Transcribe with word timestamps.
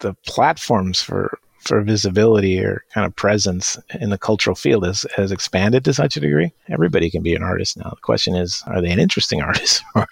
the 0.00 0.14
platforms 0.26 1.00
for 1.00 1.38
for 1.60 1.82
visibility 1.82 2.58
or 2.58 2.82
kind 2.92 3.06
of 3.06 3.14
presence 3.14 3.78
in 4.00 4.08
the 4.08 4.16
cultural 4.16 4.56
field 4.56 4.84
has, 4.84 5.04
has 5.14 5.30
expanded 5.30 5.84
to 5.84 5.92
such 5.92 6.16
a 6.16 6.20
degree. 6.20 6.50
Everybody 6.68 7.10
can 7.10 7.22
be 7.22 7.34
an 7.34 7.42
artist 7.42 7.76
now. 7.76 7.90
The 7.90 8.00
question 8.00 8.34
is, 8.34 8.64
are 8.66 8.80
they 8.80 8.90
an 8.90 8.98
interesting 8.98 9.42
artist 9.50 9.82
or, 9.94 10.06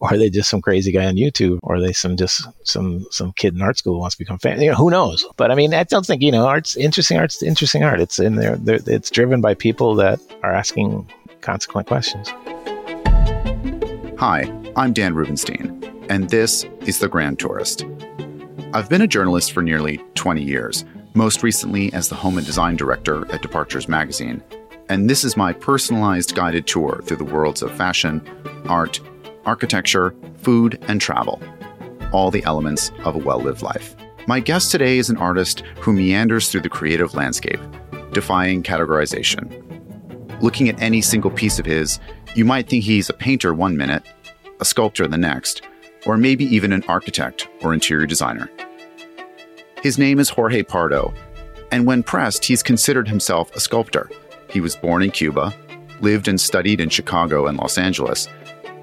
or 0.00 0.12
are 0.12 0.18
they 0.18 0.28
just 0.28 0.50
some 0.50 0.60
crazy 0.60 0.92
guy 0.92 1.06
on 1.06 1.16
YouTube 1.16 1.58
or 1.62 1.76
are 1.76 1.80
they 1.80 1.92
some 1.92 2.16
just 2.16 2.46
some 2.64 3.06
some 3.10 3.32
kid 3.32 3.54
in 3.54 3.62
art 3.62 3.78
school 3.78 3.94
who 3.94 4.00
wants 4.00 4.16
to 4.16 4.18
become 4.18 4.38
famous? 4.38 4.62
You 4.62 4.70
know, 4.70 4.76
who 4.76 4.90
knows? 4.90 5.24
But 5.36 5.50
I 5.50 5.54
mean, 5.54 5.72
I 5.72 5.84
don't 5.84 6.04
think, 6.04 6.22
you 6.22 6.30
know, 6.30 6.46
art's 6.46 6.76
interesting 6.76 7.18
art's 7.18 7.42
interesting 7.42 7.82
art. 7.82 8.00
It's 8.00 8.18
in 8.18 8.36
there. 8.36 8.58
It's 8.66 9.10
driven 9.10 9.40
by 9.40 9.54
people 9.54 9.94
that 9.96 10.20
are 10.42 10.52
asking 10.52 11.10
consequent 11.40 11.88
questions. 11.88 12.28
Hi, 14.18 14.52
I'm 14.76 14.92
Dan 14.92 15.14
Rubinstein, 15.14 15.82
and 16.10 16.28
this 16.28 16.66
is 16.82 16.98
The 16.98 17.08
Grand 17.08 17.38
Tourist. 17.38 17.84
I've 18.74 18.90
been 18.90 19.00
a 19.00 19.06
journalist 19.06 19.52
for 19.52 19.62
nearly 19.62 19.96
20 20.14 20.42
years, 20.42 20.84
most 21.14 21.42
recently 21.42 21.90
as 21.94 22.10
the 22.10 22.14
home 22.14 22.36
and 22.36 22.46
design 22.46 22.76
director 22.76 23.24
at 23.32 23.40
Departures 23.40 23.88
magazine. 23.88 24.42
And 24.90 25.08
this 25.08 25.24
is 25.24 25.38
my 25.38 25.54
personalized 25.54 26.34
guided 26.34 26.66
tour 26.66 27.00
through 27.02 27.16
the 27.16 27.24
worlds 27.24 27.62
of 27.62 27.74
fashion, 27.74 28.20
art, 28.66 29.00
architecture, 29.46 30.14
food, 30.36 30.84
and 30.86 31.00
travel. 31.00 31.40
All 32.12 32.30
the 32.30 32.44
elements 32.44 32.92
of 33.04 33.14
a 33.16 33.20
well 33.20 33.40
lived 33.40 33.62
life. 33.62 33.96
My 34.26 34.38
guest 34.38 34.70
today 34.70 34.98
is 34.98 35.08
an 35.08 35.16
artist 35.16 35.60
who 35.80 35.94
meanders 35.94 36.50
through 36.50 36.60
the 36.60 36.68
creative 36.68 37.14
landscape, 37.14 37.60
defying 38.12 38.62
categorization. 38.62 40.42
Looking 40.42 40.68
at 40.68 40.80
any 40.82 41.00
single 41.00 41.30
piece 41.30 41.58
of 41.58 41.64
his, 41.64 42.00
you 42.34 42.44
might 42.44 42.68
think 42.68 42.84
he's 42.84 43.08
a 43.08 43.14
painter 43.14 43.54
one 43.54 43.78
minute, 43.78 44.02
a 44.60 44.66
sculptor 44.66 45.06
the 45.06 45.16
next, 45.16 45.62
or 46.08 46.16
maybe 46.16 46.44
even 46.46 46.72
an 46.72 46.82
architect 46.88 47.48
or 47.62 47.74
interior 47.74 48.06
designer. 48.06 48.50
His 49.82 49.98
name 49.98 50.18
is 50.18 50.30
Jorge 50.30 50.62
Pardo, 50.62 51.12
and 51.70 51.86
when 51.86 52.02
pressed, 52.02 52.44
he's 52.44 52.62
considered 52.62 53.06
himself 53.06 53.54
a 53.54 53.60
sculptor. 53.60 54.10
He 54.50 54.60
was 54.60 54.74
born 54.74 55.02
in 55.02 55.10
Cuba, 55.10 55.54
lived 56.00 56.26
and 56.26 56.40
studied 56.40 56.80
in 56.80 56.88
Chicago 56.88 57.46
and 57.46 57.58
Los 57.58 57.76
Angeles, 57.76 58.26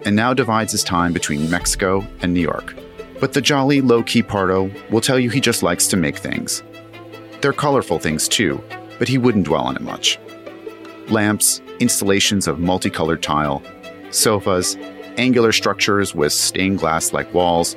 and 0.06 0.16
now 0.16 0.34
divides 0.34 0.72
his 0.72 0.84
time 0.84 1.12
between 1.12 1.50
Mexico 1.50 2.06
and 2.22 2.32
New 2.32 2.42
York. 2.42 2.76
But 3.20 3.34
the 3.34 3.42
jolly, 3.42 3.82
low 3.82 4.04
key 4.04 4.22
Pardo 4.22 4.70
will 4.92 5.02
tell 5.02 5.18
you 5.18 5.32
he 5.32 5.42
just 5.42 5.64
likes 5.64 5.88
to 5.88 5.98
make 5.98 6.18
things. 6.18 6.64
They're 7.42 7.54
colorful 7.54 7.98
things 7.98 8.28
too, 8.28 8.64
but 9.00 9.08
he 9.08 9.18
wouldn't 9.18 9.46
dwell 9.46 9.64
on 9.64 9.76
it 9.76 9.82
much. 9.82 10.20
Lamps, 11.08 11.62
installations 11.80 12.48
of 12.48 12.60
multicolored 12.60 13.24
tile, 13.24 13.64
sofas, 14.12 14.78
angular 15.18 15.52
structures 15.52 16.14
with 16.16 16.34
stained 16.34 16.80
glass 16.80 17.14
like 17.14 17.34
walls, 17.34 17.76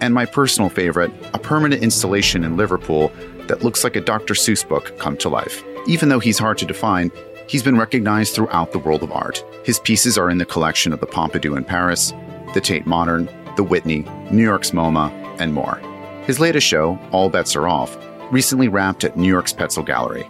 and 0.00 0.14
my 0.14 0.26
personal 0.26 0.68
favorite, 0.68 1.12
a 1.32 1.38
permanent 1.38 1.82
installation 1.82 2.44
in 2.44 2.56
Liverpool 2.56 3.12
that 3.46 3.62
looks 3.62 3.84
like 3.84 3.96
a 3.96 4.00
Dr. 4.00 4.34
Seuss 4.34 4.66
book 4.66 4.96
come 4.98 5.16
to 5.18 5.28
life. 5.28 5.62
Even 5.86 6.08
though 6.08 6.20
he's 6.20 6.38
hard 6.38 6.58
to 6.58 6.66
define, 6.66 7.10
he's 7.46 7.62
been 7.62 7.78
recognized 7.78 8.34
throughout 8.34 8.72
the 8.72 8.78
world 8.78 9.02
of 9.02 9.12
art. 9.12 9.44
His 9.64 9.80
pieces 9.80 10.16
are 10.16 10.30
in 10.30 10.38
the 10.38 10.44
collection 10.44 10.92
of 10.92 11.00
the 11.00 11.06
Pompidou 11.06 11.56
in 11.56 11.64
Paris, 11.64 12.12
the 12.54 12.60
Tate 12.60 12.86
Modern, 12.86 13.28
the 13.56 13.64
Whitney, 13.64 14.06
New 14.30 14.42
York's 14.42 14.70
MoMA, 14.70 15.10
and 15.40 15.52
more. 15.54 15.80
His 16.26 16.40
latest 16.40 16.66
show, 16.66 16.98
All 17.10 17.28
Bets 17.28 17.56
Are 17.56 17.68
Off, 17.68 17.96
recently 18.30 18.68
wrapped 18.68 19.04
at 19.04 19.16
New 19.16 19.28
York's 19.28 19.52
Petzel 19.52 19.84
Gallery. 19.84 20.28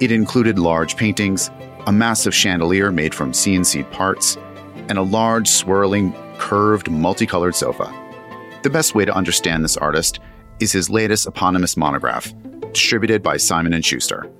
It 0.00 0.12
included 0.12 0.58
large 0.58 0.96
paintings, 0.96 1.50
a 1.86 1.92
massive 1.92 2.34
chandelier 2.34 2.92
made 2.92 3.14
from 3.14 3.32
CNC 3.32 3.90
parts, 3.90 4.36
and 4.88 4.98
a 4.98 5.02
large, 5.02 5.48
swirling, 5.48 6.12
curved, 6.38 6.90
multicolored 6.90 7.54
sofa. 7.54 7.92
The 8.62 8.70
best 8.70 8.94
way 8.94 9.04
to 9.04 9.14
understand 9.14 9.64
this 9.64 9.76
artist 9.76 10.20
is 10.60 10.72
his 10.72 10.90
latest 10.90 11.26
eponymous 11.26 11.76
monograph, 11.76 12.32
distributed 12.72 13.22
by 13.22 13.36
Simon 13.36 13.80
& 13.80 13.82
Schuster. 13.82 14.30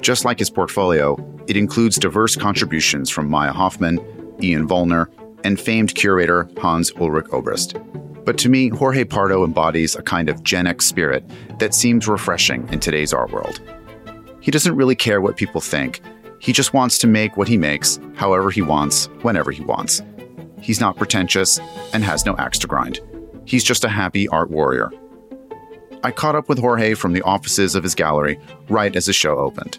Just 0.00 0.24
like 0.24 0.38
his 0.38 0.50
portfolio, 0.50 1.16
it 1.46 1.56
includes 1.56 1.96
diverse 1.96 2.36
contributions 2.36 3.08
from 3.08 3.30
Maja 3.30 3.52
Hoffmann, 3.52 3.98
Ian 4.42 4.68
Vollner, 4.68 5.08
and 5.44 5.58
famed 5.58 5.94
curator 5.94 6.48
Hans 6.58 6.92
Ulrich 7.00 7.26
Obrist. 7.26 7.80
But 8.24 8.38
to 8.38 8.48
me, 8.48 8.68
Jorge 8.68 9.04
Pardo 9.04 9.44
embodies 9.44 9.94
a 9.94 10.02
kind 10.02 10.28
of 10.28 10.42
Gen 10.42 10.66
X 10.66 10.84
spirit 10.84 11.24
that 11.58 11.74
seems 11.74 12.08
refreshing 12.08 12.68
in 12.72 12.80
today's 12.80 13.12
art 13.12 13.30
world. 13.30 13.60
He 14.40 14.50
doesn't 14.50 14.76
really 14.76 14.96
care 14.96 15.20
what 15.20 15.36
people 15.36 15.60
think, 15.60 16.00
he 16.46 16.52
just 16.52 16.72
wants 16.72 16.96
to 16.98 17.08
make 17.08 17.36
what 17.36 17.48
he 17.48 17.58
makes, 17.58 17.98
however 18.14 18.52
he 18.52 18.62
wants, 18.62 19.06
whenever 19.22 19.50
he 19.50 19.64
wants. 19.64 20.00
He's 20.60 20.80
not 20.80 20.96
pretentious 20.96 21.58
and 21.92 22.04
has 22.04 22.24
no 22.24 22.36
axe 22.36 22.60
to 22.60 22.68
grind. 22.68 23.00
He's 23.46 23.64
just 23.64 23.82
a 23.82 23.88
happy 23.88 24.28
art 24.28 24.48
warrior. 24.48 24.92
I 26.04 26.12
caught 26.12 26.36
up 26.36 26.48
with 26.48 26.60
Jorge 26.60 26.94
from 26.94 27.14
the 27.14 27.22
offices 27.22 27.74
of 27.74 27.82
his 27.82 27.96
gallery 27.96 28.38
right 28.68 28.94
as 28.94 29.06
the 29.06 29.12
show 29.12 29.36
opened. 29.38 29.78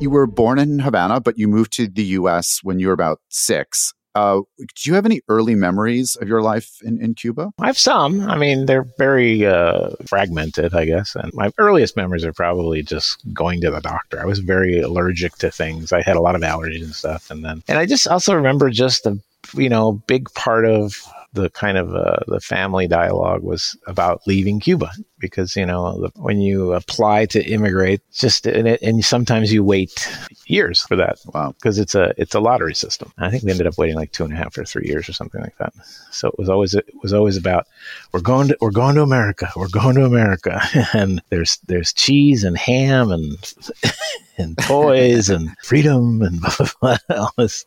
You 0.00 0.10
were 0.10 0.28
born 0.28 0.60
in 0.60 0.78
Havana, 0.78 1.20
but 1.20 1.36
you 1.36 1.48
moved 1.48 1.72
to 1.72 1.88
the 1.88 2.04
US 2.04 2.60
when 2.62 2.78
you 2.78 2.86
were 2.86 2.92
about 2.92 3.20
six. 3.30 3.94
Uh, 4.14 4.42
do 4.58 4.66
you 4.84 4.94
have 4.94 5.06
any 5.06 5.22
early 5.28 5.54
memories 5.54 6.16
of 6.16 6.28
your 6.28 6.42
life 6.42 6.80
in, 6.82 7.00
in 7.00 7.14
Cuba? 7.14 7.52
I 7.58 7.66
have 7.66 7.78
some. 7.78 8.28
I 8.28 8.36
mean, 8.36 8.66
they're 8.66 8.86
very 8.98 9.46
uh, 9.46 9.90
fragmented, 10.06 10.74
I 10.74 10.84
guess. 10.84 11.14
And 11.14 11.32
my 11.34 11.50
earliest 11.58 11.96
memories 11.96 12.24
are 12.24 12.32
probably 12.32 12.82
just 12.82 13.22
going 13.32 13.60
to 13.62 13.70
the 13.70 13.80
doctor. 13.80 14.20
I 14.20 14.26
was 14.26 14.40
very 14.40 14.80
allergic 14.80 15.36
to 15.36 15.50
things. 15.50 15.92
I 15.92 16.02
had 16.02 16.16
a 16.16 16.20
lot 16.20 16.34
of 16.34 16.42
allergies 16.42 16.84
and 16.84 16.94
stuff. 16.94 17.30
And 17.30 17.44
then, 17.44 17.62
and 17.68 17.78
I 17.78 17.86
just 17.86 18.06
also 18.06 18.34
remember 18.34 18.70
just 18.70 19.04
the, 19.04 19.18
you 19.54 19.68
know, 19.68 19.92
big 20.06 20.32
part 20.34 20.66
of 20.66 20.94
the 21.34 21.48
kind 21.50 21.78
of 21.78 21.94
uh, 21.94 22.18
the 22.26 22.40
family 22.40 22.86
dialogue 22.86 23.42
was 23.42 23.76
about 23.86 24.20
leaving 24.26 24.60
Cuba 24.60 24.90
because 25.18 25.56
you 25.56 25.64
know 25.64 26.00
the, 26.00 26.10
when 26.20 26.40
you 26.40 26.74
apply 26.74 27.24
to 27.26 27.42
immigrate, 27.44 28.02
just 28.12 28.46
and, 28.46 28.68
it, 28.68 28.82
and, 28.82 29.02
sometimes 29.04 29.52
you 29.52 29.64
wait 29.64 30.12
years 30.46 30.82
for 30.82 30.96
that. 30.96 31.18
Wow, 31.32 31.52
because 31.52 31.78
it's 31.78 31.94
a 31.94 32.12
it's 32.18 32.34
a 32.34 32.40
lottery 32.40 32.74
system. 32.74 33.12
I 33.16 33.30
think 33.30 33.44
we 33.44 33.50
ended 33.50 33.66
up 33.66 33.78
waiting 33.78 33.96
like 33.96 34.12
two 34.12 34.24
and 34.24 34.32
a 34.32 34.36
half 34.36 34.58
or 34.58 34.64
three 34.64 34.86
years 34.86 35.08
or 35.08 35.14
something 35.14 35.40
like 35.40 35.56
that. 35.58 35.72
So 36.10 36.28
it 36.28 36.38
was 36.38 36.50
always 36.50 36.74
it 36.74 36.92
was 37.02 37.14
always 37.14 37.36
about 37.38 37.66
we're 38.12 38.20
going 38.20 38.48
to 38.48 38.58
we're 38.60 38.70
going 38.70 38.96
to 38.96 39.02
America, 39.02 39.50
we're 39.56 39.68
going 39.68 39.94
to 39.94 40.04
America, 40.04 40.60
and 40.92 41.22
there's 41.30 41.58
there's 41.66 41.94
cheese 41.94 42.44
and 42.44 42.58
ham 42.58 43.10
and 43.10 43.54
and 44.38 44.58
toys 44.58 45.30
and 45.30 45.50
freedom 45.62 46.20
and 46.20 46.42
blah, 46.80 46.98
all 47.10 47.32
this 47.38 47.64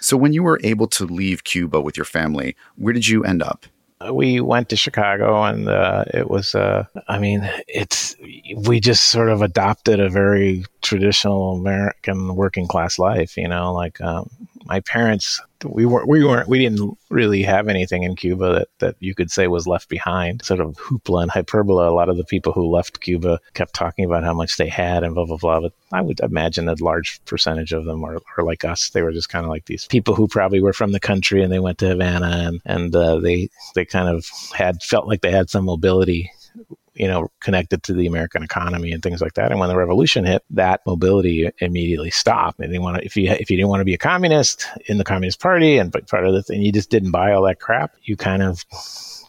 so, 0.00 0.16
when 0.16 0.32
you 0.32 0.42
were 0.42 0.60
able 0.64 0.86
to 0.88 1.04
leave 1.04 1.44
Cuba 1.44 1.80
with 1.80 1.96
your 1.96 2.06
family, 2.06 2.56
where 2.76 2.92
did 2.92 3.06
you 3.06 3.22
end 3.24 3.42
up? 3.42 3.66
We 4.10 4.40
went 4.40 4.70
to 4.70 4.76
Chicago, 4.76 5.42
and 5.44 5.68
uh, 5.68 6.04
it 6.14 6.30
was, 6.30 6.54
uh, 6.54 6.84
I 7.08 7.18
mean, 7.18 7.48
it's, 7.68 8.16
we 8.56 8.80
just 8.80 9.08
sort 9.08 9.28
of 9.28 9.42
adopted 9.42 10.00
a 10.00 10.08
very 10.08 10.64
traditional 10.80 11.52
American 11.56 12.34
working 12.34 12.66
class 12.66 12.98
life, 12.98 13.36
you 13.36 13.46
know, 13.46 13.74
like 13.74 14.00
um, 14.00 14.30
my 14.70 14.80
parents 14.80 15.40
we 15.64 15.84
weren't 15.84 16.08
we 16.08 16.24
weren't 16.24 16.48
we 16.48 16.58
didn't 16.60 16.96
really 17.10 17.42
have 17.42 17.68
anything 17.68 18.04
in 18.04 18.16
Cuba 18.16 18.54
that, 18.54 18.68
that 18.78 18.96
you 19.00 19.14
could 19.14 19.30
say 19.30 19.46
was 19.48 19.66
left 19.66 19.88
behind. 19.88 20.42
Sort 20.44 20.60
of 20.60 20.76
hoopla 20.76 21.22
and 21.22 21.30
hyperbola. 21.30 21.90
A 21.90 21.92
lot 21.92 22.08
of 22.08 22.16
the 22.16 22.24
people 22.24 22.52
who 22.52 22.70
left 22.70 23.00
Cuba 23.00 23.40
kept 23.52 23.74
talking 23.74 24.04
about 24.04 24.24
how 24.24 24.32
much 24.32 24.56
they 24.56 24.68
had 24.68 25.02
and 25.02 25.14
blah 25.14 25.26
blah 25.26 25.36
blah. 25.36 25.60
But 25.60 25.72
I 25.92 26.00
would 26.00 26.20
imagine 26.20 26.68
a 26.68 26.76
large 26.80 27.20
percentage 27.26 27.72
of 27.72 27.84
them 27.84 28.04
are, 28.04 28.20
are 28.38 28.44
like 28.44 28.64
us. 28.64 28.90
They 28.90 29.02
were 29.02 29.12
just 29.12 29.28
kind 29.28 29.44
of 29.44 29.50
like 29.50 29.66
these 29.66 29.86
people 29.86 30.14
who 30.14 30.28
probably 30.28 30.60
were 30.60 30.72
from 30.72 30.92
the 30.92 31.00
country 31.00 31.42
and 31.42 31.52
they 31.52 31.58
went 31.58 31.78
to 31.78 31.88
Havana 31.88 32.28
and 32.28 32.62
and 32.64 32.94
uh, 32.96 33.18
they 33.18 33.50
they 33.74 33.84
kind 33.84 34.08
of 34.08 34.24
had 34.54 34.82
felt 34.82 35.08
like 35.08 35.20
they 35.20 35.32
had 35.32 35.50
some 35.50 35.64
mobility 35.64 36.30
you 37.00 37.08
know, 37.08 37.30
connected 37.40 37.82
to 37.82 37.94
the 37.94 38.06
American 38.06 38.42
economy 38.42 38.92
and 38.92 39.02
things 39.02 39.22
like 39.22 39.32
that. 39.32 39.50
And 39.50 39.58
when 39.58 39.70
the 39.70 39.76
revolution 39.76 40.26
hit, 40.26 40.44
that 40.50 40.82
mobility 40.86 41.50
immediately 41.60 42.10
stopped. 42.10 42.60
Want 42.60 42.98
to, 42.98 43.04
if 43.04 43.16
you 43.16 43.30
if 43.30 43.50
you 43.50 43.56
didn't 43.56 43.70
want 43.70 43.80
to 43.80 43.86
be 43.86 43.94
a 43.94 43.98
communist 43.98 44.66
in 44.84 44.98
the 44.98 45.04
Communist 45.04 45.40
Party 45.40 45.78
and 45.78 45.90
part 46.08 46.26
of 46.26 46.34
the 46.34 46.42
thing, 46.42 46.60
you 46.60 46.70
just 46.70 46.90
didn't 46.90 47.10
buy 47.10 47.32
all 47.32 47.42
that 47.44 47.58
crap. 47.58 47.94
You 48.02 48.18
kind 48.18 48.42
of 48.42 48.66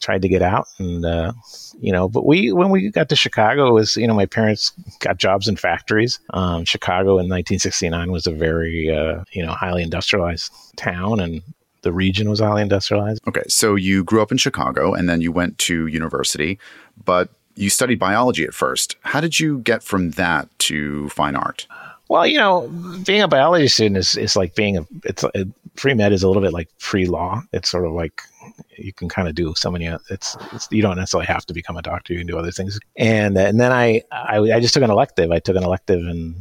tried 0.02 0.22
to 0.24 0.28
get 0.28 0.42
out 0.42 0.68
and 0.80 1.06
uh, 1.06 1.31
you 1.80 1.92
know 1.92 2.10
but 2.10 2.25
we 2.25 2.51
when 2.51 2.72
we 2.72 2.90
got 2.90 3.07
to 3.07 3.16
chicago 3.16 3.68
it 3.68 3.72
was 3.74 3.95
you 3.95 4.07
know 4.07 4.16
my 4.16 4.25
parents 4.25 4.72
got 4.98 5.18
jobs 5.18 5.48
in 5.48 5.56
factories 5.56 6.19
um, 6.31 6.66
chicago 6.66 7.12
in 7.12 7.30
1969 7.30 8.12
was 8.12 8.25
a 8.25 8.31
very 8.31 8.90
uh, 8.90 9.24
you 9.31 9.45
know 9.45 9.51
highly 9.51 9.84
industrialized 9.84 10.51
town 10.75 11.19
and 11.19 11.44
the 11.81 11.92
region 11.92 12.30
was 12.30 12.40
highly 12.40 12.62
industrialized. 12.62 13.22
Okay, 13.28 13.44
so 13.48 13.75
you 13.75 14.04
grew 14.04 14.22
up 14.22 14.31
in 14.31 14.38
Chicago 14.38 14.94
and 14.94 15.10
then 15.10 15.22
you 15.22 15.31
went 15.31 15.57
to 15.60 15.88
university, 15.88 16.60
but 17.04 17.30
you 17.56 17.69
studied 17.69 18.00
biology 18.00 18.44
at 18.44 18.53
first. 18.53 18.95
How 19.01 19.21
did 19.21 19.39
you 19.39 19.59
get 19.59 19.83
from 19.83 20.12
that 20.12 20.48
to 20.59 21.09
fine 21.09 21.36
art? 21.36 21.68
Well, 22.09 22.27
you 22.27 22.38
know, 22.38 22.68
being 23.06 23.21
a 23.21 23.27
biology 23.27 23.68
student 23.68 23.98
is, 23.98 24.18
is 24.18 24.36
like 24.36 24.53
being 24.56 24.77
a, 24.77 24.86
it's 25.06 25.24
a, 25.24 25.45
pre 25.75 25.94
med 25.94 26.12
is 26.12 26.24
a 26.24 26.27
little 26.27 26.42
bit 26.42 26.51
like 26.51 26.68
pre 26.80 27.06
law. 27.06 27.42
It's 27.53 27.69
sort 27.69 27.86
of 27.86 27.94
like 27.94 28.21
you 28.77 28.92
can 28.92 29.07
kind 29.07 29.30
of 29.30 29.36
do 29.36 29.53
so 29.56 29.71
many, 29.71 29.86
it's, 30.09 30.36
it's, 30.51 30.68
you 30.71 30.81
don't 30.81 30.98
necessarily 30.98 31.27
have 31.27 31.45
to 31.45 31.53
become 31.53 31.77
a 31.77 31.81
doctor. 31.81 32.12
You 32.12 32.19
can 32.19 32.27
do 32.27 32.38
other 32.38 32.51
things. 32.51 32.77
And, 32.98 33.38
and 33.38 33.59
then 33.59 33.71
I, 33.71 34.04
I, 34.12 34.39
I 34.39 34.59
just 34.59 34.74
took 34.74 34.83
an 34.83 34.92
elective. 34.92 35.31
I 35.31 35.39
took 35.39 35.56
an 35.56 35.63
elective 35.63 36.00
in 36.00 36.36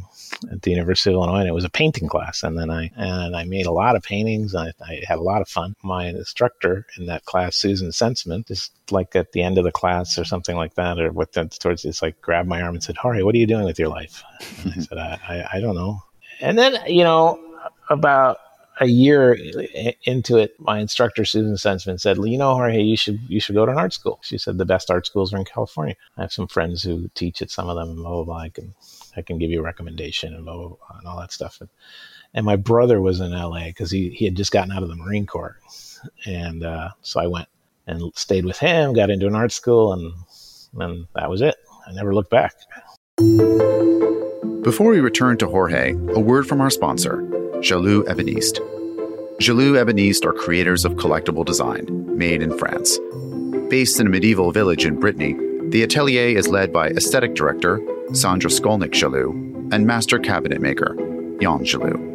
at 0.51 0.63
the 0.63 0.71
University 0.71 1.11
of 1.11 1.15
Illinois, 1.15 1.41
and 1.41 1.49
it 1.49 1.55
was 1.55 1.65
a 1.65 1.71
painting 1.71 2.09
class. 2.09 2.43
And 2.43 2.59
then 2.59 2.71
I 2.71 2.91
and 2.97 3.37
I 3.37 3.45
made 3.45 3.67
a 3.67 3.73
lot 3.73 3.97
of 3.97 4.03
paintings. 4.03 4.55
I, 4.55 4.73
I 4.81 5.03
had 5.07 5.19
a 5.19 5.23
lot 5.23 5.43
of 5.43 5.49
fun. 5.49 5.75
My 5.83 6.07
instructor 6.07 6.87
in 6.99 7.07
that 7.07 7.25
class, 7.25 7.57
Susan 7.57 7.91
Sensman, 7.91 8.47
just 8.47 8.73
like 8.91 9.15
at 9.17 9.33
the 9.33 9.43
end 9.43 9.59
of 9.59 9.65
the 9.65 9.73
class 9.73 10.19
or 10.19 10.25
something 10.25 10.57
like 10.57 10.75
that, 10.75 10.99
or 10.99 11.13
with 11.13 11.33
the, 11.33 11.47
towards 11.47 11.85
it's 11.85 12.03
like 12.03 12.21
grabbed 12.21 12.49
my 12.49 12.63
arm 12.63 12.75
and 12.75 12.83
said, 12.83 12.97
"Jorge, 12.97 13.23
what 13.23 13.35
are 13.35 13.39
you 13.39 13.47
doing 13.47 13.65
with 13.65 13.79
your 13.79 13.89
life?" 13.89 14.23
And 14.65 14.73
I 14.73 14.81
said, 14.81 14.99
I, 14.99 15.19
I, 15.29 15.57
"I 15.57 15.61
don't 15.61 15.75
know." 15.77 16.03
And 16.41 16.59
then 16.59 16.77
you 16.87 17.05
know 17.05 17.39
about 17.89 18.39
a 18.81 18.87
year 18.87 19.37
into 20.05 20.39
it, 20.39 20.59
my 20.59 20.79
instructor 20.79 21.25
Susan 21.27 21.55
Sensman 21.55 22.01
said, 22.01 22.17
"You 22.17 22.39
know, 22.39 22.55
Jorge, 22.55 22.81
you 22.81 22.97
should 22.97 23.21
you 23.29 23.41
should 23.41 23.55
go 23.55 23.67
to 23.67 23.73
an 23.73 23.79
art 23.79 23.93
school." 23.93 24.19
She 24.23 24.39
said 24.39 24.57
the 24.57 24.65
best 24.65 24.91
art 24.91 25.07
schools 25.07 25.35
are 25.35 25.37
in 25.37 25.45
California. 25.45 25.97
I 26.17 26.23
have 26.23 26.33
some 26.33 26.49
friends 26.49 26.83
who 26.83 27.11
teach 27.15 27.43
at 27.43 27.51
some 27.51 27.69
of 27.69 27.77
them, 27.77 27.97
blah 27.97 28.11
blah 28.11 28.25
blah. 28.25 28.39
I 28.39 28.49
can 28.49 28.75
I 29.17 29.23
can 29.23 29.39
give 29.39 29.51
you 29.51 29.61
a 29.61 29.65
recommendation 29.65 30.35
and 30.35 30.45
blah 30.45 30.57
blah, 30.57 30.69
blah 30.69 30.99
and 30.99 31.07
all 31.07 31.21
that 31.21 31.33
stuff. 31.33 31.61
And, 31.61 31.71
and 32.35 32.47
my 32.47 32.57
brother 32.57 33.01
was 33.01 33.21
in 33.21 33.33
LA 33.33 33.67
because 33.67 33.91
he 33.91 34.11
he 34.11 34.25
had 34.25 34.37
just 34.37 34.53
gotten 34.53 34.73
out 34.73 34.83
of 34.83 34.89
the 34.89 34.97
Marine 34.97 35.27
Corps, 35.27 35.59
and 36.27 36.65
uh, 36.65 36.91
so 37.03 37.21
I 37.21 37.27
went 37.27 37.49
and 37.87 38.13
stayed 38.15 38.45
with 38.45 38.59
him, 38.59 38.93
got 38.93 39.11
into 39.11 39.27
an 39.27 39.35
art 39.35 39.53
school, 39.53 39.93
and 39.93 40.13
and 40.81 41.07
that 41.15 41.31
was 41.31 41.41
it. 41.41 41.57
I 41.87 41.93
never 41.93 42.15
looked 42.15 42.31
back. 42.31 42.55
Before 44.63 44.91
we 44.91 45.01
return 45.01 45.39
to 45.39 45.49
Jorge, 45.49 45.93
a 45.93 46.21
word 46.21 46.47
from 46.47 46.61
our 46.61 46.71
sponsor. 46.71 47.23
Jallu 47.61 48.03
Ébéniste. 48.05 48.59
Jallu 49.39 49.73
Ébéniste 49.83 50.25
are 50.25 50.33
creators 50.33 50.85
of 50.85 50.95
collectible 50.95 51.45
design, 51.45 51.87
made 52.17 52.43
in 52.43 52.57
France. 52.57 52.99
Based 53.69 54.01
in 54.01 54.07
a 54.07 54.11
medieval 54.11 54.51
village 54.51 54.87
in 54.87 54.99
Brittany, 54.99 55.35
the 55.71 55.83
atelier 55.85 56.37
is 56.37 56.49
led 56.49 56.73
by 56.73 56.89
aesthetic 56.89 57.35
director 57.35 57.81
Sandra 58.13 58.51
Skolnick 58.51 58.91
Jallu 58.91 59.73
and 59.73 59.87
master 59.87 60.19
cabinet 60.19 60.61
maker 60.61 60.95
Jan 61.41 61.65
Jallu. 61.65 62.11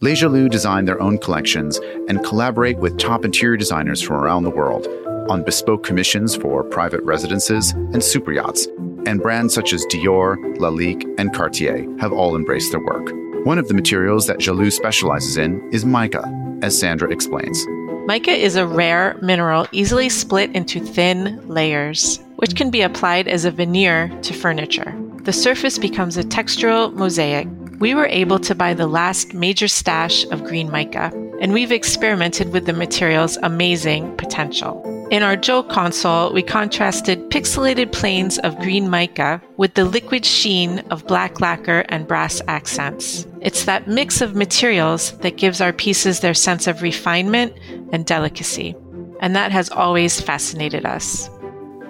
Les 0.00 0.20
Jallu 0.20 0.50
design 0.50 0.84
their 0.84 1.00
own 1.00 1.18
collections 1.18 1.78
and 2.08 2.24
collaborate 2.24 2.78
with 2.78 2.98
top 2.98 3.24
interior 3.24 3.56
designers 3.56 4.02
from 4.02 4.16
around 4.16 4.42
the 4.42 4.50
world 4.50 4.88
on 5.30 5.44
bespoke 5.44 5.84
commissions 5.84 6.34
for 6.34 6.64
private 6.64 7.02
residences 7.02 7.70
and 7.70 8.02
super 8.02 8.32
yachts, 8.32 8.66
and 9.06 9.22
brands 9.22 9.54
such 9.54 9.72
as 9.72 9.86
Dior, 9.86 10.36
Lalique, 10.56 11.04
and 11.16 11.32
Cartier 11.32 11.86
have 11.98 12.12
all 12.12 12.36
embraced 12.36 12.72
their 12.72 12.84
work. 12.84 13.08
One 13.46 13.58
of 13.58 13.68
the 13.68 13.74
materials 13.74 14.26
that 14.26 14.38
Jallu 14.38 14.72
specializes 14.72 15.36
in 15.36 15.66
is 15.72 15.84
mica, 15.84 16.24
as 16.62 16.78
Sandra 16.78 17.10
explains. 17.10 17.64
Mica 18.06 18.32
is 18.32 18.56
a 18.56 18.66
rare 18.66 19.16
mineral 19.22 19.66
easily 19.72 20.08
split 20.10 20.50
into 20.52 20.80
thin 20.80 21.46
layers, 21.48 22.18
which 22.36 22.56
can 22.56 22.70
be 22.70 22.82
applied 22.82 23.28
as 23.28 23.44
a 23.44 23.50
veneer 23.50 24.08
to 24.22 24.32
furniture. 24.32 24.94
The 25.22 25.32
surface 25.32 25.78
becomes 25.78 26.16
a 26.16 26.24
textural 26.24 26.92
mosaic. 26.92 27.48
We 27.78 27.94
were 27.94 28.06
able 28.06 28.38
to 28.40 28.54
buy 28.54 28.74
the 28.74 28.86
last 28.86 29.34
major 29.34 29.68
stash 29.68 30.24
of 30.26 30.44
green 30.44 30.70
mica, 30.70 31.10
and 31.40 31.52
we've 31.52 31.72
experimented 31.72 32.52
with 32.52 32.66
the 32.66 32.72
material's 32.72 33.36
amazing 33.38 34.16
potential. 34.16 34.82
In 35.10 35.22
our 35.22 35.36
Joe 35.36 35.62
console, 35.62 36.32
we 36.32 36.42
contrasted 36.42 37.30
pixelated 37.30 37.92
planes 37.92 38.38
of 38.38 38.58
green 38.58 38.88
mica 38.88 39.40
with 39.58 39.74
the 39.74 39.84
liquid 39.84 40.24
sheen 40.24 40.80
of 40.90 41.06
black 41.06 41.40
lacquer 41.40 41.84
and 41.90 42.08
brass 42.08 42.40
accents. 42.48 43.26
It's 43.40 43.66
that 43.66 43.86
mix 43.86 44.22
of 44.22 44.34
materials 44.34 45.12
that 45.18 45.36
gives 45.36 45.60
our 45.60 45.72
pieces 45.72 46.20
their 46.20 46.34
sense 46.34 46.66
of 46.66 46.80
refinement 46.80 47.52
and 47.92 48.06
delicacy. 48.06 48.74
And 49.20 49.36
that 49.36 49.52
has 49.52 49.70
always 49.70 50.20
fascinated 50.20 50.86
us. 50.86 51.28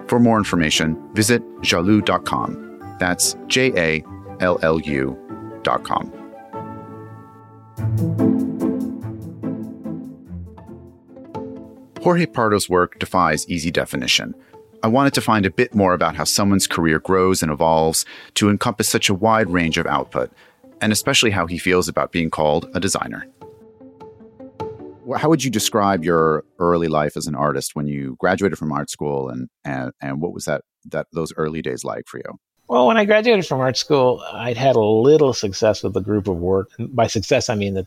For 0.08 0.18
more 0.18 0.38
information, 0.38 0.96
visit 1.14 1.42
jallu.com. 1.60 2.96
That's 2.98 3.36
J 3.46 3.72
A 3.76 4.04
L 4.40 4.58
L 4.62 4.80
U.com. 4.80 6.12
Jorge 12.02 12.26
Pardo's 12.26 12.68
work 12.68 12.98
defies 12.98 13.48
easy 13.48 13.70
definition. 13.70 14.34
I 14.82 14.88
wanted 14.88 15.14
to 15.14 15.22
find 15.22 15.46
a 15.46 15.50
bit 15.50 15.74
more 15.74 15.94
about 15.94 16.16
how 16.16 16.24
someone's 16.24 16.66
career 16.66 16.98
grows 16.98 17.42
and 17.42 17.50
evolves 17.50 18.04
to 18.34 18.50
encompass 18.50 18.90
such 18.90 19.08
a 19.08 19.14
wide 19.14 19.48
range 19.48 19.78
of 19.78 19.86
output, 19.86 20.30
and 20.82 20.92
especially 20.92 21.30
how 21.30 21.46
he 21.46 21.56
feels 21.56 21.88
about 21.88 22.12
being 22.12 22.28
called 22.28 22.68
a 22.74 22.80
designer. 22.80 23.26
How 25.16 25.28
would 25.28 25.44
you 25.44 25.50
describe 25.50 26.04
your 26.04 26.44
early 26.58 26.88
life 26.88 27.16
as 27.16 27.26
an 27.26 27.34
artist 27.34 27.74
when 27.74 27.86
you 27.86 28.16
graduated 28.18 28.58
from 28.58 28.72
art 28.72 28.90
school, 28.90 29.28
and 29.28 29.48
and, 29.64 29.92
and 30.00 30.20
what 30.20 30.32
was 30.32 30.44
that 30.44 30.62
that 30.86 31.06
those 31.12 31.32
early 31.36 31.62
days 31.62 31.84
like 31.84 32.06
for 32.06 32.18
you? 32.18 32.38
Well, 32.68 32.86
when 32.86 32.96
I 32.96 33.04
graduated 33.04 33.46
from 33.46 33.60
art 33.60 33.76
school, 33.76 34.22
I'd 34.32 34.56
had 34.56 34.76
a 34.76 34.80
little 34.80 35.34
success 35.34 35.82
with 35.82 35.96
a 35.96 36.00
group 36.00 36.28
of 36.28 36.36
work. 36.36 36.70
By 36.78 37.08
success, 37.08 37.50
I 37.50 37.54
mean 37.54 37.74
that 37.74 37.86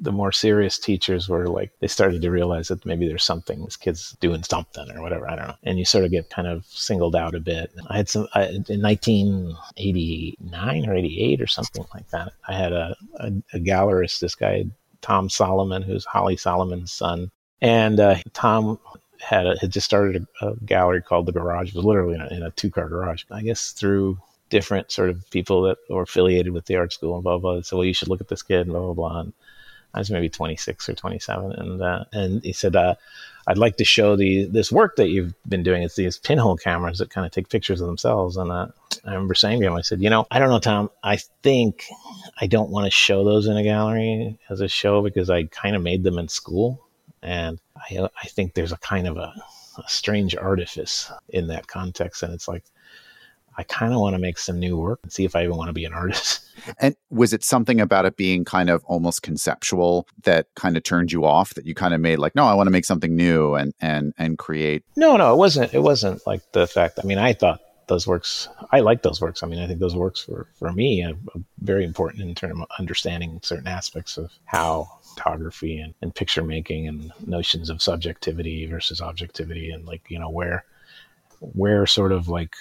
the 0.00 0.12
more 0.12 0.30
serious 0.30 0.78
teachers 0.78 1.28
were 1.28 1.48
like 1.48 1.72
they 1.80 1.88
started 1.88 2.22
to 2.22 2.30
realize 2.30 2.68
that 2.68 2.86
maybe 2.86 3.08
there's 3.08 3.24
something 3.24 3.64
this 3.64 3.76
kid's 3.76 4.16
doing 4.20 4.44
something 4.44 4.88
or 4.92 5.02
whatever 5.02 5.28
i 5.28 5.34
don't 5.34 5.48
know 5.48 5.56
and 5.64 5.76
you 5.78 5.84
sort 5.84 6.04
of 6.04 6.10
get 6.10 6.30
kind 6.30 6.46
of 6.46 6.64
singled 6.66 7.16
out 7.16 7.34
a 7.34 7.40
bit 7.40 7.72
i 7.88 7.96
had 7.96 8.08
some 8.08 8.28
I, 8.34 8.44
in 8.44 8.80
1989 8.80 10.88
or 10.88 10.94
88 10.94 11.40
or 11.40 11.48
something 11.48 11.84
like 11.92 12.08
that 12.10 12.32
i 12.46 12.54
had 12.54 12.72
a, 12.72 12.94
a, 13.16 13.32
a 13.54 13.58
gallerist 13.58 14.20
this 14.20 14.36
guy 14.36 14.66
tom 15.02 15.28
solomon 15.28 15.82
who's 15.82 16.04
holly 16.04 16.36
solomon's 16.36 16.92
son 16.92 17.30
and 17.60 18.00
uh, 18.00 18.16
tom 18.32 18.78
had, 19.20 19.46
a, 19.46 19.58
had 19.58 19.70
just 19.70 19.84
started 19.84 20.26
a, 20.40 20.48
a, 20.48 20.56
gallery 20.64 21.02
called 21.02 21.26
the 21.26 21.32
garage 21.32 21.68
it 21.68 21.74
was 21.74 21.84
literally 21.84 22.14
in 22.14 22.42
a, 22.42 22.46
a 22.46 22.50
two-car 22.52 22.88
garage 22.88 23.24
i 23.30 23.42
guess 23.42 23.72
through 23.72 24.18
different 24.50 24.90
sort 24.90 25.10
of 25.10 25.28
people 25.30 25.62
that 25.62 25.78
were 25.88 26.02
affiliated 26.02 26.52
with 26.52 26.66
the 26.66 26.76
art 26.76 26.92
school 26.92 27.14
and 27.14 27.22
blah 27.22 27.38
blah. 27.38 27.54
blah. 27.54 27.62
So 27.62 27.78
well, 27.78 27.86
you 27.86 27.94
should 27.94 28.08
look 28.08 28.20
at 28.20 28.28
this 28.28 28.42
kid 28.42 28.62
and 28.62 28.70
blah 28.70 28.80
blah 28.80 28.94
blah. 28.94 29.20
And 29.20 29.32
I 29.94 29.98
was 30.00 30.10
maybe 30.10 30.28
26 30.28 30.88
or 30.88 30.94
27, 30.94 31.52
and 31.52 31.82
uh, 31.82 32.04
and 32.12 32.42
he 32.42 32.52
said, 32.52 32.76
uh, 32.76 32.94
"I'd 33.46 33.58
like 33.58 33.76
to 33.76 33.84
show 33.84 34.16
the 34.16 34.44
this 34.44 34.72
work 34.72 34.96
that 34.96 35.08
you've 35.08 35.34
been 35.48 35.62
doing. 35.62 35.82
It's 35.82 35.96
these 35.96 36.18
pinhole 36.18 36.56
cameras 36.56 36.98
that 36.98 37.10
kind 37.10 37.26
of 37.26 37.32
take 37.32 37.48
pictures 37.48 37.80
of 37.80 37.86
themselves." 37.86 38.36
And 38.36 38.50
uh, 38.50 38.68
I 39.04 39.12
remember 39.12 39.34
saying 39.34 39.60
to 39.60 39.66
him, 39.66 39.74
"I 39.74 39.82
said, 39.82 40.00
you 40.00 40.10
know, 40.10 40.26
I 40.30 40.38
don't 40.38 40.48
know, 40.48 40.58
Tom. 40.58 40.90
I 41.02 41.16
think 41.42 41.84
I 42.40 42.46
don't 42.46 42.70
want 42.70 42.84
to 42.86 42.90
show 42.90 43.24
those 43.24 43.46
in 43.46 43.56
a 43.56 43.62
gallery 43.62 44.38
as 44.48 44.60
a 44.60 44.68
show 44.68 45.02
because 45.02 45.30
I 45.30 45.44
kind 45.44 45.76
of 45.76 45.82
made 45.82 46.02
them 46.02 46.18
in 46.18 46.28
school, 46.28 46.86
and 47.22 47.60
I 47.76 48.08
I 48.22 48.26
think 48.28 48.54
there's 48.54 48.72
a 48.72 48.78
kind 48.78 49.06
of 49.06 49.16
a, 49.16 49.32
a 49.78 49.88
strange 49.88 50.36
artifice 50.36 51.10
in 51.28 51.48
that 51.48 51.66
context, 51.66 52.22
and 52.22 52.32
it's 52.32 52.48
like." 52.48 52.64
I 53.58 53.64
kind 53.64 53.92
of 53.92 53.98
want 53.98 54.14
to 54.14 54.20
make 54.20 54.38
some 54.38 54.60
new 54.60 54.76
work 54.76 55.00
and 55.02 55.12
see 55.12 55.24
if 55.24 55.34
I 55.34 55.42
even 55.42 55.56
want 55.56 55.68
to 55.68 55.72
be 55.72 55.84
an 55.84 55.92
artist. 55.92 56.40
And 56.80 56.96
was 57.08 57.32
it 57.32 57.44
something 57.44 57.80
about 57.80 58.04
it 58.04 58.16
being 58.16 58.44
kind 58.44 58.68
of 58.68 58.84
almost 58.84 59.22
conceptual 59.22 60.06
that 60.24 60.48
kind 60.54 60.76
of 60.76 60.82
turned 60.82 61.12
you 61.12 61.24
off 61.24 61.54
that 61.54 61.64
you 61.64 61.74
kind 61.74 61.94
of 61.94 62.00
made 62.00 62.18
like, 62.18 62.34
no, 62.34 62.44
I 62.44 62.54
want 62.54 62.66
to 62.66 62.72
make 62.72 62.84
something 62.84 63.14
new 63.14 63.54
and 63.54 63.72
and 63.80 64.12
and 64.18 64.36
create? 64.36 64.84
No, 64.96 65.16
no, 65.16 65.32
it 65.32 65.36
wasn't. 65.36 65.72
It 65.72 65.78
wasn't 65.80 66.26
like 66.26 66.42
the 66.52 66.66
fact. 66.66 66.98
I 67.02 67.06
mean, 67.06 67.16
I 67.18 67.32
thought 67.32 67.60
those 67.88 68.06
works. 68.06 68.48
I 68.70 68.80
like 68.80 69.02
those 69.02 69.20
works. 69.20 69.42
I 69.42 69.46
mean, 69.46 69.58
I 69.58 69.66
think 69.66 69.80
those 69.80 69.96
works 69.96 70.20
for 70.20 70.46
for 70.54 70.72
me 70.72 71.02
are, 71.04 71.14
very 71.60 71.84
important 71.84 72.22
in 72.22 72.34
terms 72.34 72.60
of 72.60 72.66
understanding 72.78 73.40
certain 73.42 73.66
aspects 73.66 74.16
of 74.16 74.30
how 74.44 74.88
photography 75.02 75.78
and, 75.80 75.92
and 76.02 76.14
picture 76.14 76.42
making 76.42 76.86
and 76.86 77.12
notions 77.26 77.68
of 77.68 77.82
subjectivity 77.82 78.66
versus 78.66 79.00
objectivity 79.00 79.70
and 79.70 79.84
like 79.84 80.02
you 80.08 80.18
know 80.18 80.30
where 80.30 80.64
where 81.40 81.86
sort 81.86 82.12
of 82.12 82.28
like 82.28 82.54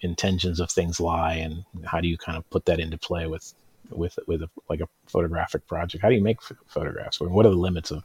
intentions 0.00 0.60
of 0.60 0.70
things 0.70 1.00
lie 1.00 1.34
and 1.34 1.64
how 1.84 2.00
do 2.00 2.08
you 2.08 2.18
kind 2.18 2.36
of 2.36 2.48
put 2.50 2.64
that 2.66 2.80
into 2.80 2.98
play 2.98 3.26
with 3.26 3.54
with 3.90 4.18
with 4.26 4.42
a, 4.42 4.50
like 4.68 4.80
a 4.80 4.88
photographic 5.06 5.66
project 5.66 6.02
how 6.02 6.08
do 6.08 6.14
you 6.14 6.22
make 6.22 6.38
f- 6.38 6.56
photographs 6.66 7.20
what 7.20 7.46
are 7.46 7.50
the 7.50 7.56
limits 7.56 7.90
of, 7.90 8.04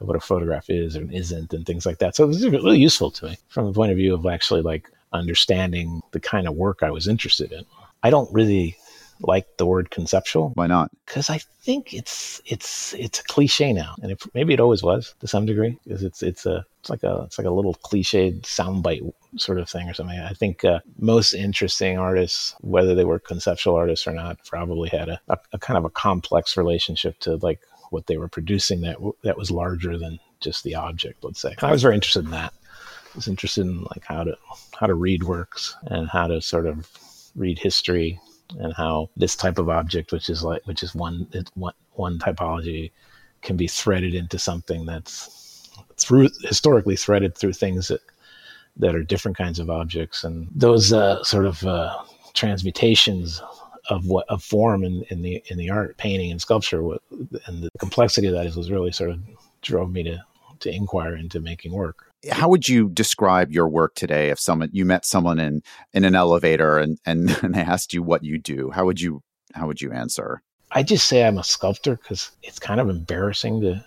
of, 0.00 0.06
what 0.08 0.16
a 0.16 0.20
photograph 0.20 0.68
is 0.68 0.96
and 0.96 1.12
isn't 1.14 1.54
and 1.54 1.64
things 1.64 1.86
like 1.86 1.98
that 1.98 2.14
so 2.16 2.24
it 2.24 2.28
was 2.28 2.46
really 2.48 2.78
useful 2.78 3.10
to 3.10 3.26
me 3.26 3.38
from 3.48 3.66
the 3.66 3.72
point 3.72 3.92
of 3.92 3.96
view 3.96 4.12
of 4.12 4.26
actually 4.26 4.62
like 4.62 4.90
understanding 5.16 6.02
the 6.12 6.20
kind 6.20 6.46
of 6.46 6.54
work 6.54 6.82
i 6.82 6.90
was 6.90 7.08
interested 7.08 7.52
in 7.52 7.64
i 8.02 8.10
don't 8.10 8.32
really 8.32 8.76
like 9.20 9.56
the 9.56 9.66
word 9.66 9.90
conceptual. 9.90 10.50
Why 10.54 10.66
not? 10.66 10.90
Because 11.06 11.30
I 11.30 11.38
think 11.62 11.94
it's 11.94 12.40
it's 12.44 12.94
it's 12.94 13.20
a 13.20 13.24
cliche 13.24 13.72
now, 13.72 13.94
and 14.02 14.12
it, 14.12 14.22
maybe 14.34 14.52
it 14.52 14.60
always 14.60 14.82
was 14.82 15.14
to 15.20 15.26
some 15.26 15.46
degree. 15.46 15.78
Because 15.84 16.02
it's 16.02 16.22
it's 16.22 16.46
a 16.46 16.64
it's 16.80 16.90
like 16.90 17.02
a 17.02 17.22
it's 17.26 17.38
like 17.38 17.46
a 17.46 17.50
little 17.50 17.74
cliched 17.74 18.42
soundbite 18.42 19.12
sort 19.36 19.58
of 19.58 19.68
thing 19.68 19.88
or 19.88 19.94
something. 19.94 20.18
I 20.18 20.32
think 20.32 20.64
uh, 20.64 20.80
most 20.98 21.34
interesting 21.34 21.98
artists, 21.98 22.54
whether 22.60 22.94
they 22.94 23.04
were 23.04 23.18
conceptual 23.18 23.74
artists 23.74 24.06
or 24.06 24.12
not, 24.12 24.44
probably 24.44 24.88
had 24.88 25.08
a, 25.08 25.20
a, 25.28 25.38
a 25.52 25.58
kind 25.58 25.78
of 25.78 25.84
a 25.84 25.90
complex 25.90 26.56
relationship 26.56 27.18
to 27.20 27.36
like 27.36 27.60
what 27.90 28.06
they 28.06 28.16
were 28.16 28.28
producing 28.28 28.82
that 28.82 28.96
that 29.22 29.38
was 29.38 29.50
larger 29.50 29.96
than 29.98 30.18
just 30.40 30.64
the 30.64 30.74
object. 30.74 31.24
Let's 31.24 31.40
say 31.40 31.54
I 31.62 31.72
was 31.72 31.82
very 31.82 31.94
interested 31.94 32.24
in 32.24 32.30
that. 32.32 32.52
Was 33.16 33.28
interested 33.28 33.66
in 33.66 33.82
like 33.84 34.04
how 34.04 34.24
to 34.24 34.36
how 34.78 34.86
to 34.86 34.94
read 34.94 35.24
works 35.24 35.74
and 35.86 36.08
how 36.08 36.26
to 36.26 36.40
sort 36.40 36.66
of 36.66 36.90
read 37.34 37.58
history 37.58 38.20
and 38.58 38.72
how 38.74 39.10
this 39.16 39.34
type 39.34 39.58
of 39.58 39.68
object, 39.68 40.12
which 40.12 40.28
is 40.28 40.42
like 40.42 40.66
which 40.66 40.82
is 40.82 40.94
one 40.94 41.26
one 41.54 41.74
one 41.92 42.18
typology, 42.18 42.92
can 43.42 43.56
be 43.56 43.66
threaded 43.66 44.14
into 44.14 44.38
something 44.38 44.84
that's 44.84 45.70
through 45.96 46.28
historically 46.42 46.96
threaded 46.96 47.36
through 47.36 47.54
things 47.54 47.88
that 47.88 48.00
that 48.76 48.94
are 48.94 49.02
different 49.02 49.36
kinds 49.36 49.58
of 49.58 49.70
objects, 49.70 50.22
and 50.22 50.48
those 50.54 50.92
uh, 50.92 51.22
sort 51.24 51.46
of 51.46 51.64
uh, 51.64 51.96
transmutations 52.34 53.42
of 53.88 54.06
what 54.06 54.28
of 54.28 54.42
form 54.42 54.84
in, 54.84 55.04
in 55.10 55.22
the 55.22 55.42
in 55.46 55.56
the 55.56 55.70
art, 55.70 55.96
painting 55.96 56.30
and 56.30 56.40
sculpture, 56.40 56.82
and 57.46 57.62
the 57.62 57.70
complexity 57.78 58.26
of 58.26 58.34
that 58.34 58.46
is 58.46 58.56
was 58.56 58.70
really 58.70 58.92
sort 58.92 59.10
of 59.10 59.20
drove 59.62 59.90
me 59.90 60.02
to 60.02 60.18
to 60.60 60.70
inquire 60.70 61.16
into 61.16 61.40
making 61.40 61.72
work. 61.72 62.05
How 62.30 62.48
would 62.48 62.68
you 62.68 62.88
describe 62.88 63.52
your 63.52 63.68
work 63.68 63.94
today 63.94 64.30
if 64.30 64.40
someone 64.40 64.70
you 64.72 64.84
met 64.84 65.04
someone 65.04 65.38
in 65.38 65.62
in 65.92 66.04
an 66.04 66.14
elevator 66.14 66.78
and 66.78 66.98
and, 67.06 67.30
and 67.42 67.54
they 67.54 67.60
asked 67.60 67.92
you 67.92 68.02
what 68.02 68.24
you 68.24 68.38
do? 68.38 68.70
How 68.70 68.84
would 68.84 69.00
you 69.00 69.22
how 69.54 69.66
would 69.66 69.80
you 69.80 69.92
answer? 69.92 70.42
I 70.72 70.82
just 70.82 71.06
say 71.06 71.24
I'm 71.24 71.38
a 71.38 71.44
sculptor 71.44 71.96
because 71.96 72.30
it's 72.42 72.58
kind 72.58 72.80
of 72.80 72.88
embarrassing 72.88 73.60
to 73.60 73.84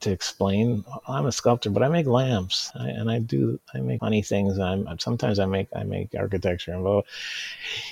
to 0.00 0.10
explain. 0.10 0.84
I'm 1.06 1.26
a 1.26 1.32
sculptor, 1.32 1.70
but 1.70 1.82
I 1.82 1.88
make 1.88 2.06
lamps, 2.06 2.70
I, 2.74 2.88
and 2.88 3.10
I 3.10 3.18
do 3.18 3.58
I 3.74 3.80
make 3.80 4.00
funny 4.00 4.22
things. 4.22 4.58
I'm, 4.58 4.86
I'm, 4.88 4.98
sometimes 4.98 5.38
I 5.38 5.46
make 5.46 5.68
I 5.74 5.84
make 5.84 6.14
architecture 6.14 6.72
and, 6.72 6.86
and 6.86 7.02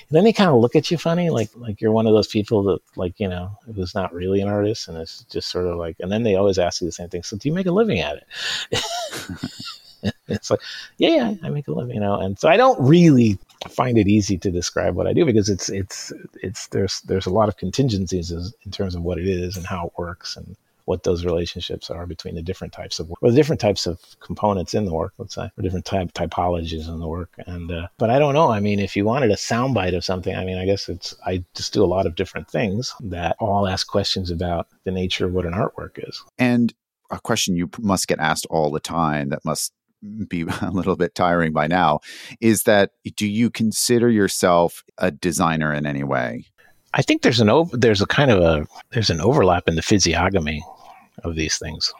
then 0.09 0.23
they 0.23 0.33
kind 0.33 0.49
of 0.49 0.57
look 0.57 0.75
at 0.75 0.91
you 0.91 0.97
funny, 0.97 1.29
like 1.29 1.49
like 1.55 1.81
you're 1.81 1.91
one 1.91 2.07
of 2.07 2.13
those 2.13 2.27
people 2.27 2.63
that 2.63 2.79
like 2.95 3.19
you 3.19 3.27
know 3.27 3.51
who's 3.75 3.95
not 3.95 4.13
really 4.13 4.41
an 4.41 4.47
artist, 4.47 4.87
and 4.87 4.97
it's 4.97 5.23
just 5.25 5.49
sort 5.49 5.67
of 5.67 5.77
like. 5.77 5.95
And 5.99 6.11
then 6.11 6.23
they 6.23 6.35
always 6.35 6.57
ask 6.57 6.81
you 6.81 6.87
the 6.87 6.91
same 6.91 7.09
thing. 7.09 7.23
So 7.23 7.37
do 7.37 7.47
you 7.47 7.55
make 7.55 7.67
a 7.67 7.71
living 7.71 7.99
at 7.99 8.17
it? 8.17 8.83
it's 10.27 10.49
like, 10.49 10.61
yeah, 10.97 11.09
yeah, 11.09 11.33
I 11.43 11.49
make 11.49 11.67
a 11.67 11.73
living, 11.73 11.95
you 11.95 12.01
know. 12.01 12.19
And 12.19 12.37
so 12.37 12.49
I 12.49 12.57
don't 12.57 12.79
really 12.81 13.37
find 13.69 13.97
it 13.97 14.07
easy 14.07 14.37
to 14.39 14.51
describe 14.51 14.95
what 14.95 15.07
I 15.07 15.13
do 15.13 15.25
because 15.25 15.49
it's 15.49 15.69
it's 15.69 16.11
it's 16.41 16.67
there's 16.67 17.01
there's 17.01 17.25
a 17.25 17.31
lot 17.31 17.49
of 17.49 17.57
contingencies 17.57 18.31
in 18.31 18.71
terms 18.71 18.95
of 18.95 19.03
what 19.03 19.19
it 19.19 19.27
is 19.27 19.55
and 19.55 19.65
how 19.65 19.87
it 19.87 19.93
works 19.97 20.35
and 20.35 20.55
what 20.85 21.03
those 21.03 21.25
relationships 21.25 21.89
are 21.89 22.05
between 22.05 22.35
the 22.35 22.41
different 22.41 22.73
types 22.73 22.99
of 22.99 23.09
work, 23.09 23.19
or 23.21 23.29
the 23.29 23.35
different 23.35 23.61
types 23.61 23.85
of 23.85 23.99
components 24.19 24.73
in 24.73 24.85
the 24.85 24.93
work, 24.93 25.13
let's 25.17 25.35
say, 25.35 25.49
or 25.57 25.61
different 25.61 25.85
type 25.85 26.13
typologies 26.13 26.87
in 26.87 26.99
the 26.99 27.07
work. 27.07 27.33
And 27.45 27.71
uh, 27.71 27.87
but 27.97 28.09
I 28.09 28.19
don't 28.19 28.33
know. 28.33 28.51
I 28.51 28.59
mean, 28.59 28.79
if 28.79 28.95
you 28.95 29.05
wanted 29.05 29.31
a 29.31 29.35
soundbite 29.35 29.95
of 29.95 30.03
something, 30.03 30.35
I 30.35 30.45
mean, 30.45 30.57
I 30.57 30.65
guess 30.65 30.89
it's 30.89 31.15
I 31.25 31.43
just 31.55 31.73
do 31.73 31.83
a 31.83 31.85
lot 31.85 32.05
of 32.05 32.15
different 32.15 32.49
things 32.49 32.93
that 33.01 33.35
all 33.39 33.67
ask 33.67 33.87
questions 33.87 34.31
about 34.31 34.67
the 34.83 34.91
nature 34.91 35.25
of 35.25 35.33
what 35.33 35.45
an 35.45 35.53
artwork 35.53 35.97
is. 35.97 36.21
And 36.37 36.73
a 37.11 37.19
question 37.19 37.55
you 37.55 37.69
must 37.79 38.07
get 38.07 38.19
asked 38.19 38.47
all 38.49 38.71
the 38.71 38.79
time 38.79 39.29
that 39.29 39.43
must 39.45 39.73
be 40.27 40.41
a 40.61 40.71
little 40.71 40.95
bit 40.95 41.15
tiring 41.15 41.53
by 41.53 41.67
now 41.67 41.99
is 42.39 42.63
that 42.63 42.91
do 43.15 43.27
you 43.27 43.49
consider 43.49 44.09
yourself 44.09 44.83
a 44.97 45.11
designer 45.11 45.73
in 45.73 45.85
any 45.85 46.03
way? 46.03 46.45
I 46.93 47.01
think 47.01 47.21
there's 47.21 47.39
an 47.39 47.49
over, 47.49 47.75
there's 47.75 48.01
a 48.01 48.05
kind 48.05 48.31
of 48.31 48.41
a 48.41 48.67
there's 48.91 49.09
an 49.09 49.21
overlap 49.21 49.67
in 49.67 49.75
the 49.75 49.81
physiognomy 49.81 50.63
of 51.23 51.35
these 51.35 51.57
things. 51.57 51.93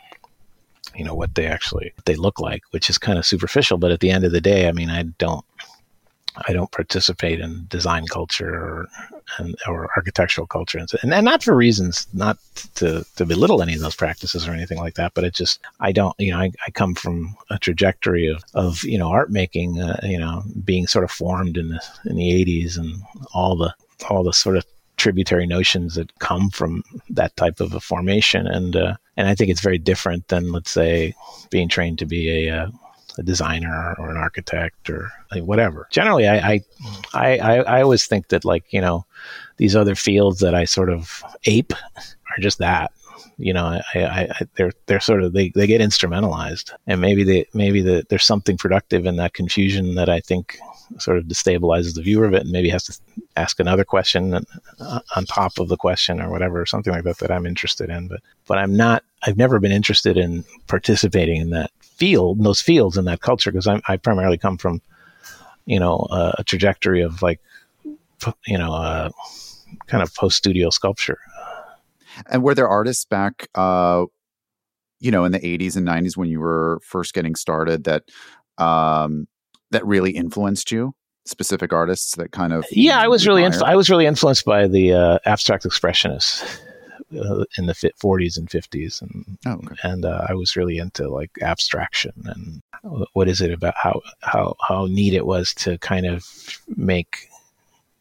You 0.96 1.06
know 1.06 1.16
what 1.16 1.36
they 1.36 1.46
actually 1.46 1.94
they 2.06 2.16
look 2.16 2.40
like, 2.40 2.64
which 2.72 2.90
is 2.90 2.98
kind 2.98 3.18
of 3.18 3.26
superficial. 3.26 3.78
But 3.78 3.92
at 3.92 4.02
the 4.02 4.12
end 4.12 4.26
of 4.26 4.32
the 4.32 4.42
day, 4.42 4.68
I 4.68 4.74
mean, 4.74 4.90
I 4.90 5.04
don't 5.04 5.46
I 6.48 6.54
don't 6.54 6.72
participate 6.72 7.40
in 7.40 7.66
design 7.70 8.06
culture 8.08 8.54
or 8.54 8.90
and, 9.38 9.56
or 9.68 9.90
architectural 9.96 10.48
culture, 10.48 10.78
and, 10.78 11.14
and 11.14 11.26
not 11.26 11.44
for 11.44 11.56
reasons 11.56 12.08
not 12.14 12.38
to, 12.76 13.06
to 13.16 13.26
belittle 13.26 13.62
any 13.62 13.74
of 13.74 13.80
those 13.80 13.96
practices 13.96 14.46
or 14.46 14.52
anything 14.52 14.78
like 14.78 14.96
that. 14.96 15.14
But 15.14 15.24
it 15.24 15.34
just 15.34 15.62
I 15.80 15.94
don't 15.94 16.16
you 16.20 16.32
know 16.32 16.40
I, 16.40 16.52
I 16.68 16.72
come 16.72 16.96
from 16.96 17.36
a 17.50 17.58
trajectory 17.58 18.28
of, 18.28 18.44
of 18.54 18.84
you 18.84 18.98
know 18.98 19.10
art 19.10 19.32
making 19.32 19.80
uh, 19.80 20.00
you 20.04 20.20
know 20.20 20.44
being 20.66 20.88
sort 20.88 21.06
of 21.06 21.12
formed 21.12 21.58
in 21.58 21.70
the 21.70 21.82
in 22.06 22.18
the 22.18 22.32
80s 22.46 22.78
and 22.78 23.02
all 23.34 23.56
the 23.56 23.74
all 24.10 24.24
the 24.24 24.34
sort 24.34 24.58
of 24.58 24.66
tributary 25.02 25.48
notions 25.48 25.96
that 25.96 26.18
come 26.20 26.52
from 26.52 26.84
that 27.10 27.36
type 27.36 27.60
of 27.60 27.74
a 27.74 27.80
formation. 27.80 28.46
And 28.46 28.76
uh, 28.76 28.96
and 29.18 29.28
I 29.28 29.36
think 29.36 29.50
it's 29.50 29.62
very 29.62 29.80
different 29.80 30.28
than, 30.28 30.52
let's 30.52 30.72
say, 30.72 31.16
being 31.50 31.70
trained 31.70 31.98
to 32.00 32.06
be 32.06 32.48
a, 32.48 32.56
uh, 32.56 32.68
a 33.18 33.24
designer 33.24 33.96
or 33.98 34.12
an 34.12 34.18
architect 34.18 34.90
or 34.90 35.12
whatever. 35.38 35.88
Generally, 35.92 36.30
I, 36.30 36.38
I, 36.54 36.62
I 37.14 37.58
I 37.78 37.82
always 37.82 38.06
think 38.06 38.28
that 38.28 38.46
like 38.46 38.66
you 38.72 38.82
know 38.82 39.06
these 39.58 39.76
other 39.76 39.96
fields 39.96 40.40
that 40.40 40.54
I 40.54 40.66
sort 40.66 40.90
of 40.90 41.24
ape 41.46 41.74
are 41.74 42.40
just 42.40 42.60
that. 42.60 42.92
You 43.38 43.54
know, 43.54 43.66
I, 43.66 43.82
I, 43.96 44.22
I, 44.22 44.42
they're 44.56 44.72
they're 44.86 45.00
sort 45.00 45.24
of 45.24 45.34
they, 45.34 45.50
they 45.50 45.68
get 45.68 45.82
instrumentalized, 45.82 46.72
and 46.88 47.02
maybe 47.02 47.24
they 47.24 47.46
maybe 47.54 47.82
the, 47.82 48.06
there's 48.10 48.26
something 48.26 48.58
productive 48.58 49.06
in 49.06 49.16
that 49.18 49.34
confusion 49.34 49.96
that 49.96 50.10
I 50.10 50.20
think 50.20 50.58
sort 50.98 51.18
of 51.18 51.24
destabilizes 51.26 51.96
the 51.96 52.02
viewer 52.02 52.26
of 52.26 52.34
it 52.34 52.42
and 52.42 52.52
maybe 52.52 52.70
has 52.70 52.84
to 52.84 53.00
ask 53.38 53.60
another 53.60 53.86
question 53.86 54.34
uh, 54.80 55.00
on 55.16 55.26
top 55.26 55.58
of 55.58 55.70
the 55.70 55.78
question 55.78 56.22
or 56.22 56.30
whatever, 56.30 56.62
or 56.62 56.66
something 56.66 56.94
like 56.94 57.04
that 57.04 57.18
that 57.20 57.32
I'm 57.32 57.46
interested 57.46 57.90
in. 57.90 58.08
But 58.08 58.22
but 58.46 58.58
I'm 58.58 58.76
not. 58.76 59.04
I've 59.24 59.38
never 59.38 59.60
been 59.60 59.72
interested 59.72 60.18
in 60.18 60.44
participating 60.68 61.42
in 61.42 61.50
that 61.52 61.72
field, 61.82 62.44
those 62.44 62.62
fields, 62.62 62.98
in 62.98 63.06
that 63.06 63.22
culture, 63.22 63.52
because 63.52 63.68
I 63.68 63.98
primarily 63.98 64.38
come 64.38 64.58
from, 64.58 64.82
you 65.66 65.80
know, 65.80 66.08
a 66.10 66.44
trajectory 66.44 67.02
of 67.02 67.22
like, 67.22 67.40
you 68.48 68.58
know, 68.58 68.74
uh, 68.74 69.10
kind 69.86 70.02
of 70.02 70.14
post 70.16 70.38
studio 70.38 70.72
sculpture. 70.72 71.20
And 72.30 72.44
were 72.44 72.56
there 72.56 72.68
artists 72.68 73.06
back, 73.06 73.48
uh, 73.56 74.06
you 75.00 75.12
know, 75.12 75.26
in 75.26 75.32
the 75.32 75.40
'80s 75.40 75.76
and 75.76 75.88
'90s 75.88 76.18
when 76.18 76.30
you 76.30 76.40
were 76.40 76.80
first 76.84 77.14
getting 77.14 77.36
started 77.36 77.86
that 77.86 78.04
um, 78.58 79.28
that 79.72 79.86
really 79.86 80.12
influenced 80.12 80.72
you? 80.72 80.94
Specific 81.26 81.72
artists 81.72 82.16
that 82.16 82.32
kind 82.32 82.52
of 82.52 82.66
yeah, 82.72 83.00
I 83.00 83.08
was 83.08 83.28
really 83.28 83.44
inf- 83.44 83.62
I 83.62 83.76
was 83.76 83.90
really 83.90 84.06
influenced 84.06 84.46
by 84.46 84.68
the 84.68 84.94
uh, 84.94 85.20
abstract 85.26 85.66
expressionists 85.66 86.60
uh, 87.16 87.46
in 87.58 87.68
the 87.68 87.74
40s 87.74 88.38
and 88.38 88.50
50s, 88.50 89.02
and 89.02 89.38
oh, 89.46 89.54
okay. 89.54 89.76
and 89.84 90.04
uh, 90.04 90.26
I 90.28 90.34
was 90.34 90.56
really 90.56 90.80
into 90.80 91.08
like 91.10 91.32
abstraction 91.42 92.14
and 92.26 92.62
what 93.14 93.28
is 93.28 93.42
it 93.42 93.52
about 93.52 93.76
how 93.78 94.02
how 94.22 94.56
how 94.68 94.88
neat 94.88 95.14
it 95.14 95.26
was 95.26 95.54
to 95.54 95.78
kind 95.78 96.06
of 96.06 96.26
make 96.76 97.28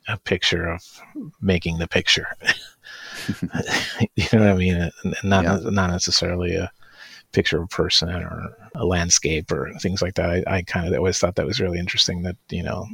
a 0.09 0.19
picture 0.19 0.67
of 0.67 0.83
making 1.41 1.79
the 1.79 1.89
picture. 1.89 2.27
you 4.17 4.27
know 4.33 4.41
what 4.41 4.49
I 4.49 4.55
mean? 4.55 4.91
Not 5.25 5.45
yeah. 5.45 5.59
not 5.65 5.91
necessarily 5.91 6.57
a 6.57 6.71
picture 7.33 7.59
of 7.59 7.65
a 7.65 7.69
person 7.69 8.09
or 8.09 8.57
a 8.75 8.85
landscape 8.85 9.51
or 9.53 9.73
things 9.81 10.03
like 10.03 10.15
that. 10.15 10.31
I, 10.31 10.57
I 10.57 10.63
kind 10.63 10.87
of 10.87 10.95
always 10.95 11.19
thought 11.19 11.37
that 11.37 11.47
was 11.47 11.61
really 11.61 11.79
interesting 11.79 12.23
that, 12.23 12.37
you 12.49 12.63
know, 12.63 12.87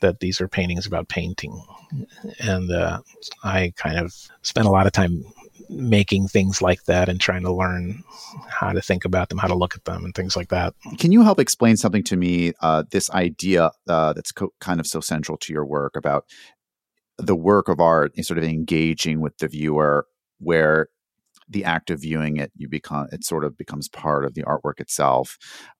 that 0.00 0.20
these 0.20 0.40
are 0.40 0.48
paintings 0.48 0.86
about 0.86 1.08
painting. 1.08 1.60
And 2.38 2.70
uh, 2.70 3.00
I 3.42 3.72
kind 3.76 3.98
of 3.98 4.14
spent 4.42 4.66
a 4.66 4.70
lot 4.70 4.86
of 4.86 4.92
time 4.92 5.24
making 5.68 6.26
things 6.26 6.60
like 6.60 6.84
that 6.84 7.08
and 7.08 7.20
trying 7.20 7.42
to 7.42 7.52
learn 7.52 8.02
how 8.48 8.72
to 8.72 8.80
think 8.80 9.04
about 9.04 9.28
them, 9.28 9.38
how 9.38 9.48
to 9.48 9.54
look 9.54 9.74
at 9.74 9.84
them, 9.84 10.04
and 10.04 10.14
things 10.14 10.36
like 10.36 10.48
that. 10.48 10.74
Can 10.98 11.12
you 11.12 11.22
help 11.22 11.38
explain 11.38 11.76
something 11.76 12.02
to 12.04 12.16
me? 12.16 12.52
Uh, 12.60 12.84
this 12.90 13.10
idea 13.10 13.70
uh, 13.88 14.12
that's 14.12 14.32
co- 14.32 14.52
kind 14.60 14.80
of 14.80 14.86
so 14.86 15.00
central 15.00 15.38
to 15.38 15.52
your 15.52 15.64
work 15.64 15.96
about 15.96 16.26
the 17.20 17.36
work 17.36 17.68
of 17.68 17.80
art, 17.80 18.12
is 18.16 18.26
sort 18.26 18.38
of 18.38 18.44
engaging 18.44 19.20
with 19.20 19.36
the 19.38 19.48
viewer, 19.48 20.06
where 20.38 20.88
the 21.48 21.64
act 21.64 21.90
of 21.90 22.00
viewing 22.00 22.36
it, 22.36 22.52
you 22.56 22.68
become 22.68 23.08
it 23.12 23.24
sort 23.24 23.44
of 23.44 23.58
becomes 23.58 23.88
part 23.88 24.24
of 24.24 24.34
the 24.34 24.42
artwork 24.44 24.80
itself. 24.80 25.36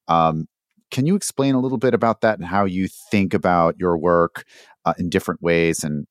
Um, 0.08 0.48
can 0.90 1.06
you 1.06 1.14
explain 1.14 1.54
a 1.54 1.60
little 1.60 1.78
bit 1.78 1.94
about 1.94 2.20
that 2.22 2.38
and 2.38 2.46
how 2.46 2.64
you 2.64 2.88
think 2.88 3.32
about 3.32 3.76
your 3.78 3.96
work 3.96 4.44
uh, 4.84 4.94
in 4.98 5.08
different 5.08 5.40
ways 5.40 5.84
and 5.84 6.06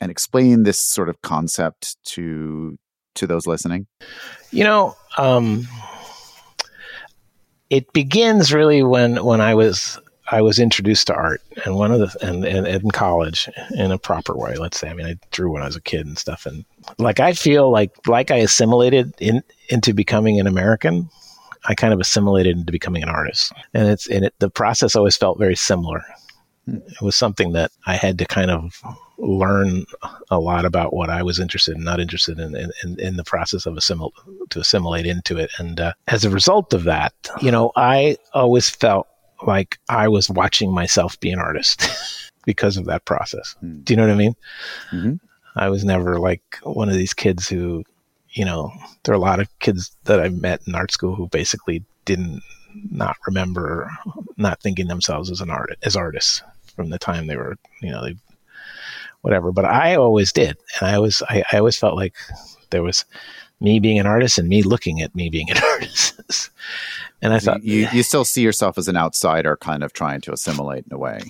and 0.00 0.10
explain 0.10 0.62
this 0.62 0.80
sort 0.80 1.08
of 1.08 1.20
concept 1.22 1.96
to 2.04 2.78
to 3.16 3.26
those 3.26 3.46
listening? 3.46 3.86
You 4.52 4.64
know, 4.64 4.96
um, 5.16 5.66
it 7.68 7.92
begins 7.92 8.52
really 8.52 8.84
when 8.84 9.24
when 9.24 9.40
I 9.40 9.56
was 9.56 9.98
I 10.30 10.42
was 10.42 10.58
introduced 10.58 11.06
to 11.06 11.14
art, 11.14 11.42
and 11.64 11.76
one 11.76 11.90
of 11.92 12.00
the 12.00 12.26
and, 12.26 12.44
and, 12.44 12.66
in 12.66 12.90
college 12.90 13.48
in 13.70 13.90
a 13.90 13.98
proper 13.98 14.36
way. 14.36 14.56
Let's 14.56 14.78
say, 14.78 14.88
I 14.88 14.94
mean, 14.94 15.06
I 15.06 15.16
drew 15.30 15.50
when 15.50 15.62
I 15.62 15.66
was 15.66 15.76
a 15.76 15.80
kid 15.80 16.06
and 16.06 16.18
stuff, 16.18 16.46
and 16.46 16.64
like 16.98 17.20
I 17.20 17.32
feel 17.32 17.70
like 17.70 17.92
like 18.06 18.30
I 18.30 18.36
assimilated 18.36 19.14
in 19.18 19.42
into 19.68 19.92
becoming 19.94 20.38
an 20.38 20.46
American. 20.46 21.08
I 21.64 21.74
kind 21.74 21.92
of 21.92 22.00
assimilated 22.00 22.56
into 22.56 22.72
becoming 22.72 23.02
an 23.02 23.08
artist, 23.08 23.52
and 23.74 23.88
it's 23.88 24.06
and 24.08 24.26
it, 24.26 24.34
the 24.38 24.50
process 24.50 24.94
always 24.94 25.16
felt 25.16 25.38
very 25.38 25.56
similar. 25.56 26.04
It 26.66 27.00
was 27.00 27.16
something 27.16 27.52
that 27.52 27.70
I 27.86 27.96
had 27.96 28.18
to 28.18 28.26
kind 28.26 28.50
of 28.50 28.82
learn 29.16 29.84
a 30.30 30.38
lot 30.38 30.64
about 30.64 30.94
what 30.94 31.10
I 31.10 31.22
was 31.22 31.40
interested 31.40 31.76
in, 31.76 31.82
not 31.82 31.98
interested 31.98 32.38
in, 32.38 32.54
in, 32.54 33.00
in 33.00 33.16
the 33.16 33.24
process 33.24 33.66
of 33.66 33.74
assimil- 33.74 34.12
to 34.50 34.60
assimilate 34.60 35.06
into 35.06 35.38
it. 35.38 35.50
And 35.58 35.80
uh, 35.80 35.94
as 36.06 36.24
a 36.24 36.30
result 36.30 36.72
of 36.74 36.84
that, 36.84 37.14
you 37.40 37.50
know, 37.50 37.72
I 37.74 38.18
always 38.34 38.70
felt 38.70 39.08
like 39.46 39.78
I 39.88 40.08
was 40.08 40.30
watching 40.30 40.72
myself 40.72 41.18
be 41.20 41.30
an 41.30 41.38
artist 41.38 41.88
because 42.44 42.76
of 42.76 42.86
that 42.86 43.04
process. 43.04 43.54
Mm. 43.62 43.84
Do 43.84 43.92
you 43.92 43.96
know 43.96 44.04
what 44.04 44.12
I 44.12 44.16
mean? 44.16 44.36
Mm-hmm. 44.90 45.14
I 45.56 45.68
was 45.68 45.84
never 45.84 46.18
like 46.18 46.58
one 46.62 46.88
of 46.88 46.94
these 46.94 47.14
kids 47.14 47.48
who, 47.48 47.84
you 48.30 48.44
know, 48.44 48.72
there 49.02 49.12
are 49.12 49.16
a 49.16 49.20
lot 49.20 49.40
of 49.40 49.58
kids 49.58 49.96
that 50.04 50.20
I 50.20 50.28
met 50.28 50.60
in 50.66 50.74
art 50.74 50.92
school 50.92 51.14
who 51.14 51.28
basically 51.28 51.84
didn't 52.04 52.42
not 52.90 53.16
remember 53.26 53.90
not 54.36 54.60
thinking 54.60 54.86
themselves 54.86 55.30
as 55.30 55.40
an 55.40 55.50
art 55.50 55.76
as 55.82 55.96
artists 55.96 56.42
from 56.76 56.90
the 56.90 56.98
time 56.98 57.26
they 57.26 57.36
were, 57.36 57.56
you 57.82 57.90
know, 57.90 58.04
they 58.04 58.14
whatever. 59.22 59.52
But 59.52 59.64
I 59.64 59.96
always 59.96 60.32
did, 60.32 60.56
and 60.80 60.88
I 60.88 60.94
always 60.94 61.22
I, 61.28 61.42
I 61.52 61.58
always 61.58 61.76
felt 61.76 61.96
like 61.96 62.14
there 62.70 62.82
was 62.82 63.04
me 63.60 63.80
being 63.80 63.98
an 63.98 64.06
artist 64.06 64.38
and 64.38 64.48
me 64.48 64.62
looking 64.62 65.02
at 65.02 65.14
me 65.14 65.28
being 65.28 65.50
an 65.50 65.58
artist. 65.72 66.50
And 67.22 67.32
I 67.32 67.38
thought 67.38 67.64
you, 67.64 67.88
you 67.92 68.02
still 68.02 68.24
see 68.24 68.42
yourself 68.42 68.78
as 68.78 68.88
an 68.88 68.96
outsider, 68.96 69.56
kind 69.56 69.82
of 69.82 69.92
trying 69.92 70.20
to 70.22 70.32
assimilate 70.32 70.84
in 70.86 70.92
a 70.92 70.98
way. 70.98 71.20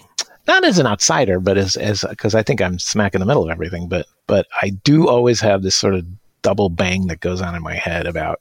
not 0.47 0.65
as 0.65 0.79
an 0.79 0.87
outsider, 0.87 1.41
but 1.41 1.57
as 1.59 1.77
as 1.77 2.05
because 2.09 2.35
I 2.35 2.43
think 2.43 2.61
I'm 2.61 2.79
smack 2.79 3.15
in 3.15 3.21
the 3.21 3.27
middle 3.27 3.45
of 3.45 3.51
everything. 3.51 3.89
But 3.89 4.07
but 4.27 4.47
I 4.63 4.71
do 4.71 5.09
always 5.09 5.41
have 5.41 5.63
this 5.63 5.77
sort 5.77 5.95
of 5.95 6.07
double 6.43 6.71
bang 6.71 7.07
that 7.09 7.21
goes 7.21 7.41
on 7.41 7.55
in 7.55 7.63
my 7.63 7.75
head 7.75 8.07
about 8.07 8.41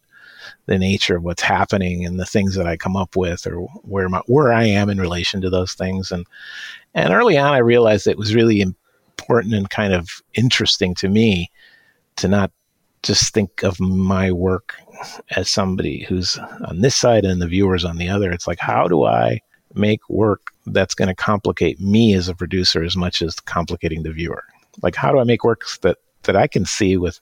the 0.65 0.77
nature 0.77 1.15
of 1.17 1.23
what's 1.23 1.41
happening 1.41 2.05
and 2.05 2.19
the 2.19 2.25
things 2.25 2.55
that 2.55 2.67
I 2.67 2.77
come 2.77 2.95
up 2.95 3.15
with 3.15 3.47
or 3.47 3.61
where 3.83 4.09
my, 4.09 4.21
where 4.27 4.53
I 4.53 4.65
am 4.65 4.89
in 4.89 4.99
relation 4.99 5.41
to 5.41 5.49
those 5.49 5.73
things. 5.73 6.11
And 6.11 6.25
and 6.93 7.13
early 7.13 7.37
on, 7.37 7.53
I 7.53 7.59
realized 7.59 8.07
it 8.07 8.17
was 8.17 8.35
really 8.35 8.61
important 8.61 9.53
and 9.53 9.69
kind 9.69 9.93
of 9.93 10.09
interesting 10.33 10.95
to 10.95 11.09
me 11.09 11.51
to 12.17 12.27
not 12.27 12.51
just 13.03 13.33
think 13.33 13.63
of 13.63 13.79
my 13.79 14.31
work 14.31 14.75
as 15.35 15.49
somebody 15.49 16.03
who's 16.03 16.37
on 16.67 16.81
this 16.81 16.95
side 16.95 17.25
and 17.25 17.41
the 17.41 17.47
viewers 17.47 17.85
on 17.85 17.97
the 17.97 18.09
other. 18.09 18.31
It's 18.31 18.47
like, 18.47 18.59
how 18.59 18.87
do 18.87 19.03
I 19.03 19.41
make 19.73 20.07
work 20.09 20.51
that's 20.65 20.95
going 20.95 21.07
to 21.07 21.15
complicate 21.15 21.79
me 21.79 22.13
as 22.13 22.27
a 22.27 22.35
producer 22.35 22.83
as 22.83 22.95
much 22.95 23.21
as 23.21 23.39
complicating 23.39 24.03
the 24.03 24.11
viewer? 24.11 24.43
Like, 24.81 24.95
how 24.95 25.11
do 25.11 25.19
I 25.19 25.23
make 25.23 25.43
works 25.43 25.77
that 25.79 25.97
that 26.23 26.35
I 26.35 26.47
can 26.47 26.65
see 26.65 26.97
with 26.97 27.19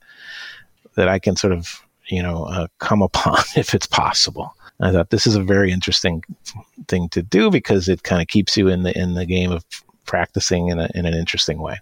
that 0.96 1.08
I 1.08 1.20
can 1.20 1.36
sort 1.36 1.54
of 1.54 1.82
you 2.08 2.22
know 2.22 2.46
uh, 2.46 2.68
come 2.80 3.02
upon 3.02 3.40
if 3.56 3.74
it's 3.74 3.88
possible. 3.88 4.56
I 4.82 4.92
thought 4.92 5.10
this 5.10 5.26
is 5.26 5.36
a 5.36 5.44
very 5.44 5.72
interesting 5.72 6.22
thing 6.90 7.08
to 7.10 7.22
do 7.22 7.50
because 7.50 7.88
it 7.88 8.04
kind 8.04 8.22
of 8.22 8.28
keeps 8.28 8.58
you 8.58 8.68
in 8.68 8.84
the 8.84 8.98
in 8.98 9.14
the 9.14 9.26
game 9.26 9.52
of 9.52 9.64
practicing 10.06 10.68
in, 10.68 10.80
a, 10.80 10.90
in 10.94 11.06
an 11.06 11.14
interesting 11.14 11.60
way. 11.60 11.80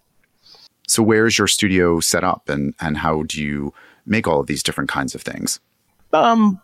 So, 0.88 1.02
where 1.04 1.26
is 1.26 1.38
your 1.38 1.48
studio 1.48 2.00
set 2.00 2.24
up, 2.24 2.50
and 2.50 2.74
and 2.80 2.98
how 2.98 3.24
do 3.24 3.42
you 3.42 3.74
make 4.06 4.28
all 4.28 4.40
of 4.40 4.48
these 4.48 4.64
different 4.64 4.90
kinds 4.90 5.16
of 5.16 5.22
things? 5.22 5.60
Um, 6.12 6.62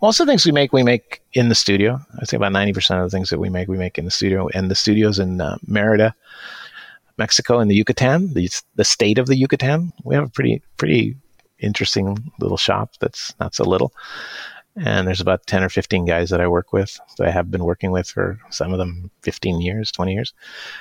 most 0.00 0.20
of 0.20 0.26
the 0.26 0.30
things 0.30 0.46
we 0.46 0.52
make, 0.52 0.72
we 0.72 0.84
make 0.84 1.22
in 1.32 1.48
the 1.48 1.54
studio. 1.54 2.00
I'd 2.20 2.28
say 2.28 2.36
about 2.36 2.52
ninety 2.52 2.72
percent 2.72 3.00
of 3.00 3.10
the 3.10 3.16
things 3.16 3.30
that 3.30 3.38
we 3.38 3.48
make, 3.48 3.68
we 3.68 3.78
make 3.78 3.98
in 3.98 4.04
the 4.04 4.10
studio. 4.10 4.48
And 4.54 4.70
the 4.70 4.74
studio's 4.74 5.18
in 5.18 5.40
uh, 5.40 5.58
Merida, 5.66 6.14
Mexico, 7.18 7.58
in 7.60 7.68
the 7.68 7.74
Yucatan, 7.74 8.34
the 8.34 8.48
the 8.76 8.84
state 8.84 9.18
of 9.18 9.26
the 9.26 9.36
Yucatan. 9.36 9.92
We 10.04 10.14
have 10.14 10.24
a 10.24 10.30
pretty 10.30 10.62
pretty 10.76 11.16
interesting 11.58 12.32
little 12.40 12.56
shop 12.56 12.92
that's 13.00 13.34
not 13.40 13.54
so 13.54 13.64
little. 13.64 13.92
And 14.76 15.06
there's 15.06 15.20
about 15.20 15.46
10 15.46 15.62
or 15.62 15.68
15 15.68 16.06
guys 16.06 16.30
that 16.30 16.40
I 16.40 16.48
work 16.48 16.72
with 16.72 16.98
that 17.18 17.28
I 17.28 17.30
have 17.30 17.50
been 17.50 17.64
working 17.64 17.90
with 17.90 18.08
for 18.08 18.40
some 18.50 18.72
of 18.72 18.78
them 18.78 19.10
15 19.22 19.60
years, 19.60 19.92
20 19.92 20.14
years. 20.14 20.32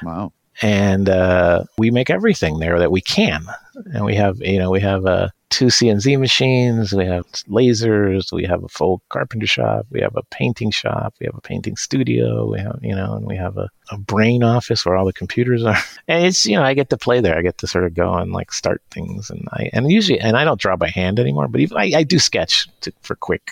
Wow. 0.02 0.32
And 0.62 1.10
uh, 1.10 1.64
we 1.78 1.90
make 1.90 2.10
everything 2.10 2.60
there 2.60 2.78
that 2.80 2.92
we 2.92 3.02
can. 3.02 3.46
And 3.94 4.06
we 4.06 4.16
have, 4.16 4.40
you 4.42 4.60
know, 4.60 4.70
we 4.70 4.80
have 4.82 5.06
uh, 5.08 5.30
two 5.50 5.68
CNC 5.68 6.20
machines, 6.20 6.94
we 6.94 7.06
have 7.06 7.26
lasers, 7.50 8.32
we 8.32 8.46
have 8.46 8.64
a 8.64 8.68
full 8.68 9.02
carpenter 9.10 9.48
shop, 9.48 9.88
we 9.90 10.02
have 10.02 10.16
a 10.16 10.24
painting 10.30 10.70
shop, 10.70 11.16
we 11.20 11.26
have 11.26 11.36
a 11.36 11.42
painting 11.42 11.76
studio, 11.78 12.46
we 12.46 12.60
have, 12.60 12.80
you 12.84 12.96
know, 12.96 13.16
and 13.16 13.26
we 13.26 13.36
have 13.36 13.58
a, 13.58 13.70
a 13.90 13.98
brain 13.98 14.44
office 14.44 14.86
where 14.86 14.96
all 14.96 15.06
the 15.06 15.14
computers 15.14 15.64
are. 15.64 15.78
And 16.08 16.26
it's, 16.26 16.46
you 16.46 16.58
know, 16.58 16.64
I 16.64 16.74
get 16.74 16.90
to 16.90 16.98
play 16.98 17.22
there. 17.22 17.38
I 17.38 17.42
get 17.42 17.58
to 17.60 17.68
sort 17.68 17.86
of 17.86 17.94
go 17.94 18.14
and 18.14 18.32
like 18.32 18.52
start 18.52 18.82
things. 18.92 19.30
And 19.30 19.48
I, 19.52 19.70
and 19.74 19.92
usually, 19.92 20.20
and 20.20 20.38
I 20.38 20.44
don't 20.44 20.60
draw 20.60 20.76
by 20.76 20.90
hand 20.90 21.20
anymore, 21.20 21.48
but 21.48 21.62
even, 21.62 21.78
I, 21.78 21.92
I 21.96 22.04
do 22.04 22.20
sketch 22.20 22.68
to, 22.82 22.92
for 23.02 23.16
quick 23.16 23.52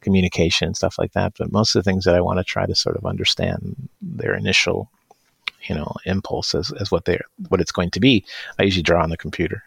communication 0.00 0.66
and 0.66 0.76
stuff 0.76 0.96
like 0.98 1.12
that. 1.12 1.32
But 1.38 1.50
most 1.50 1.74
of 1.74 1.82
the 1.82 1.90
things 1.90 2.04
that 2.04 2.14
I 2.14 2.20
want 2.20 2.38
to 2.38 2.44
try 2.44 2.66
to 2.66 2.74
sort 2.74 2.96
of 2.96 3.04
understand 3.04 3.88
their 4.00 4.34
initial 4.34 4.90
you 5.68 5.74
know 5.74 5.92
impulse 6.04 6.54
as, 6.54 6.70
as 6.80 6.90
what 6.90 7.04
they're 7.04 7.24
what 7.48 7.60
it's 7.60 7.72
going 7.72 7.90
to 7.90 8.00
be 8.00 8.24
i 8.58 8.62
usually 8.62 8.82
draw 8.82 9.02
on 9.02 9.10
the 9.10 9.16
computer. 9.16 9.62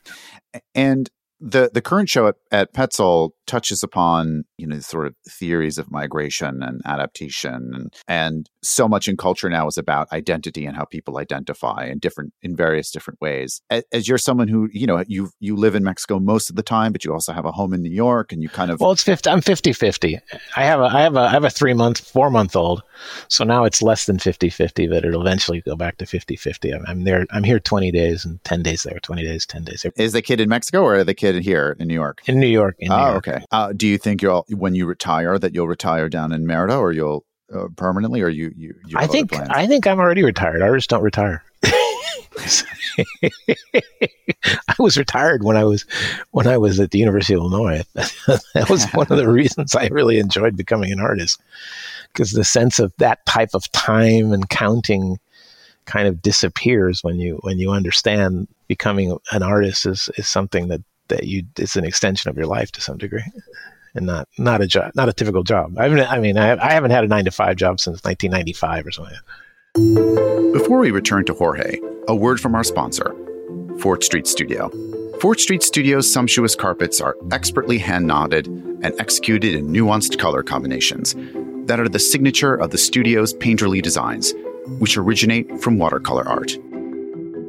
And 0.74 1.10
the 1.40 1.70
the 1.74 1.82
current 1.82 2.10
show 2.10 2.28
at, 2.28 2.36
at 2.52 2.74
Petzel 2.74 3.32
touches 3.48 3.82
upon 3.82 4.44
you 4.58 4.68
know 4.68 4.80
sort 4.80 5.08
of 5.08 5.16
theories 5.30 5.78
of 5.78 5.90
migration 5.92 6.62
and 6.62 6.82
adaptation 6.86 7.72
and 7.74 7.94
and 8.08 8.50
so 8.62 8.88
much 8.88 9.08
in 9.08 9.18
culture 9.18 9.50
now 9.50 9.68
is 9.68 9.78
about 9.78 10.12
identity 10.12 10.66
and 10.66 10.76
how 10.76 10.86
people 10.86 11.18
identify 11.18 11.86
in 11.86 12.00
different 12.00 12.34
in 12.42 12.56
various 12.56 12.92
different 12.92 13.20
ways. 13.22 13.62
As, 13.70 13.84
as, 13.92 14.08
you're 14.08 14.18
someone 14.18 14.48
who 14.48 14.70
you 14.72 14.86
know 14.86 15.04
you 15.08 15.30
you 15.40 15.56
live 15.56 15.76
in 15.76 15.84
Mexico 15.84 16.20
most 16.20 16.50
of 16.50 16.56
the 16.56 16.64
time 16.64 16.92
but 16.92 17.04
you 17.06 17.14
also 17.14 17.34
have 17.34 17.46
a 17.46 17.52
home 17.52 17.74
in 17.74 17.82
New 17.82 17.92
York 17.92 18.32
and 18.32 18.44
you 18.44 18.50
kind 18.50 18.70
of 18.70 18.80
well 18.80 18.92
it's 18.92 19.04
50 19.04 19.30
I'm 19.30 19.42
50 19.42 19.74
50 19.74 20.20
I 20.56 20.64
have 20.64 20.80
a 20.80 20.84
I 20.84 21.02
have 21.02 21.16
a 21.16 21.22
I 21.22 21.30
have 21.30 21.46
a 21.46 21.50
3 21.50 21.74
month 21.74 22.00
4 22.00 22.30
month 22.30 22.56
old. 22.56 22.84
So 23.30 23.44
now 23.44 23.64
it's 23.64 23.82
less 23.82 24.06
than 24.06 24.20
50 24.20 24.50
50 24.50 24.88
but 24.88 25.06
it'll 25.06 25.22
eventually 25.22 25.62
go 25.62 25.76
back 25.76 25.98
to 25.98 26.06
50 26.06 26.36
50 26.36 26.74
I'm, 26.74 26.86
I'm 26.88 27.04
there 27.04 27.26
I'm 27.32 27.44
here 27.44 27.60
20 27.60 27.92
days 27.92 28.26
and 28.26 28.44
10 28.44 28.64
days 28.64 28.84
there 28.84 29.00
20 29.00 29.24
days 29.24 29.46
10 29.46 29.64
days 29.64 29.82
there. 29.84 29.92
is 29.96 30.14
the 30.14 30.22
kid 30.22 30.42
in 30.42 30.50
Mexico 30.50 30.84
or 30.84 31.04
the 31.04 31.14
kid 31.14 31.42
here 31.44 31.76
in 31.80 31.88
New 31.88 31.94
York? 31.94 32.22
In 32.28 32.40
New 32.40 32.48
York 32.48 32.76
in 32.80 32.90
New 32.90 32.96
oh 32.96 33.12
York. 33.12 33.28
okay 33.28 33.37
uh, 33.52 33.74
do 33.74 33.88
you 33.88 33.98
think 33.98 34.22
you'll 34.22 34.46
when 34.50 34.76
you 34.76 34.86
retire 34.86 35.38
that 35.40 35.54
you'll 35.54 35.68
retire 35.68 36.10
down 36.10 36.32
in 36.32 36.46
Merida 36.46 36.78
or 36.78 36.92
you'll 36.92 37.26
uh, 37.54 37.68
permanently 37.76 38.22
or 38.22 38.30
you 38.30 38.54
you, 38.56 38.76
you 38.86 38.98
I 38.98 39.08
think 39.08 39.34
I 39.34 39.68
think 39.68 39.88
I'm 39.88 40.00
already 40.00 40.24
retired. 40.24 40.62
Artists 40.62 40.88
don't 40.88 41.04
retire. 41.04 41.44
I 44.68 44.76
was 44.80 44.98
retired 44.98 45.44
when 45.44 45.58
I 45.58 45.64
was 45.64 45.86
when 46.32 46.48
I 46.48 46.58
was 46.58 46.80
at 46.80 46.92
the 46.92 47.00
University 47.00 47.34
of 47.34 47.42
Illinois. 47.42 47.84
that 47.94 48.70
was 48.70 48.86
one 48.92 49.08
of 49.10 49.18
the 49.18 49.30
reasons 49.32 49.76
I 49.76 49.88
really 49.88 50.20
enjoyed 50.20 50.58
becoming 50.58 50.92
an 50.92 51.00
artist 51.00 51.42
because 52.14 52.32
the 52.32 52.44
sense 52.44 52.80
of 52.80 52.94
that 52.98 53.26
type 53.26 53.52
of 53.54 53.72
time 53.72 54.34
and 54.34 54.50
counting 54.50 55.20
kind 55.86 56.08
of 56.08 56.22
disappears 56.22 57.04
when 57.04 57.20
you 57.20 57.40
when 57.42 57.60
you 57.60 57.72
understand 57.72 58.48
becoming 58.68 59.18
an 59.32 59.44
artist 59.44 59.86
is 59.86 60.10
is 60.18 60.28
something 60.28 60.68
that 60.68 60.82
that 61.10 61.26
you 61.26 61.44
it's 61.58 61.76
an 61.76 61.84
extension 61.84 62.30
of 62.30 62.38
your 62.38 62.48
life 62.48 62.72
to 62.74 62.82
some 62.82 62.98
degree 62.98 63.24
and 63.96 64.06
not 64.06 64.28
not 64.38 64.62
a 64.62 64.68
job 64.68 64.92
not 64.96 65.10
a 65.10 65.14
typical 65.14 65.44
job. 65.44 65.78
I 65.78 65.84
haven't 65.84 66.12
i 66.12 66.20
mean 66.20 66.38
i, 66.38 66.74
haven't 66.74 66.92
had 66.92 67.04
a 67.04 67.08
nine 67.08 67.26
to 67.26 67.32
five 67.32 67.56
job 67.56 67.80
since 67.80 68.04
1995 68.04 68.88
or 68.88 68.92
something 68.92 70.54
before 70.54 70.80
we 70.80 70.92
return 70.92 71.26
to 71.26 71.34
jorge 71.34 71.80
a 72.08 72.16
word 72.16 72.40
from 72.40 72.56
our 72.56 72.64
sponsor 72.64 73.16
fort 73.80 74.04
street 74.04 74.28
studio. 74.28 74.72
Fort 75.20 75.40
street 75.40 75.64
studio's 75.64 76.12
sumptuous 76.12 76.56
carpets 76.56 77.02
are 77.02 77.16
expertly 77.32 77.80
hand 77.80 78.06
knotted 78.06 78.48
and 78.48 78.94
executed 79.00 79.56
in 79.56 79.68
nuanced 79.70 80.20
color 80.20 80.44
combinations 80.44 81.16
that 81.68 81.80
are 81.80 81.90
the 81.90 82.00
signature 82.00 82.54
of 82.54 82.70
the 82.70 82.78
studio's 82.78 83.34
painterly 83.34 83.82
designs 83.82 84.34
which 84.80 84.98
originate 84.98 85.62
from 85.62 85.78
watercolor 85.78 86.28
art. 86.28 86.58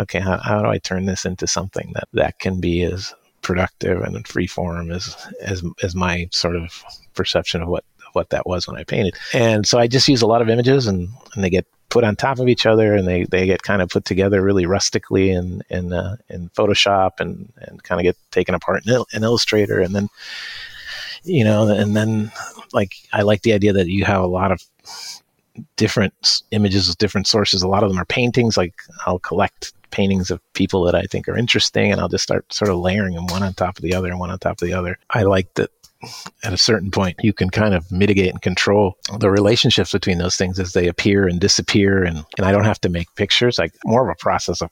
okay, 0.00 0.20
how, 0.20 0.38
how 0.38 0.62
do 0.62 0.68
I 0.68 0.78
turn 0.78 1.06
this 1.06 1.24
into 1.24 1.46
something 1.46 1.92
that 1.94 2.08
that 2.12 2.38
can 2.38 2.60
be 2.60 2.82
as 2.82 3.14
productive 3.42 4.00
and 4.02 4.26
free 4.26 4.46
form 4.46 4.90
as 4.90 5.16
as 5.40 5.62
as 5.82 5.94
my 5.94 6.28
sort 6.32 6.56
of 6.56 6.82
perception 7.14 7.62
of 7.62 7.68
what 7.68 7.84
what 8.16 8.30
that 8.30 8.46
was 8.46 8.66
when 8.66 8.76
I 8.76 8.82
painted. 8.82 9.14
And 9.34 9.66
so 9.66 9.78
I 9.78 9.86
just 9.86 10.08
use 10.08 10.22
a 10.22 10.26
lot 10.26 10.42
of 10.42 10.48
images 10.48 10.86
and, 10.86 11.08
and 11.34 11.44
they 11.44 11.50
get 11.50 11.66
put 11.88 12.04
on 12.04 12.16
top 12.16 12.38
of 12.38 12.48
each 12.48 12.66
other 12.66 12.94
and 12.94 13.06
they, 13.06 13.24
they 13.24 13.46
get 13.46 13.62
kind 13.62 13.80
of 13.80 13.88
put 13.88 14.04
together 14.04 14.42
really 14.42 14.66
rustically 14.66 15.30
in 15.30 15.62
in, 15.70 15.92
uh, 15.92 16.16
in 16.28 16.48
Photoshop 16.50 17.20
and, 17.20 17.52
and 17.58 17.82
kind 17.82 18.00
of 18.00 18.04
get 18.04 18.16
taken 18.30 18.54
apart 18.54 18.86
in, 18.86 19.04
in 19.12 19.24
Illustrator 19.24 19.80
and 19.80 19.94
then 19.94 20.08
you 21.24 21.44
know 21.44 21.68
and 21.68 21.96
then 21.96 22.30
like 22.72 22.92
I 23.12 23.22
like 23.22 23.42
the 23.42 23.52
idea 23.52 23.72
that 23.72 23.88
you 23.88 24.04
have 24.04 24.22
a 24.22 24.26
lot 24.26 24.52
of 24.52 24.62
different 25.76 26.42
images 26.50 26.88
with 26.88 26.98
different 26.98 27.26
sources 27.26 27.62
a 27.62 27.68
lot 27.68 27.82
of 27.82 27.88
them 27.88 27.98
are 27.98 28.04
paintings 28.04 28.56
like 28.56 28.74
I'll 29.06 29.18
collect 29.18 29.72
paintings 29.96 30.30
of 30.30 30.40
people 30.52 30.84
that 30.84 30.94
I 30.94 31.02
think 31.04 31.26
are 31.26 31.38
interesting, 31.38 31.90
and 31.90 32.00
I'll 32.00 32.08
just 32.08 32.24
start 32.24 32.52
sort 32.52 32.70
of 32.70 32.78
layering 32.78 33.14
them 33.14 33.26
one 33.28 33.42
on 33.42 33.54
top 33.54 33.78
of 33.78 33.82
the 33.82 33.94
other 33.94 34.08
and 34.08 34.20
one 34.20 34.30
on 34.30 34.38
top 34.38 34.60
of 34.60 34.68
the 34.68 34.74
other. 34.74 34.98
I 35.10 35.22
like 35.22 35.54
that 35.54 35.70
at 36.42 36.52
a 36.52 36.58
certain 36.58 36.90
point 36.90 37.16
you 37.22 37.32
can 37.32 37.48
kind 37.48 37.74
of 37.74 37.90
mitigate 37.90 38.30
and 38.30 38.42
control 38.42 38.96
the 39.18 39.30
relationships 39.30 39.92
between 39.92 40.18
those 40.18 40.36
things 40.36 40.58
as 40.58 40.72
they 40.72 40.86
appear 40.88 41.26
and 41.26 41.40
disappear. 41.40 42.04
And, 42.04 42.24
and 42.36 42.46
i 42.46 42.52
don't 42.52 42.64
have 42.64 42.80
to 42.82 42.88
make 42.88 43.14
pictures. 43.14 43.58
Like 43.58 43.74
more 43.84 44.08
of 44.08 44.14
a 44.14 44.22
process 44.22 44.60
of 44.60 44.70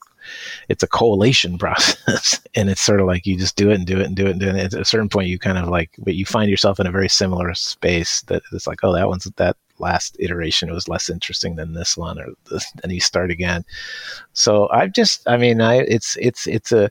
it's 0.68 0.82
a 0.82 0.88
collation 0.88 1.58
process. 1.64 2.40
And 2.54 2.70
it's 2.70 2.82
sort 2.82 3.00
of 3.00 3.06
like 3.06 3.26
you 3.26 3.38
just 3.38 3.56
do 3.56 3.70
it 3.70 3.76
and 3.76 3.86
do 3.86 4.00
it 4.00 4.06
and 4.06 4.16
do 4.16 4.26
it 4.26 4.32
and 4.32 4.40
do 4.40 4.46
it. 4.46 4.50
And 4.50 4.58
at 4.58 4.74
a 4.74 4.84
certain 4.84 5.08
point 5.08 5.28
you 5.28 5.38
kind 5.38 5.58
of 5.58 5.68
like 5.68 5.90
but 5.98 6.14
you 6.14 6.26
find 6.26 6.50
yourself 6.50 6.78
in 6.78 6.86
a 6.86 6.92
very 6.92 7.08
similar 7.08 7.54
space 7.54 8.22
that 8.22 8.42
it's 8.52 8.66
like 8.66 8.80
oh 8.82 8.92
that 8.92 9.08
one's 9.08 9.24
that 9.36 9.56
last 9.80 10.16
iteration 10.20 10.72
was 10.72 10.88
less 10.88 11.10
interesting 11.10 11.56
than 11.56 11.74
this 11.74 11.96
one 11.96 12.20
or 12.20 12.26
this, 12.48 12.70
then 12.82 12.90
you 12.90 13.00
start 13.00 13.30
again. 13.30 13.64
So 14.34 14.68
i've 14.70 14.92
just 14.92 15.26
i 15.26 15.36
mean 15.36 15.60
i 15.60 15.76
it's 15.76 16.16
it's 16.20 16.46
it's 16.46 16.70
a 16.70 16.90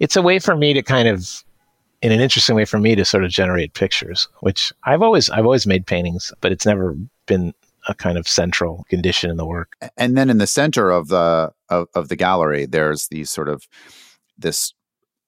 it's 0.00 0.16
a 0.16 0.22
way 0.22 0.38
for 0.38 0.56
me 0.56 0.72
to 0.74 0.82
kind 0.82 1.08
of 1.08 1.44
in 2.02 2.12
an 2.12 2.20
interesting 2.20 2.54
way 2.54 2.64
for 2.64 2.78
me 2.78 2.94
to 2.94 3.04
sort 3.04 3.24
of 3.24 3.30
generate 3.30 3.74
pictures 3.74 4.28
which 4.40 4.72
i've 4.84 5.02
always 5.02 5.28
i've 5.30 5.44
always 5.44 5.66
made 5.66 5.86
paintings 5.86 6.32
but 6.40 6.52
it's 6.52 6.66
never 6.66 6.96
been 7.26 7.52
a 7.88 7.94
kind 7.94 8.18
of 8.18 8.28
central 8.28 8.84
condition 8.88 9.30
in 9.30 9.36
the 9.36 9.46
work. 9.46 9.76
And 9.96 10.16
then 10.16 10.30
in 10.30 10.38
the 10.38 10.46
center 10.46 10.90
of 10.90 11.08
the 11.08 11.52
of, 11.68 11.88
of 11.94 12.08
the 12.08 12.16
gallery 12.16 12.66
there's 12.66 13.08
these 13.08 13.30
sort 13.30 13.48
of 13.48 13.66
this 14.36 14.72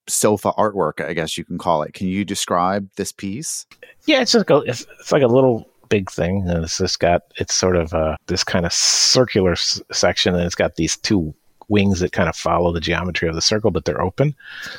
sofa 0.09 0.53
artwork 0.59 1.05
i 1.05 1.13
guess 1.13 1.39
you 1.39 1.45
can 1.45 1.59
call 1.59 1.83
it. 1.83 1.95
Can 1.95 2.07
you 2.07 2.25
describe 2.25 2.89
this 2.97 3.13
piece? 3.13 3.67
Yeah 4.07 4.21
it's 4.21 4.35
like 4.35 4.51
a 4.51 4.59
it's, 4.59 4.87
it's 5.01 5.13
like 5.13 5.23
a 5.23 5.29
little 5.29 5.69
big 5.89 6.11
thing 6.11 6.49
and 6.49 6.65
it's 6.65 6.79
just 6.79 7.01
got 7.01 7.23
it's 7.37 7.55
sort 7.55 7.77
of 7.77 7.93
uh, 7.95 8.17
this 8.27 8.45
kind 8.45 8.65
of 8.65 8.73
circular 8.73 9.53
s- 9.53 9.83
section 9.91 10.35
and 10.35 10.45
it's 10.45 10.55
got 10.55 10.77
these 10.77 10.97
two 10.97 11.35
wings 11.71 12.01
that 12.01 12.13
kind 12.13 12.29
of 12.29 12.37
follow 12.37 12.73
the 12.73 12.81
geometry 12.81 13.29
of 13.29 13.35
the 13.35 13.41
circle 13.41 13.71
but 13.71 13.85
they're 13.85 14.03
open 14.03 14.35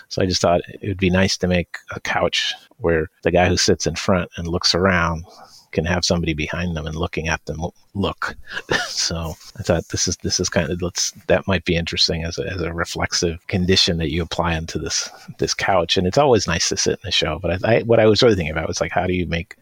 so 0.10 0.22
i 0.22 0.26
just 0.26 0.42
thought 0.42 0.62
it 0.68 0.88
would 0.88 0.98
be 0.98 1.10
nice 1.10 1.38
to 1.38 1.48
make 1.48 1.78
a 1.96 2.00
couch 2.02 2.54
where 2.78 3.08
the 3.24 3.32
guy 3.32 3.48
who 3.48 3.58
sits 3.58 3.88
in 3.88 3.96
front 3.96 4.30
and 4.38 4.48
looks 4.48 4.76
around 4.76 5.26
can 5.72 5.86
have 5.86 6.06
somebody 6.06 6.34
behind 6.34 6.76
them 6.76 6.86
and 6.86 6.96
looking 6.96 7.28
at 7.28 7.44
them 7.46 7.62
look. 7.94 8.36
so 8.88 9.36
I 9.58 9.64
thought 9.64 9.88
this 9.90 10.08
is 10.08 10.18
this 10.18 10.40
is 10.40 10.50
kind 10.50 10.70
of 10.70 10.82
let's 10.82 11.12
that 11.28 11.48
might 11.48 11.66
be 11.66 11.76
interesting 11.76 12.24
as 12.24 12.38
a, 12.38 12.46
as 12.48 12.62
a 12.62 12.74
reflexive 12.74 13.46
condition 13.48 13.98
that 13.98 14.12
you 14.12 14.22
apply 14.22 14.56
into 14.56 14.78
this 14.78 15.10
this 15.40 15.54
couch. 15.54 15.98
And 15.98 16.06
it's 16.06 16.18
always 16.18 16.48
nice 16.48 16.70
to 16.70 16.78
sit 16.78 16.94
in 16.94 17.00
the 17.04 17.12
show. 17.12 17.40
But 17.40 17.66
I, 17.66 17.78
I 17.78 17.82
what 17.84 18.00
I 18.00 18.06
was 18.06 18.22
really 18.22 18.36
thinking 18.36 18.52
about 18.52 18.68
was 18.68 18.82
like 18.82 18.92
how 18.92 19.08
do 19.08 19.14
you 19.14 19.26
make 19.26 19.56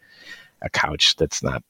a 0.61 0.69
couch 0.69 1.15
that's 1.17 1.41
not 1.41 1.63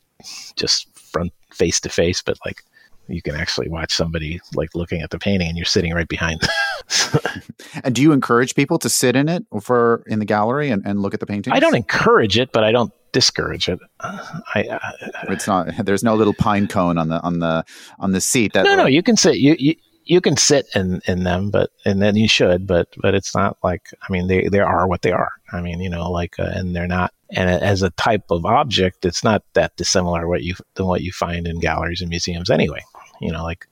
just 0.55 0.87
front 0.97 1.33
face 1.51 1.79
to 1.81 1.89
face, 1.89 2.21
but 2.21 2.37
like 2.45 2.63
you 3.09 3.21
can 3.21 3.35
actually 3.35 3.69
watch 3.69 3.93
somebody 3.93 4.39
like 4.55 4.73
looking 4.75 5.01
at 5.01 5.09
the 5.09 5.19
painting 5.19 5.47
and 5.47 5.57
you're 5.57 5.65
sitting 5.65 5.93
right 5.93 6.07
behind 6.07 6.41
and 7.83 7.93
do 7.93 8.01
you 8.01 8.11
encourage 8.11 8.55
people 8.55 8.79
to 8.79 8.89
sit 8.89 9.15
in 9.15 9.29
it 9.29 9.45
for 9.61 10.03
in 10.07 10.19
the 10.19 10.25
gallery 10.25 10.69
and, 10.69 10.85
and 10.85 11.01
look 11.01 11.13
at 11.13 11.19
the 11.19 11.25
painting 11.25 11.53
i 11.53 11.59
don't 11.59 11.75
encourage 11.75 12.37
it 12.37 12.51
but 12.51 12.63
i 12.63 12.71
don't 12.71 12.91
discourage 13.11 13.69
it. 13.69 13.79
I, 14.01 14.19
I, 14.55 14.93
it's 15.29 15.47
not 15.47 15.67
there's 15.85 16.03
no 16.03 16.15
little 16.15 16.33
pine 16.33 16.67
cone 16.67 16.97
on 16.97 17.09
the 17.09 17.21
on 17.21 17.39
the 17.39 17.65
on 17.99 18.11
the 18.11 18.21
seat 18.21 18.53
that 18.53 18.63
no 18.63 18.75
no 18.75 18.85
you 18.85 19.03
can 19.03 19.17
sit 19.17 19.37
you, 19.37 19.55
you 19.59 19.75
you 20.05 20.21
can 20.21 20.37
sit 20.37 20.67
in 20.75 21.01
in 21.07 21.23
them 21.23 21.51
but 21.51 21.69
and 21.85 22.01
then 22.01 22.15
you 22.15 22.27
should 22.27 22.65
but 22.65 22.87
but 23.01 23.13
it's 23.13 23.35
not 23.35 23.57
like 23.63 23.89
i 24.07 24.11
mean 24.11 24.27
they 24.27 24.47
they 24.49 24.59
are 24.59 24.87
what 24.87 25.01
they 25.01 25.11
are. 25.11 25.31
I 25.51 25.61
mean 25.61 25.79
you 25.79 25.89
know 25.89 26.11
like 26.11 26.39
uh, 26.39 26.51
and 26.53 26.75
they're 26.75 26.87
not 26.87 27.13
and 27.31 27.49
as 27.49 27.81
a 27.81 27.89
type 27.91 28.25
of 28.29 28.45
object 28.45 29.05
it's 29.05 29.23
not 29.23 29.43
that 29.53 29.75
dissimilar 29.77 30.27
what 30.27 30.43
you 30.43 30.55
than 30.75 30.85
what 30.87 31.01
you 31.01 31.11
find 31.11 31.47
in 31.47 31.59
galleries 31.59 32.01
and 32.01 32.09
museums 32.09 32.49
anyway 32.49 32.83
you 33.21 33.31
know 33.31 33.43
like 33.43 33.67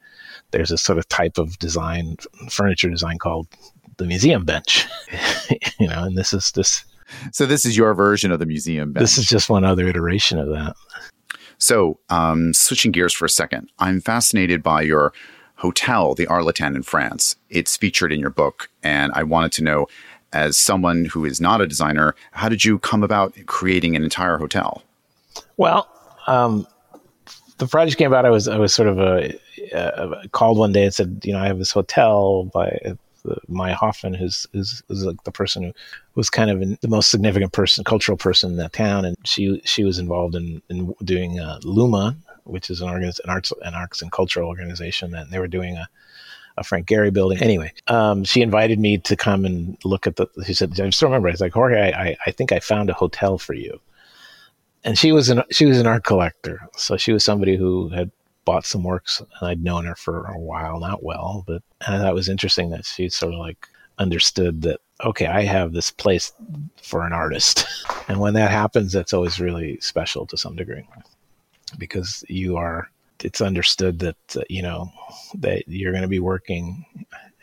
there's 0.52 0.72
a 0.72 0.78
sort 0.78 0.98
of 0.98 1.08
type 1.10 1.38
of 1.38 1.58
design 1.60 2.16
furniture 2.50 2.90
design 2.90 3.18
called 3.18 3.48
the 3.98 4.06
museum 4.06 4.46
bench 4.46 4.88
you 5.80 5.88
know 5.88 6.04
and 6.04 6.18
this 6.18 6.34
is 6.34 6.52
this 6.52 6.86
so 7.32 7.46
this 7.46 7.66
is 7.66 7.78
your 7.78 7.94
version 7.94 8.32
of 8.32 8.40
the 8.40 8.46
museum 8.46 8.94
bench 8.94 9.04
this 9.04 9.18
is 9.18 9.26
just 9.26 9.50
one 9.50 9.64
other 9.64 9.88
iteration 9.88 10.40
of 10.40 10.50
that 10.50 10.76
so 11.60 12.00
um, 12.10 12.54
switching 12.54 12.92
gears 12.92 13.14
for 13.14 13.26
a 13.26 13.30
second 13.30 13.70
i'm 13.80 14.00
fascinated 14.02 14.62
by 14.62 14.82
your 14.82 15.14
hotel, 15.58 16.16
the 16.16 16.28
Arlatan 16.28 16.76
in 16.76 16.84
France. 16.84 17.36
It's 17.50 17.76
featured 17.76 18.14
in 18.14 18.20
your 18.20 18.30
book, 18.30 18.70
and 18.84 19.12
I 19.14 19.24
wanted 19.24 19.52
to 19.54 19.64
know, 19.64 19.88
as 20.34 20.58
someone 20.58 21.06
who 21.06 21.26
is 21.26 21.42
not 21.42 21.62
a 21.62 21.68
designer, 21.68 22.16
how 22.32 22.50
did 22.50 22.64
you 22.64 22.80
come 22.80 23.04
about 23.04 23.36
creating 23.48 23.96
an 23.96 24.04
entire 24.04 24.38
hotel? 24.38 24.84
Well, 25.58 25.88
um, 26.28 26.68
the 27.58 27.68
project 27.68 27.98
came 27.98 28.08
about. 28.08 28.26
I 28.26 28.30
was 28.30 28.48
I 28.48 28.58
was 28.58 28.74
sort 28.74 28.90
of 28.90 29.00
a, 29.00 29.34
a, 29.74 30.28
called 30.30 30.58
one 30.58 30.72
day 30.72 30.84
and 30.84 30.94
said, 30.94 31.22
you 31.24 31.34
know, 31.34 31.40
I 31.40 31.48
have 31.48 31.60
this 31.60 31.72
hotel 31.72 32.46
by 32.46 32.80
uh, 32.86 32.94
Maja 33.48 33.76
Hoffmann, 33.76 34.14
who's, 34.14 34.48
who's, 34.54 34.84
who's 34.88 35.04
like 35.04 35.24
the 35.24 35.32
person 35.32 35.64
who 35.64 35.74
was 36.16 36.30
kind 36.30 36.50
of 36.50 36.62
in, 36.62 36.78
the 36.82 36.88
most 36.88 37.10
significant 37.10 37.54
person, 37.54 37.84
cultural 37.84 38.18
person 38.18 38.52
in 38.52 38.58
that 38.58 38.74
town, 38.74 39.06
and 39.06 39.18
she 39.26 39.62
she 39.66 39.84
was 39.84 40.00
involved 40.00 40.36
in, 40.36 40.62
in 40.70 40.94
doing 41.04 41.40
uh, 41.40 41.60
Luma, 41.64 42.16
which 42.44 42.70
is 42.70 42.82
an, 42.82 42.90
organiz- 42.90 43.20
an 43.24 43.30
arts 43.30 43.52
an 43.64 43.74
arts 43.74 44.02
and 44.02 44.12
cultural 44.12 44.48
organization, 44.48 45.14
and 45.16 45.32
they 45.32 45.40
were 45.40 45.48
doing 45.48 45.78
a 45.78 45.88
a 46.58 46.64
Frank 46.64 46.88
Gehry 46.88 47.14
building. 47.14 47.38
Anyway, 47.40 47.72
um, 47.88 48.24
she 48.24 48.42
invited 48.42 48.80
me 48.80 48.98
to 48.98 49.16
come 49.16 49.46
and 49.46 49.78
look 49.84 50.08
at 50.08 50.16
the. 50.16 50.28
She 50.46 50.54
said, 50.54 50.80
"I 50.80 50.90
still 50.90 51.10
remember." 51.10 51.28
I 51.28 51.32
was 51.32 51.42
like, 51.42 51.54
"Jorge, 51.54 51.94
I, 51.94 52.18
I 52.26 52.32
think 52.32 52.52
I 52.52 52.60
found 52.60 52.90
a 52.90 52.94
hotel 52.94 53.38
for 53.38 53.54
you." 53.54 53.80
And 54.84 54.98
she 54.98 55.12
was 55.12 55.30
an 55.30 55.44
she 55.52 55.66
was 55.66 55.80
an 55.80 55.88
art 55.88 56.04
collector, 56.04 56.68
so 56.76 56.98
she 56.98 57.12
was 57.12 57.26
somebody 57.26 57.58
who 57.58 57.90
had 57.90 58.12
bought 58.46 58.66
some 58.66 58.84
works, 58.84 59.20
and 59.20 59.50
I'd 59.50 59.64
known 59.64 59.86
her 59.86 59.96
for 59.96 60.26
a 60.26 60.40
while, 60.40 60.80
not 60.80 61.04
well, 61.04 61.44
but 61.46 61.62
and 61.86 61.96
I 61.96 62.00
thought 62.00 62.12
it 62.12 62.16
was 62.16 62.30
interesting 62.30 62.70
that 62.70 62.86
she 62.86 63.10
sort 63.10 63.34
of 63.34 63.40
like 63.40 63.68
understood 63.98 64.62
that 64.62 64.80
okay, 65.04 65.28
I 65.28 65.44
have 65.44 65.74
this 65.74 65.92
place 65.92 66.32
for 66.82 67.06
an 67.06 67.14
artist, 67.14 67.66
and 68.08 68.20
when 68.20 68.34
that 68.36 68.52
happens, 68.52 68.94
that's 68.94 69.14
always 69.14 69.40
really 69.40 69.80
special 69.82 70.26
to 70.28 70.38
some 70.38 70.56
degree 70.56 70.88
because 71.78 72.24
you 72.30 72.56
are 72.58 72.90
it's 73.24 73.42
understood 73.42 74.00
that 74.00 74.16
uh, 74.36 74.42
you 74.50 74.62
know 74.62 74.92
that 75.36 75.68
you're 75.68 75.92
going 75.92 76.04
to 76.04 76.08
be 76.08 76.20
working 76.20 76.86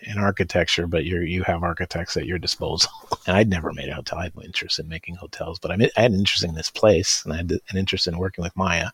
in 0.06 0.18
architecture, 0.18 0.86
but 0.86 1.04
you 1.04 1.20
you 1.20 1.42
have 1.44 1.62
architects 1.62 2.16
at 2.16 2.26
your 2.26 2.38
disposal. 2.38 2.90
And 3.26 3.38
I'd 3.38 3.48
never 3.48 3.72
made 3.72 3.88
a 3.88 3.94
hotel. 3.94 4.18
I 4.18 4.24
had 4.24 4.36
no 4.36 4.42
interest 4.42 4.78
in 4.78 4.86
making 4.86 5.14
hotels, 5.14 5.58
but 5.58 5.70
I, 5.70 5.76
I 5.96 6.02
had 6.02 6.12
an 6.12 6.18
interest 6.18 6.44
in 6.44 6.54
this 6.54 6.68
place, 6.68 7.24
and 7.24 7.32
I 7.32 7.38
had 7.38 7.52
an 7.52 7.78
interest 7.78 8.06
in 8.06 8.18
working 8.18 8.44
with 8.44 8.54
Maja. 8.54 8.90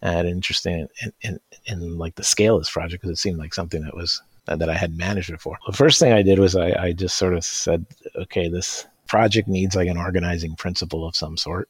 I 0.00 0.10
had 0.10 0.24
an 0.24 0.32
interest 0.32 0.64
in 0.64 0.88
in, 1.02 1.12
in, 1.20 1.40
in 1.66 1.98
like 1.98 2.14
the 2.14 2.24
scale 2.24 2.56
of 2.56 2.62
this 2.62 2.70
project 2.70 3.02
because 3.02 3.18
it 3.18 3.20
seemed 3.20 3.38
like 3.38 3.52
something 3.52 3.82
that 3.82 3.94
was 3.94 4.22
uh, 4.48 4.56
that 4.56 4.70
I 4.70 4.74
had 4.74 4.96
managed 4.96 5.30
before. 5.30 5.58
The 5.66 5.76
first 5.76 6.00
thing 6.00 6.12
I 6.12 6.22
did 6.22 6.38
was 6.38 6.56
I, 6.56 6.72
I 6.72 6.92
just 6.92 7.16
sort 7.16 7.34
of 7.34 7.44
said, 7.44 7.84
okay, 8.16 8.48
this 8.48 8.86
project 9.06 9.48
needs 9.48 9.76
like 9.76 9.88
an 9.88 9.98
organizing 9.98 10.56
principle 10.56 11.06
of 11.06 11.14
some 11.14 11.36
sort. 11.36 11.68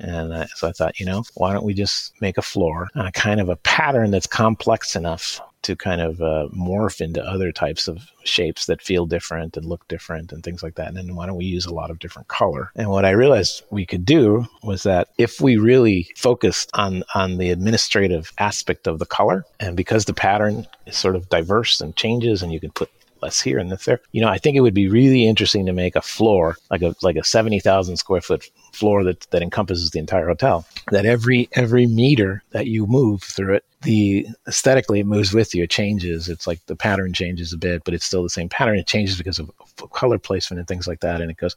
And 0.00 0.48
so 0.54 0.68
I 0.68 0.72
thought, 0.72 1.00
you 1.00 1.06
know, 1.06 1.24
why 1.34 1.52
don't 1.52 1.64
we 1.64 1.74
just 1.74 2.12
make 2.20 2.38
a 2.38 2.42
floor 2.42 2.88
a 2.94 3.12
kind 3.12 3.40
of 3.40 3.48
a 3.48 3.56
pattern 3.56 4.10
that's 4.10 4.26
complex 4.26 4.96
enough 4.96 5.40
to 5.62 5.74
kind 5.74 6.00
of 6.00 6.20
uh, 6.20 6.48
morph 6.56 7.00
into 7.00 7.22
other 7.22 7.50
types 7.50 7.88
of 7.88 8.10
shapes 8.24 8.66
that 8.66 8.80
feel 8.80 9.06
different 9.06 9.56
and 9.56 9.66
look 9.66 9.86
different 9.88 10.32
and 10.32 10.42
things 10.42 10.62
like 10.62 10.76
that. 10.76 10.88
And 10.88 10.96
then 10.96 11.16
why 11.16 11.26
don't 11.26 11.36
we 11.36 11.44
use 11.44 11.66
a 11.66 11.74
lot 11.74 11.90
of 11.90 11.98
different 11.98 12.28
color? 12.28 12.70
And 12.76 12.90
what 12.90 13.04
I 13.04 13.10
realized 13.10 13.64
we 13.70 13.84
could 13.84 14.04
do 14.04 14.46
was 14.62 14.84
that 14.84 15.08
if 15.18 15.40
we 15.40 15.56
really 15.56 16.08
focused 16.16 16.70
on 16.74 17.02
on 17.14 17.38
the 17.38 17.50
administrative 17.50 18.32
aspect 18.38 18.86
of 18.86 18.98
the 18.98 19.06
color, 19.06 19.44
and 19.58 19.76
because 19.76 20.04
the 20.04 20.14
pattern 20.14 20.66
is 20.86 20.96
sort 20.96 21.16
of 21.16 21.28
diverse 21.28 21.80
and 21.80 21.96
changes, 21.96 22.42
and 22.42 22.52
you 22.52 22.60
can 22.60 22.70
put 22.70 22.90
less 23.22 23.40
here 23.40 23.58
and 23.58 23.70
less 23.70 23.84
there. 23.84 24.00
You 24.12 24.20
know, 24.20 24.28
I 24.28 24.38
think 24.38 24.56
it 24.56 24.60
would 24.60 24.74
be 24.74 24.88
really 24.88 25.26
interesting 25.26 25.66
to 25.66 25.72
make 25.72 25.96
a 25.96 26.02
floor 26.02 26.56
like 26.70 26.82
a 26.82 26.94
like 27.02 27.16
a 27.16 27.24
seventy 27.24 27.60
thousand 27.60 27.96
square 27.96 28.20
foot 28.20 28.50
floor 28.72 29.04
that 29.04 29.30
that 29.30 29.42
encompasses 29.42 29.90
the 29.90 29.98
entire 29.98 30.28
hotel. 30.28 30.66
That 30.90 31.06
every 31.06 31.48
every 31.52 31.86
meter 31.86 32.42
that 32.50 32.66
you 32.66 32.86
move 32.86 33.22
through 33.22 33.54
it, 33.54 33.64
the 33.82 34.26
aesthetically 34.46 35.00
it 35.00 35.06
moves 35.06 35.32
with 35.32 35.54
you. 35.54 35.64
It 35.64 35.70
changes. 35.70 36.28
It's 36.28 36.46
like 36.46 36.64
the 36.66 36.76
pattern 36.76 37.12
changes 37.12 37.52
a 37.52 37.58
bit, 37.58 37.84
but 37.84 37.94
it's 37.94 38.04
still 38.04 38.22
the 38.22 38.30
same 38.30 38.48
pattern. 38.48 38.78
It 38.78 38.86
changes 38.86 39.16
because 39.16 39.38
of 39.38 39.50
color 39.92 40.18
placement 40.18 40.58
and 40.58 40.68
things 40.68 40.86
like 40.86 41.00
that. 41.00 41.20
And 41.20 41.30
it 41.30 41.36
goes. 41.36 41.56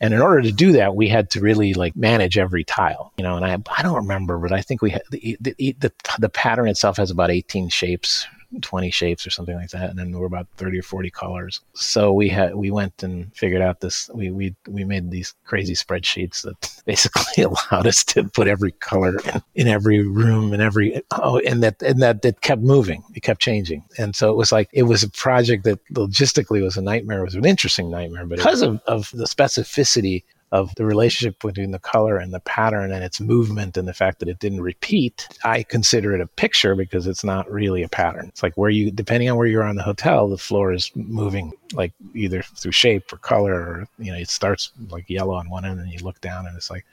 And 0.00 0.14
in 0.14 0.20
order 0.20 0.42
to 0.42 0.52
do 0.52 0.72
that, 0.72 0.94
we 0.94 1.08
had 1.08 1.30
to 1.30 1.40
really 1.40 1.74
like 1.74 1.96
manage 1.96 2.38
every 2.38 2.64
tile, 2.64 3.12
you 3.16 3.24
know. 3.24 3.36
And 3.36 3.44
I 3.44 3.56
I 3.76 3.82
don't 3.82 3.96
remember, 3.96 4.38
but 4.38 4.52
I 4.52 4.60
think 4.60 4.82
we 4.82 4.90
had 4.90 5.02
the 5.10 5.36
the, 5.40 5.54
the, 5.78 5.92
the 6.18 6.28
pattern 6.28 6.68
itself 6.68 6.96
has 6.98 7.10
about 7.10 7.30
eighteen 7.30 7.68
shapes 7.68 8.26
20 8.62 8.90
shapes 8.90 9.26
or 9.26 9.30
something 9.30 9.56
like 9.56 9.70
that 9.70 9.90
and 9.90 9.98
then 9.98 10.10
there 10.10 10.20
were 10.20 10.26
about 10.26 10.46
30 10.56 10.78
or 10.78 10.82
40 10.82 11.10
colors. 11.10 11.60
So 11.74 12.12
we 12.12 12.28
had 12.28 12.54
we 12.54 12.70
went 12.70 13.02
and 13.02 13.34
figured 13.34 13.60
out 13.60 13.80
this 13.80 14.10
we 14.14 14.30
we 14.30 14.54
we 14.66 14.84
made 14.84 15.10
these 15.10 15.34
crazy 15.44 15.74
spreadsheets 15.74 16.42
that 16.42 16.82
basically 16.86 17.44
allowed 17.70 17.86
us 17.86 18.04
to 18.04 18.24
put 18.24 18.48
every 18.48 18.72
color 18.72 19.18
in, 19.18 19.42
in 19.54 19.68
every 19.68 20.06
room 20.06 20.52
and 20.52 20.62
every 20.62 21.02
oh 21.12 21.38
and 21.40 21.62
that 21.62 21.82
and 21.82 22.00
that 22.02 22.24
it 22.24 22.40
kept 22.40 22.62
moving. 22.62 23.02
It 23.14 23.20
kept 23.22 23.40
changing. 23.40 23.84
And 23.98 24.16
so 24.16 24.30
it 24.30 24.36
was 24.36 24.50
like 24.50 24.68
it 24.72 24.84
was 24.84 25.02
a 25.02 25.10
project 25.10 25.64
that 25.64 25.84
logistically 25.92 26.62
was 26.62 26.76
a 26.76 26.82
nightmare. 26.82 27.20
It 27.20 27.26
was 27.26 27.34
an 27.34 27.44
interesting 27.44 27.90
nightmare 27.90 28.26
but 28.26 28.38
because 28.38 28.62
of, 28.62 28.80
of 28.86 29.10
the 29.12 29.24
specificity 29.24 30.24
of 30.50 30.74
the 30.76 30.86
relationship 30.86 31.40
between 31.42 31.72
the 31.72 31.78
color 31.78 32.16
and 32.16 32.32
the 32.32 32.40
pattern 32.40 32.90
and 32.90 33.04
its 33.04 33.20
movement 33.20 33.76
and 33.76 33.86
the 33.86 33.92
fact 33.92 34.18
that 34.18 34.28
it 34.28 34.38
didn't 34.38 34.62
repeat, 34.62 35.28
I 35.44 35.62
consider 35.62 36.14
it 36.14 36.22
a 36.22 36.26
picture 36.26 36.74
because 36.74 37.06
it's 37.06 37.24
not 37.24 37.50
really 37.50 37.82
a 37.82 37.88
pattern. 37.88 38.26
It's 38.28 38.42
like 38.42 38.56
where 38.56 38.70
you, 38.70 38.90
depending 38.90 39.28
on 39.28 39.36
where 39.36 39.46
you're 39.46 39.64
on 39.64 39.76
the 39.76 39.82
hotel, 39.82 40.28
the 40.28 40.38
floor 40.38 40.72
is 40.72 40.90
moving 40.94 41.52
like 41.74 41.92
either 42.14 42.42
through 42.42 42.72
shape 42.72 43.12
or 43.12 43.18
color, 43.18 43.54
or, 43.54 43.88
you 43.98 44.10
know, 44.10 44.18
it 44.18 44.30
starts 44.30 44.72
like 44.88 45.10
yellow 45.10 45.34
on 45.34 45.50
one 45.50 45.66
end 45.66 45.80
and 45.80 45.92
you 45.92 45.98
look 45.98 46.20
down 46.22 46.46
and 46.46 46.56
it's 46.56 46.70
like, 46.70 46.86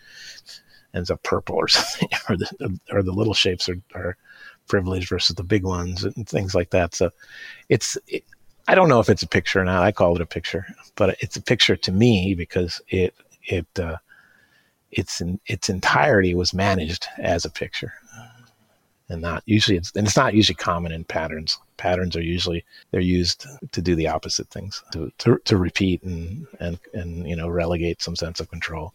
ends 0.94 1.12
up 1.12 1.24
purple 1.24 1.56
or 1.56 1.68
something, 1.70 2.10
or 2.30 2.36
the, 2.38 2.80
or 2.92 3.04
the 3.04 3.12
little 3.14 3.34
shapes 3.34 3.70
are, 3.70 3.82
are 3.94 4.18
privileged 4.68 5.10
versus 5.10 5.36
the 5.36 5.44
big 5.44 5.64
ones 5.64 6.04
and 6.04 6.28
things 6.28 6.54
like 6.56 6.72
that. 6.72 6.94
So 6.94 7.12
it's, 7.70 7.98
it, 8.08 8.24
I 8.68 8.74
don't 8.74 8.90
know 8.90 9.00
if 9.00 9.10
it's 9.10 9.24
a 9.24 9.28
picture 9.28 9.62
or 9.62 9.66
not. 9.66 9.84
I 9.84 9.92
call 9.92 10.16
it 10.16 10.22
a 10.22 10.26
picture, 10.26 10.66
but 10.96 11.18
it's 11.20 11.36
a 11.36 11.42
picture 11.42 11.76
to 11.76 11.92
me 11.92 12.34
because 12.34 12.82
it 12.90 13.14
it 13.48 13.68
uh, 13.80 13.98
its 14.92 15.22
in 15.22 15.40
its 15.48 15.70
entirety 15.70 16.34
was 16.34 16.54
managed 16.54 17.08
as 17.18 17.46
a 17.46 17.50
picture, 17.50 17.94
and 19.10 19.22
not 19.22 19.44
usually 19.46 19.78
it's 19.78 19.92
and 19.96 20.08
it's 20.08 20.18
not 20.18 20.34
usually 20.34 20.56
common 20.56 20.92
in 20.92 21.04
patterns. 21.04 21.58
Patterns 21.78 22.16
are 22.16 22.22
usually 22.22 22.64
they're 22.92 23.02
used 23.02 23.46
to 23.72 23.82
do 23.82 23.96
the 23.96 24.08
opposite 24.08 24.50
things 24.50 24.84
to 24.92 25.12
to, 25.20 25.38
to 25.46 25.58
repeat 25.58 26.02
and 26.04 26.48
and 26.60 26.80
and 26.94 27.28
you 27.28 27.36
know 27.36 27.50
relegate 27.50 28.02
some 28.02 28.16
sense 28.16 28.40
of 28.40 28.50
control. 28.50 28.94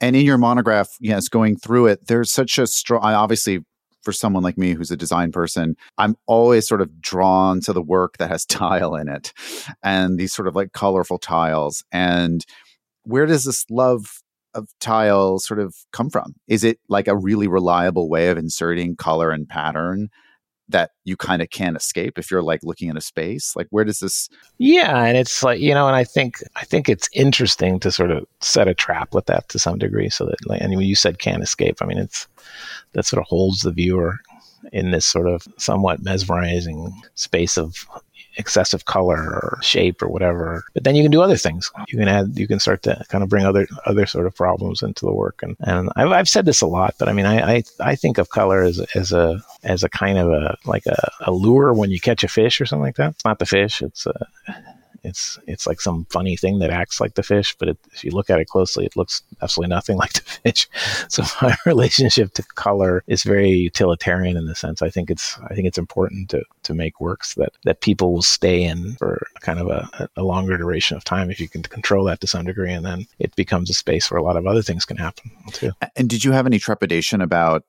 And 0.00 0.14
in 0.14 0.26
your 0.26 0.36
monograph, 0.36 0.96
yes, 1.00 1.28
going 1.28 1.56
through 1.56 1.86
it, 1.86 2.06
there's 2.06 2.30
such 2.30 2.58
a 2.58 2.66
strong. 2.66 3.02
Obviously, 3.02 3.64
for 4.02 4.12
someone 4.12 4.44
like 4.44 4.56
me 4.56 4.72
who's 4.72 4.92
a 4.92 4.96
design 4.96 5.32
person, 5.32 5.76
I'm 5.98 6.16
always 6.26 6.68
sort 6.68 6.80
of 6.80 7.00
drawn 7.00 7.60
to 7.62 7.72
the 7.72 7.82
work 7.82 8.18
that 8.18 8.30
has 8.30 8.44
tile 8.46 8.94
in 8.94 9.08
it 9.08 9.32
and 9.82 10.18
these 10.18 10.32
sort 10.32 10.48
of 10.48 10.54
like 10.54 10.72
colorful 10.72 11.18
tiles. 11.18 11.84
And 11.92 12.46
where 13.06 13.26
does 13.26 13.44
this 13.44 13.64
love 13.70 14.22
of 14.54 14.68
tile 14.80 15.38
sort 15.38 15.60
of 15.60 15.74
come 15.92 16.10
from? 16.10 16.34
Is 16.48 16.64
it 16.64 16.78
like 16.88 17.08
a 17.08 17.16
really 17.16 17.46
reliable 17.46 18.08
way 18.08 18.28
of 18.28 18.38
inserting 18.38 18.96
color 18.96 19.30
and 19.30 19.48
pattern 19.48 20.10
that 20.68 20.90
you 21.04 21.16
kind 21.16 21.42
of 21.42 21.50
can't 21.50 21.76
escape 21.76 22.18
if 22.18 22.30
you're 22.30 22.42
like 22.42 22.60
looking 22.64 22.88
in 22.88 22.96
a 22.96 23.00
space 23.00 23.54
like 23.54 23.68
where 23.70 23.84
does 23.84 24.00
this 24.00 24.28
yeah 24.58 25.04
and 25.04 25.16
it's 25.16 25.44
like 25.44 25.60
you 25.60 25.72
know 25.72 25.86
and 25.86 25.94
i 25.94 26.02
think 26.02 26.38
i 26.56 26.64
think 26.64 26.88
it's 26.88 27.08
interesting 27.12 27.78
to 27.78 27.92
sort 27.92 28.10
of 28.10 28.26
set 28.40 28.66
a 28.66 28.74
trap 28.74 29.14
with 29.14 29.26
that 29.26 29.48
to 29.48 29.60
some 29.60 29.78
degree 29.78 30.08
so 30.08 30.26
that 30.26 30.34
like, 30.46 30.60
when 30.60 30.80
you 30.80 30.96
said 30.96 31.20
can't 31.20 31.42
escape 31.42 31.78
i 31.80 31.86
mean 31.86 31.98
it's 31.98 32.26
that 32.92 33.04
sort 33.04 33.20
of 33.20 33.26
holds 33.28 33.60
the 33.60 33.70
viewer 33.70 34.18
in 34.72 34.90
this 34.90 35.06
sort 35.06 35.28
of 35.28 35.46
somewhat 35.56 36.02
mesmerizing 36.02 36.92
space 37.14 37.56
of 37.56 37.86
excessive 38.36 38.84
color 38.84 39.16
or 39.16 39.58
shape 39.62 40.02
or 40.02 40.08
whatever. 40.08 40.64
But 40.74 40.84
then 40.84 40.94
you 40.96 41.02
can 41.02 41.10
do 41.10 41.22
other 41.22 41.36
things. 41.36 41.70
You 41.88 41.98
can 41.98 42.08
add, 42.08 42.38
you 42.38 42.46
can 42.46 42.60
start 42.60 42.82
to 42.84 43.04
kind 43.08 43.22
of 43.24 43.30
bring 43.30 43.44
other 43.44 43.66
other 43.84 44.06
sort 44.06 44.26
of 44.26 44.34
problems 44.34 44.82
into 44.82 45.04
the 45.04 45.12
work. 45.12 45.40
And 45.42 45.56
and 45.60 45.90
I've, 45.96 46.10
I've 46.10 46.28
said 46.28 46.44
this 46.44 46.60
a 46.60 46.66
lot, 46.66 46.94
but 46.98 47.08
I 47.08 47.12
mean, 47.12 47.26
I 47.26 47.56
I, 47.56 47.62
I 47.80 47.96
think 47.96 48.18
of 48.18 48.30
color 48.30 48.62
as 48.62 48.80
as 48.94 49.12
a 49.12 49.42
as 49.64 49.82
a 49.82 49.88
kind 49.88 50.18
of 50.18 50.28
a 50.28 50.56
like 50.64 50.86
a, 50.86 51.10
a 51.20 51.32
lure 51.32 51.72
when 51.72 51.90
you 51.90 52.00
catch 52.00 52.24
a 52.24 52.28
fish 52.28 52.60
or 52.60 52.66
something 52.66 52.84
like 52.84 52.96
that. 52.96 53.10
It's 53.10 53.24
not 53.24 53.38
the 53.38 53.46
fish. 53.46 53.82
It's 53.82 54.06
a 54.06 54.26
it's 55.06 55.38
it's 55.46 55.66
like 55.66 55.80
some 55.80 56.06
funny 56.10 56.36
thing 56.36 56.58
that 56.58 56.70
acts 56.70 57.00
like 57.00 57.14
the 57.14 57.22
fish, 57.22 57.54
but 57.58 57.68
it, 57.68 57.78
if 57.92 58.04
you 58.04 58.10
look 58.10 58.28
at 58.28 58.40
it 58.40 58.48
closely, 58.48 58.84
it 58.84 58.96
looks 58.96 59.22
absolutely 59.40 59.74
nothing 59.74 59.96
like 60.02 60.12
the 60.12 60.20
fish. 60.20 60.68
So 61.08 61.22
my 61.42 61.56
relationship 61.64 62.32
to 62.34 62.42
color 62.42 63.02
is 63.06 63.22
very 63.22 63.50
utilitarian 63.50 64.36
in 64.36 64.46
the 64.46 64.54
sense. 64.54 64.82
I 64.82 64.90
think 64.90 65.10
it's 65.10 65.38
I 65.48 65.54
think 65.54 65.66
it's 65.66 65.78
important 65.78 66.30
to 66.30 66.42
to 66.64 66.74
make 66.74 67.00
works 67.00 67.34
that 67.34 67.52
that 67.64 67.80
people 67.80 68.12
will 68.12 68.22
stay 68.22 68.62
in 68.62 68.96
for 68.96 69.26
kind 69.40 69.60
of 69.60 69.68
a, 69.68 70.08
a 70.16 70.22
longer 70.22 70.56
duration 70.56 70.96
of 70.96 71.04
time 71.04 71.30
if 71.30 71.40
you 71.40 71.48
can 71.48 71.62
control 71.62 72.04
that 72.04 72.20
to 72.20 72.26
some 72.26 72.44
degree, 72.44 72.72
and 72.72 72.84
then 72.84 73.06
it 73.18 73.34
becomes 73.36 73.70
a 73.70 73.74
space 73.74 74.10
where 74.10 74.18
a 74.18 74.22
lot 74.22 74.36
of 74.36 74.46
other 74.46 74.62
things 74.62 74.84
can 74.84 74.96
happen 74.96 75.30
too. 75.52 75.72
And 75.94 76.08
did 76.08 76.24
you 76.24 76.32
have 76.32 76.46
any 76.46 76.58
trepidation 76.58 77.20
about 77.20 77.62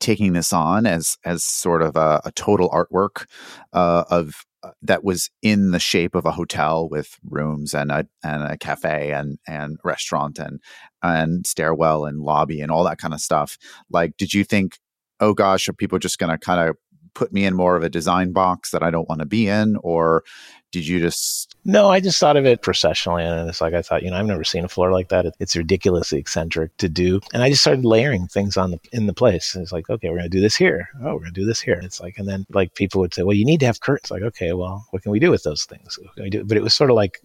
taking 0.00 0.32
this 0.32 0.52
on 0.52 0.86
as 0.86 1.16
as 1.24 1.44
sort 1.44 1.82
of 1.82 1.96
a, 1.96 2.20
a 2.24 2.32
total 2.32 2.68
artwork 2.70 3.26
uh, 3.72 4.04
of 4.10 4.44
Uh, 4.64 4.70
that 4.82 5.04
was 5.04 5.30
in 5.42 5.72
the 5.72 5.78
shape 5.78 6.14
of 6.14 6.24
a 6.24 6.30
hotel 6.32 6.88
with 6.88 7.18
rooms 7.28 7.74
and 7.74 7.90
a 7.90 8.06
and 8.22 8.42
a 8.42 8.56
cafe 8.56 9.12
and 9.12 9.38
and 9.46 9.78
restaurant 9.84 10.38
and 10.38 10.60
and 11.02 11.46
stairwell 11.46 12.06
and 12.06 12.22
lobby 12.22 12.60
and 12.60 12.70
all 12.70 12.84
that 12.84 12.98
kind 12.98 13.12
of 13.12 13.20
stuff. 13.20 13.58
Like, 13.90 14.16
did 14.16 14.32
you 14.32 14.42
think, 14.42 14.78
oh 15.20 15.34
gosh, 15.34 15.68
are 15.68 15.74
people 15.74 15.98
just 15.98 16.18
going 16.18 16.30
to 16.30 16.38
kind 16.38 16.68
of 16.68 16.76
put 17.14 17.32
me 17.32 17.44
in 17.44 17.54
more 17.54 17.76
of 17.76 17.82
a 17.82 17.90
design 17.90 18.32
box 18.32 18.70
that 18.70 18.82
I 18.82 18.90
don't 18.90 19.08
want 19.08 19.20
to 19.20 19.26
be 19.26 19.48
in, 19.48 19.76
or 19.82 20.24
did 20.72 20.86
you 20.86 20.98
just 20.98 21.53
no 21.64 21.90
i 21.90 22.00
just 22.00 22.18
thought 22.18 22.36
of 22.36 22.46
it 22.46 22.62
processionally 22.62 23.22
and 23.22 23.48
it's 23.48 23.60
like 23.60 23.74
i 23.74 23.82
thought 23.82 24.02
you 24.02 24.10
know 24.10 24.16
i've 24.16 24.26
never 24.26 24.44
seen 24.44 24.64
a 24.64 24.68
floor 24.68 24.92
like 24.92 25.08
that. 25.08 25.26
It's 25.40 25.56
ridiculously 25.56 26.18
eccentric 26.18 26.76
to 26.78 26.88
do. 26.88 27.20
And 27.32 27.42
i 27.42 27.48
just 27.50 27.62
started 27.62 27.84
layering 27.84 28.26
things 28.26 28.56
on 28.56 28.70
the 28.72 28.80
in 28.92 29.06
the 29.06 29.12
place. 29.12 29.54
And 29.54 29.62
it's 29.62 29.72
like 29.72 29.88
okay 29.88 30.08
we're 30.08 30.18
going 30.18 30.30
to 30.30 30.36
do 30.36 30.40
this 30.40 30.56
here. 30.56 30.88
Oh 31.00 31.14
we're 31.14 31.20
going 31.20 31.34
to 31.34 31.40
do 31.40 31.46
this 31.46 31.60
here. 31.60 31.80
It's 31.82 32.00
like 32.00 32.18
and 32.18 32.28
then 32.28 32.46
like 32.50 32.74
people 32.74 33.00
would 33.00 33.14
say 33.14 33.22
well 33.22 33.36
you 33.36 33.44
need 33.44 33.60
to 33.60 33.66
have 33.66 33.80
curtains. 33.80 34.10
Like 34.10 34.22
okay 34.22 34.52
well 34.52 34.86
what 34.90 35.02
can 35.02 35.12
we 35.12 35.20
do 35.20 35.30
with 35.30 35.44
those 35.44 35.64
things? 35.64 35.98
But 36.16 36.56
it 36.56 36.62
was 36.62 36.74
sort 36.74 36.90
of 36.90 36.96
like 36.96 37.20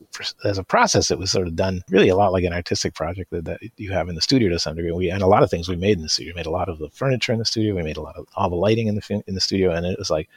as 0.45 0.57
a 0.57 0.63
process 0.63 1.11
it 1.11 1.19
was 1.19 1.31
sort 1.31 1.47
of 1.47 1.55
done 1.55 1.81
really 1.89 2.09
a 2.09 2.15
lot 2.15 2.31
like 2.31 2.43
an 2.43 2.53
artistic 2.53 2.93
project 2.93 3.31
that, 3.31 3.45
that 3.45 3.59
you 3.77 3.91
have 3.91 4.09
in 4.09 4.15
the 4.15 4.21
studio 4.21 4.49
to 4.49 4.59
some 4.59 4.75
degree. 4.75 4.91
We 4.91 5.09
and 5.09 5.23
a 5.23 5.27
lot 5.27 5.43
of 5.43 5.49
things 5.49 5.67
we 5.67 5.75
made 5.75 5.97
in 5.97 6.03
the 6.03 6.09
studio. 6.09 6.33
We 6.33 6.39
made 6.39 6.45
a 6.45 6.51
lot 6.51 6.69
of 6.69 6.79
the 6.79 6.89
furniture 6.89 7.33
in 7.33 7.39
the 7.39 7.45
studio. 7.45 7.75
We 7.75 7.83
made 7.83 7.97
a 7.97 8.01
lot 8.01 8.15
of 8.15 8.27
all 8.35 8.49
the 8.49 8.55
lighting 8.55 8.87
in 8.87 8.95
the 8.95 9.23
in 9.27 9.35
the 9.35 9.41
studio. 9.41 9.71
And 9.71 9.85
it 9.85 9.97
was 9.97 10.09
like 10.09 10.29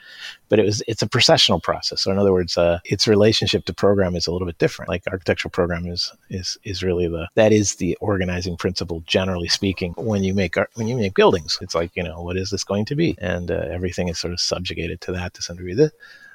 but 0.48 0.58
it 0.58 0.64
was 0.64 0.82
it's 0.86 1.02
a 1.02 1.08
processional 1.08 1.60
process. 1.60 2.02
So 2.02 2.10
in 2.10 2.18
other 2.18 2.32
words 2.32 2.56
uh, 2.56 2.78
it's 2.84 3.02
its 3.02 3.08
relationship 3.08 3.64
to 3.66 3.74
program 3.74 3.91
is 4.00 4.26
a 4.26 4.32
little 4.32 4.46
bit 4.46 4.58
different. 4.58 4.88
Like 4.88 5.02
architectural 5.06 5.50
program 5.50 5.86
is 5.86 6.12
is 6.30 6.56
is 6.64 6.82
really 6.82 7.08
the 7.08 7.28
that 7.34 7.52
is 7.52 7.76
the 7.76 7.96
organizing 8.00 8.56
principle, 8.56 9.02
generally 9.06 9.48
speaking. 9.48 9.94
When 9.96 10.22
you 10.24 10.34
make 10.34 10.56
when 10.74 10.88
you 10.88 10.96
make 10.96 11.14
buildings, 11.14 11.58
it's 11.60 11.74
like 11.74 11.90
you 11.94 12.02
know 12.02 12.22
what 12.22 12.36
is 12.36 12.50
this 12.50 12.64
going 12.64 12.84
to 12.86 12.94
be, 12.94 13.16
and 13.18 13.50
uh, 13.50 13.66
everything 13.70 14.08
is 14.08 14.18
sort 14.18 14.32
of 14.32 14.40
subjugated 14.40 15.00
to 15.02 15.12
that 15.12 15.34
to 15.34 15.42
some 15.42 15.56
degree. 15.56 15.74
This, 15.74 15.92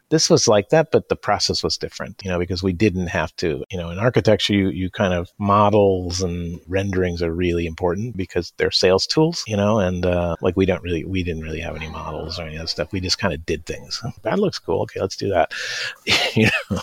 this 0.10 0.30
was 0.30 0.48
like 0.48 0.70
that, 0.70 0.92
but 0.92 1.10
the 1.10 1.16
process 1.16 1.64
was 1.64 1.78
different, 1.78 2.22
you 2.24 2.32
know, 2.32 2.40
because 2.40 2.64
we 2.64 2.74
didn't 2.74 3.08
have 3.08 3.36
to, 3.38 3.64
you 3.70 3.78
know, 3.78 3.90
in 3.90 4.00
architecture, 4.00 4.54
you, 4.54 4.70
you 4.70 4.90
kind 4.90 5.14
of 5.14 5.30
models 5.38 6.22
and 6.22 6.60
renderings 6.68 7.22
are 7.22 7.34
really 7.34 7.66
important 7.66 8.16
because 8.16 8.54
they're 8.58 8.72
sales 8.72 9.06
tools, 9.06 9.44
you 9.48 9.58
know, 9.58 9.80
and 9.80 10.06
uh, 10.06 10.36
like 10.42 10.56
we 10.56 10.66
don't 10.66 10.84
really, 10.84 11.04
we 11.04 11.24
didn't 11.24 11.44
really 11.44 11.60
have 11.60 11.76
any 11.76 11.90
models 11.90 12.40
or 12.40 12.44
any 12.44 12.56
of 12.56 12.62
that 12.62 12.70
stuff. 12.70 12.92
We 12.92 13.02
just 13.02 13.20
kind 13.20 13.34
of 13.34 13.46
did 13.46 13.66
things. 13.66 14.02
That 14.22 14.40
looks 14.40 14.60
cool. 14.60 14.82
Okay, 14.84 15.02
let's 15.02 15.18
do 15.18 15.30
that. 15.30 15.52
you 16.36 16.50
know. 16.72 16.80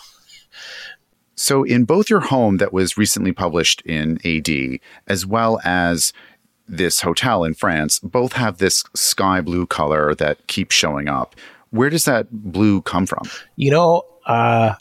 So, 1.37 1.65
in 1.65 1.85
both 1.85 2.09
your 2.09 2.21
home 2.21 2.59
that 2.59 2.73
was 2.73 2.97
recently 2.97 3.33
published 3.33 3.81
in 3.83 4.19
AD, 4.25 4.81
as 5.09 5.27
well 5.27 5.61
as 5.65 6.13
this 6.69 7.01
hotel 7.01 7.45
in 7.45 7.55
France, 7.55 7.99
both 7.99 8.35
have 8.35 8.59
this 8.59 8.85
sky 8.95 9.41
blue 9.41 9.67
color 9.67 10.15
that 10.15 10.47
keeps 10.47 10.75
showing 10.75 11.09
up. 11.09 11.35
Where 11.71 11.91
does 11.91 12.05
that 12.05 12.31
blue 12.31 12.83
come 12.83 13.07
from? 13.07 13.29
You 13.57 13.73
know, 13.73 14.03
uh, 14.27 14.75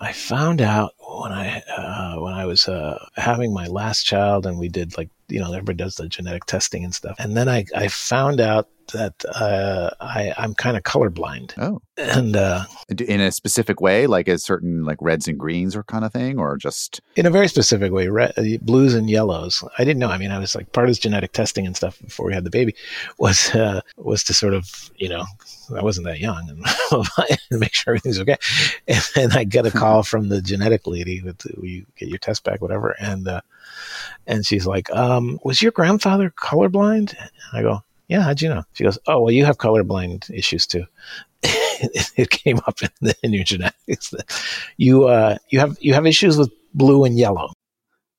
I 0.00 0.12
found 0.12 0.60
out 0.60 0.94
when 1.08 1.32
I 1.32 1.62
uh, 1.76 2.20
when 2.20 2.34
I 2.34 2.44
was 2.44 2.68
uh, 2.68 3.04
having 3.16 3.52
my 3.54 3.66
last 3.66 4.04
child, 4.04 4.46
and 4.46 4.58
we 4.58 4.68
did 4.68 4.96
like 4.96 5.08
you 5.28 5.40
know 5.40 5.52
everybody 5.52 5.76
does 5.76 5.96
the 5.96 6.08
genetic 6.08 6.44
testing 6.44 6.84
and 6.84 6.94
stuff, 6.94 7.16
and 7.18 7.36
then 7.36 7.48
I 7.48 7.64
I 7.74 7.88
found 7.88 8.40
out 8.40 8.68
that 8.92 9.24
uh, 9.34 9.90
I 10.00 10.34
I'm 10.36 10.54
kind 10.54 10.76
of 10.76 10.82
colorblind. 10.82 11.54
Oh, 11.58 11.80
and 11.96 12.36
uh, 12.36 12.64
in 12.88 13.20
a 13.20 13.32
specific 13.32 13.80
way, 13.80 14.06
like 14.06 14.28
a 14.28 14.38
certain 14.38 14.84
like 14.84 14.98
reds 15.00 15.28
and 15.28 15.38
greens 15.38 15.74
or 15.74 15.82
kind 15.84 16.04
of 16.04 16.12
thing, 16.12 16.38
or 16.38 16.56
just 16.56 17.00
in 17.16 17.26
a 17.26 17.30
very 17.30 17.48
specific 17.48 17.90
way, 17.90 18.08
red, 18.08 18.34
uh, 18.36 18.58
blues 18.60 18.94
and 18.94 19.08
yellows. 19.08 19.64
I 19.78 19.84
didn't 19.84 20.00
know. 20.00 20.10
I 20.10 20.18
mean, 20.18 20.30
I 20.30 20.38
was 20.38 20.54
like 20.54 20.72
part 20.72 20.90
of 20.90 21.00
genetic 21.00 21.32
testing 21.32 21.66
and 21.66 21.76
stuff 21.76 21.98
before 22.00 22.26
we 22.26 22.34
had 22.34 22.44
the 22.44 22.50
baby 22.50 22.74
was 23.18 23.54
uh, 23.54 23.80
was 23.96 24.24
to 24.24 24.34
sort 24.34 24.54
of 24.54 24.90
you 24.96 25.08
know 25.08 25.24
I 25.76 25.82
wasn't 25.82 26.06
that 26.06 26.20
young 26.20 26.48
and 26.48 26.64
make 27.50 27.74
sure 27.74 27.92
everything's 27.92 28.20
okay. 28.20 28.36
And 28.86 29.02
then 29.14 29.32
I 29.32 29.44
get 29.44 29.66
a 29.66 29.70
call 29.78 30.02
from 30.02 30.28
the 30.28 30.40
genetic 30.40 30.86
lady 30.98 31.22
with 31.22 31.46
you 31.62 31.86
get 31.96 32.08
your 32.08 32.18
test 32.18 32.44
back, 32.44 32.60
whatever, 32.60 32.94
and 33.00 33.26
uh, 33.28 33.40
and 34.26 34.44
she's 34.44 34.66
like, 34.66 34.90
um, 34.90 35.38
"Was 35.44 35.62
your 35.62 35.72
grandfather 35.72 36.30
colorblind?" 36.30 37.14
And 37.18 37.30
I 37.52 37.62
go, 37.62 37.82
yeah, 38.08 38.22
how'd 38.22 38.40
you 38.40 38.48
know? 38.48 38.64
She 38.72 38.84
goes, 38.84 38.98
oh, 39.06 39.20
well, 39.20 39.30
you 39.30 39.44
have 39.44 39.58
colorblind 39.58 40.30
issues 40.30 40.66
too. 40.66 40.84
it 41.42 42.30
came 42.30 42.58
up 42.66 42.82
in, 42.82 42.88
the, 43.00 43.14
in 43.22 43.32
your 43.32 43.44
genetics 43.44 44.12
you 44.76 45.04
uh, 45.04 45.36
you 45.50 45.60
have 45.60 45.76
you 45.80 45.94
have 45.94 46.04
issues 46.04 46.36
with 46.36 46.50
blue 46.74 47.04
and 47.04 47.16
yellow. 47.16 47.52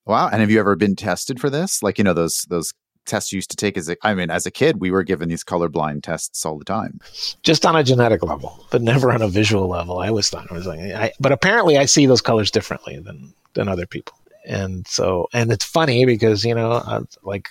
Wow! 0.06 0.30
And 0.30 0.40
have 0.40 0.50
you 0.50 0.60
ever 0.60 0.78
been 0.78 0.96
tested 0.96 1.38
for 1.38 1.50
this? 1.50 1.84
Like 1.84 1.98
you 1.98 2.06
know 2.06 2.14
those 2.14 2.46
those 2.50 2.72
tests 3.06 3.32
you 3.32 3.38
used 3.38 3.50
to 3.52 3.56
take 3.56 3.78
as 3.78 3.90
a 3.90 3.98
I 4.04 4.14
mean 4.14 4.30
as 4.30 4.46
a 4.46 4.52
kid 4.52 4.80
we 4.80 4.92
were 4.92 5.04
given 5.04 5.30
these 5.30 5.44
colorblind 5.44 6.04
tests 6.04 6.46
all 6.46 6.58
the 6.58 6.66
time. 6.66 7.00
Just 7.44 7.66
on 7.66 7.76
a 7.76 7.84
genetic 7.84 8.24
level, 8.24 8.66
but 8.72 8.82
never 8.82 9.12
on 9.12 9.22
a 9.22 9.28
visual 9.28 9.68
level. 9.68 10.00
I 10.00 10.10
always 10.10 10.30
thought 10.30 10.52
I 10.52 10.54
was 10.54 10.68
like, 10.68 10.80
I, 10.80 11.12
but 11.20 11.32
apparently 11.32 11.78
I 11.78 11.86
see 11.86 12.06
those 12.06 12.22
colors 12.22 12.52
differently 12.52 13.00
than 13.00 13.34
than 13.54 13.68
other 13.68 13.86
people. 13.86 14.16
And 14.46 14.88
so, 14.88 15.28
and 15.34 15.52
it's 15.52 15.66
funny 15.66 16.06
because 16.06 16.44
you 16.44 16.56
know, 16.56 17.06
like 17.24 17.50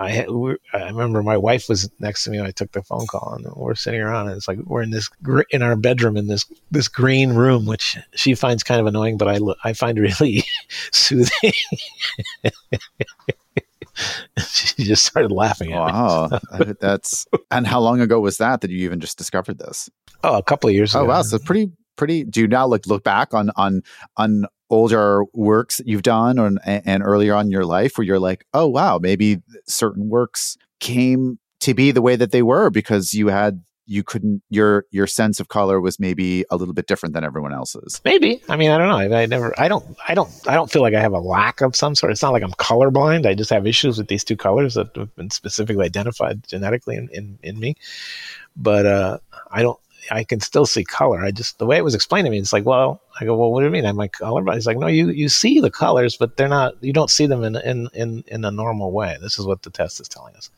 I 0.00 0.24
I 0.72 0.86
remember 0.86 1.22
my 1.22 1.36
wife 1.36 1.68
was 1.68 1.90
next 1.98 2.24
to 2.24 2.30
me 2.30 2.38
when 2.38 2.46
I 2.46 2.52
took 2.52 2.72
the 2.72 2.82
phone 2.82 3.06
call, 3.06 3.34
and 3.34 3.46
we're 3.54 3.74
sitting 3.74 4.00
around, 4.00 4.28
and 4.28 4.36
it's 4.36 4.48
like 4.48 4.58
we're 4.64 4.82
in 4.82 4.90
this 4.90 5.10
in 5.50 5.62
our 5.62 5.76
bedroom 5.76 6.16
in 6.16 6.26
this 6.26 6.46
this 6.70 6.88
green 6.88 7.34
room, 7.34 7.66
which 7.66 7.98
she 8.14 8.34
finds 8.34 8.62
kind 8.62 8.80
of 8.80 8.86
annoying, 8.86 9.18
but 9.18 9.28
I 9.28 9.38
I 9.62 9.74
find 9.74 9.98
really 9.98 10.44
soothing. 10.90 11.52
she 14.48 14.84
just 14.84 15.04
started 15.04 15.32
laughing 15.32 15.72
at 15.72 15.78
wow. 15.78 16.28
me. 16.30 16.38
Wow, 16.52 16.72
that's 16.80 17.26
and 17.50 17.66
how 17.66 17.80
long 17.80 18.00
ago 18.00 18.20
was 18.20 18.38
that 18.38 18.60
that 18.60 18.70
you 18.70 18.84
even 18.84 19.00
just 19.00 19.18
discovered 19.18 19.58
this? 19.58 19.90
Oh, 20.22 20.38
a 20.38 20.42
couple 20.42 20.68
of 20.68 20.74
years. 20.74 20.94
Ago. 20.94 21.00
Oh 21.00 21.04
ago. 21.04 21.12
wow, 21.12 21.22
so 21.22 21.38
pretty 21.38 21.72
pretty. 21.96 22.24
Do 22.24 22.40
you 22.40 22.48
now 22.48 22.66
look 22.66 22.86
look 22.86 23.04
back 23.04 23.34
on 23.34 23.50
on 23.56 23.82
on 24.16 24.46
older 24.70 25.24
works 25.34 25.78
that 25.78 25.88
you've 25.88 26.02
done 26.02 26.38
or, 26.38 26.46
and, 26.46 26.60
and 26.64 27.02
earlier 27.02 27.34
on 27.34 27.46
in 27.46 27.50
your 27.50 27.64
life 27.64 27.98
where 27.98 28.06
you're 28.06 28.20
like, 28.20 28.44
oh 28.54 28.68
wow, 28.68 28.98
maybe 28.98 29.38
certain 29.66 30.08
works 30.08 30.56
came 30.78 31.38
to 31.60 31.74
be 31.74 31.90
the 31.90 32.02
way 32.02 32.16
that 32.16 32.32
they 32.32 32.42
were 32.42 32.70
because 32.70 33.12
you 33.12 33.28
had 33.28 33.62
you 33.90 34.04
couldn't 34.04 34.40
your 34.50 34.86
your 34.92 35.06
sense 35.06 35.40
of 35.40 35.48
color 35.48 35.80
was 35.80 35.98
maybe 35.98 36.44
a 36.50 36.56
little 36.56 36.72
bit 36.72 36.86
different 36.86 37.12
than 37.12 37.24
everyone 37.24 37.52
else's 37.52 38.00
maybe 38.04 38.40
i 38.48 38.56
mean 38.56 38.70
i 38.70 38.78
don't 38.78 38.88
know 38.88 39.16
I, 39.16 39.22
I, 39.22 39.26
never 39.26 39.52
i 39.58 39.66
don't 39.66 39.84
i 40.06 40.14
don't 40.14 40.30
i 40.46 40.54
don't 40.54 40.70
feel 40.70 40.80
like 40.80 40.94
i 40.94 41.00
have 41.00 41.12
a 41.12 41.18
lack 41.18 41.60
of 41.60 41.74
some 41.74 41.96
sort 41.96 42.12
it's 42.12 42.22
not 42.22 42.32
like 42.32 42.44
i'm 42.44 42.52
colorblind 42.52 43.26
i 43.26 43.34
just 43.34 43.50
have 43.50 43.66
issues 43.66 43.98
with 43.98 44.06
these 44.06 44.22
two 44.22 44.36
colors 44.36 44.74
that 44.74 44.94
have 44.94 45.14
been 45.16 45.30
specifically 45.30 45.84
identified 45.84 46.46
genetically 46.46 46.96
in 46.96 47.08
in, 47.12 47.38
in 47.42 47.58
me 47.58 47.74
but 48.56 48.86
uh 48.86 49.18
i 49.50 49.60
don't 49.60 49.80
I 50.10 50.24
can 50.24 50.40
still 50.40 50.64
see 50.64 50.82
color. 50.82 51.22
I 51.22 51.30
just 51.30 51.58
the 51.58 51.66
way 51.66 51.76
it 51.76 51.84
was 51.84 51.94
explained 51.94 52.24
to 52.24 52.30
me, 52.30 52.38
it's 52.38 52.54
like, 52.54 52.64
well, 52.64 53.02
I 53.20 53.26
go, 53.26 53.36
well, 53.36 53.52
what 53.52 53.60
do 53.60 53.66
you 53.66 53.70
mean? 53.70 53.84
I'm 53.84 53.96
like 53.96 54.12
colorblind. 54.12 54.54
He's 54.54 54.66
like, 54.66 54.78
no, 54.78 54.86
you 54.86 55.10
you 55.10 55.28
see 55.28 55.60
the 55.60 55.70
colors, 55.70 56.16
but 56.16 56.38
they're 56.38 56.48
not. 56.48 56.72
You 56.82 56.94
don't 56.94 57.10
see 57.10 57.26
them 57.26 57.44
in 57.44 57.56
in 57.56 57.88
in 57.92 58.24
in 58.26 58.44
a 58.46 58.50
normal 58.50 58.92
way. 58.92 59.18
This 59.20 59.38
is 59.38 59.46
what 59.46 59.62
the 59.62 59.68
test 59.68 60.00
is 60.00 60.08
telling 60.08 60.34
us. 60.36 60.50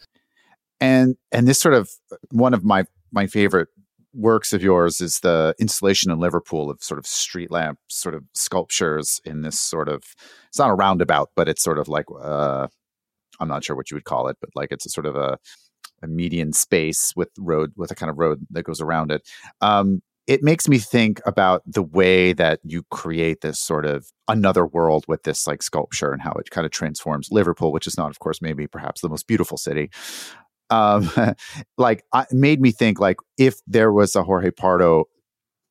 And 0.80 1.16
and 1.32 1.48
this 1.48 1.58
sort 1.58 1.74
of 1.74 1.90
one 2.30 2.54
of 2.54 2.62
my 2.62 2.86
my 3.12 3.26
favorite 3.26 3.68
works 4.14 4.52
of 4.52 4.62
yours 4.62 5.00
is 5.00 5.20
the 5.20 5.54
installation 5.58 6.10
in 6.10 6.18
Liverpool 6.18 6.70
of 6.70 6.82
sort 6.82 6.98
of 6.98 7.06
street 7.06 7.50
lamp 7.50 7.78
sort 7.88 8.14
of 8.14 8.24
sculptures 8.34 9.20
in 9.24 9.42
this 9.42 9.58
sort 9.58 9.88
of 9.88 10.02
it's 10.48 10.58
not 10.58 10.70
a 10.70 10.74
roundabout, 10.74 11.30
but 11.34 11.48
it's 11.48 11.62
sort 11.62 11.78
of 11.78 11.88
like 11.88 12.06
uh, 12.22 12.66
I'm 13.40 13.48
not 13.48 13.64
sure 13.64 13.76
what 13.76 13.90
you 13.90 13.96
would 13.96 14.04
call 14.04 14.28
it, 14.28 14.36
but 14.40 14.50
like 14.54 14.70
it's 14.70 14.86
a 14.86 14.90
sort 14.90 15.06
of 15.06 15.16
a, 15.16 15.38
a 16.02 16.06
median 16.06 16.52
space 16.52 17.12
with 17.16 17.30
road 17.38 17.72
with 17.76 17.90
a 17.90 17.94
kind 17.94 18.10
of 18.10 18.18
road 18.18 18.46
that 18.50 18.64
goes 18.64 18.80
around 18.80 19.10
it. 19.10 19.28
Um, 19.60 20.02
it 20.28 20.42
makes 20.42 20.68
me 20.68 20.78
think 20.78 21.20
about 21.26 21.62
the 21.66 21.82
way 21.82 22.32
that 22.32 22.60
you 22.62 22.84
create 22.90 23.40
this 23.40 23.58
sort 23.58 23.84
of 23.84 24.06
another 24.28 24.64
world 24.64 25.04
with 25.08 25.24
this 25.24 25.46
like 25.48 25.62
sculpture 25.62 26.12
and 26.12 26.22
how 26.22 26.32
it 26.32 26.50
kind 26.50 26.64
of 26.64 26.70
transforms 26.70 27.28
Liverpool, 27.32 27.72
which 27.72 27.88
is 27.88 27.98
not, 27.98 28.10
of 28.10 28.20
course, 28.20 28.40
maybe 28.40 28.68
perhaps 28.68 29.00
the 29.00 29.08
most 29.08 29.26
beautiful 29.26 29.58
city, 29.58 29.90
um, 30.72 31.10
like 31.78 32.04
I, 32.12 32.26
made 32.30 32.60
me 32.60 32.72
think 32.72 32.98
like 32.98 33.18
if 33.38 33.60
there 33.66 33.92
was 33.92 34.16
a 34.16 34.22
Jorge 34.22 34.50
Pardo 34.50 35.04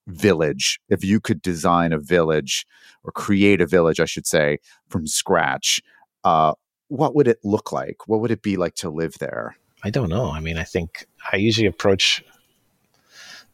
village, 0.08 0.80
if 0.90 1.04
you 1.04 1.20
could 1.20 1.42
design 1.42 1.92
a 1.92 2.00
village 2.00 2.66
or 3.04 3.12
create 3.12 3.62
a 3.62 3.66
village, 3.66 4.00
I 4.00 4.06
should 4.06 4.28
say, 4.28 4.60
from 4.90 5.08
scratch, 5.08 5.82
uh, 6.24 6.54
what 6.88 7.16
would 7.16 7.28
it 7.28 7.40
look 7.44 7.72
like? 7.72 8.08
What 8.08 8.22
would 8.22 8.32
it 8.32 8.42
be 8.42 8.58
like 8.58 8.76
to 8.76 8.90
live 8.90 9.18
there? 9.20 9.56
I 9.84 9.90
don't 9.90 10.10
know. 10.10 10.30
I 10.30 10.40
mean, 10.40 10.58
I 10.58 10.64
think 10.64 11.08
I 11.32 11.38
usually 11.38 11.68
approach 11.68 12.24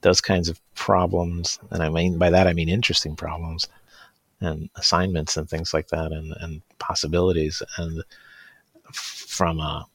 those 0.02 0.20
kinds 0.20 0.50
of 0.50 0.60
problems, 0.76 1.60
and 1.72 1.82
I 1.82 1.90
mean 1.90 2.18
by 2.18 2.30
that 2.30 2.48
I 2.48 2.54
mean 2.54 2.70
interesting 2.70 3.16
problems 3.16 3.68
and 4.42 4.70
assignments 4.76 5.38
and 5.38 5.50
things 5.50 5.74
like 5.74 5.88
that, 5.88 6.12
and 6.12 6.34
and 6.42 6.62
possibilities, 6.80 7.62
and 7.78 8.04
from 8.92 9.60
a 9.60 9.86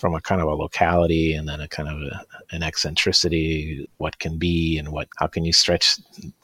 from 0.00 0.14
a 0.14 0.20
kind 0.20 0.40
of 0.40 0.48
a 0.48 0.54
locality 0.54 1.34
and 1.34 1.48
then 1.48 1.60
a 1.60 1.68
kind 1.68 1.88
of 1.88 2.00
a, 2.00 2.24
an 2.52 2.62
eccentricity, 2.62 3.88
what 3.98 4.18
can 4.18 4.38
be 4.38 4.78
and 4.78 4.88
what, 4.90 5.08
how 5.18 5.26
can 5.26 5.44
you 5.44 5.52
stretch 5.52 5.98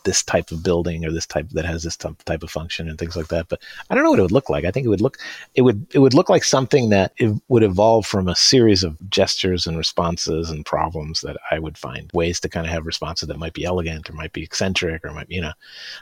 this 0.05 0.23
type 0.23 0.53
of 0.53 0.63
building 0.63 1.05
or 1.05 1.11
this 1.11 1.27
type 1.27 1.49
that 1.51 1.65
has 1.65 1.83
this 1.83 1.97
type 1.97 2.43
of 2.43 2.51
function 2.51 2.89
and 2.89 2.99
things 2.99 3.17
like 3.17 3.29
that. 3.29 3.49
But 3.49 3.61
I 3.91 3.95
don't 3.95 4.05
know 4.05 4.11
what 4.11 4.19
it 4.19 4.23
would 4.23 4.33
look 4.33 4.49
like. 4.49 4.65
I 4.65 4.71
think 4.71 4.87
it 4.87 4.91
would 4.91 5.01
look, 5.01 5.19
it 5.55 5.63
would, 5.63 5.87
it 5.93 5.99
would 5.99 6.15
look 6.15 6.29
like 6.29 6.45
something 6.45 6.91
that 6.91 7.13
would 7.49 7.63
evolve 7.63 8.07
from 8.07 8.29
a 8.29 8.37
series 8.37 8.85
of 8.85 8.97
gestures 9.11 9.67
and 9.67 9.77
responses 9.77 10.51
and 10.51 10.65
problems 10.65 11.23
that 11.23 11.37
I 11.51 11.59
would 11.59 11.77
find 11.77 12.11
ways 12.15 12.39
to 12.41 12.49
kind 12.49 12.67
of 12.67 12.73
have 12.73 12.87
responses 12.87 13.29
that 13.29 13.39
might 13.39 13.55
be 13.55 13.65
elegant 13.65 14.09
or 14.09 14.13
might 14.13 14.33
be 14.33 14.45
eccentric 14.45 15.05
or 15.05 15.13
might, 15.13 15.31
you 15.31 15.41
know, 15.41 15.53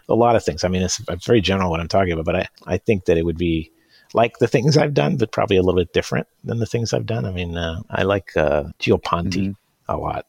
a 0.09 0.15
lot 0.15 0.37
of 0.37 0.45
things. 0.45 0.65
I 0.65 0.69
mean, 0.69 0.83
it's 0.83 1.01
very 1.25 1.41
general 1.41 1.71
what 1.71 1.81
I'm 1.81 1.89
talking 1.89 2.13
about, 2.13 2.27
but 2.27 2.37
I, 2.37 2.49
I 2.67 2.79
think 2.79 3.07
that 3.07 3.17
it 3.17 3.25
would 3.25 3.39
be, 3.39 3.71
like 4.15 4.39
the 4.39 4.49
things 4.49 4.79
I've 4.79 4.95
done, 4.95 5.17
but 5.17 5.33
probably 5.33 5.57
a 5.57 5.63
little 5.63 5.81
bit 5.81 5.93
different 5.93 6.27
than 6.45 6.59
the 6.59 6.67
things 6.67 6.95
I've 6.95 7.05
done. 7.05 7.27
I 7.27 7.33
mean, 7.33 7.59
uh, 7.59 7.83
I 7.91 8.05
like 8.05 8.35
uh, 8.37 8.65
Gio 8.79 9.03
Ponti 9.03 9.49
mm-hmm. 9.49 9.93
a 9.93 9.97
lot. 9.99 10.27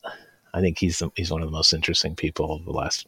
I 0.53 0.59
think 0.59 0.79
he's 0.79 1.01
he's 1.15 1.31
one 1.31 1.41
of 1.41 1.47
the 1.47 1.55
most 1.55 1.71
interesting 1.71 2.15
people 2.15 2.53
of 2.53 2.65
the 2.65 2.71
last 2.71 3.07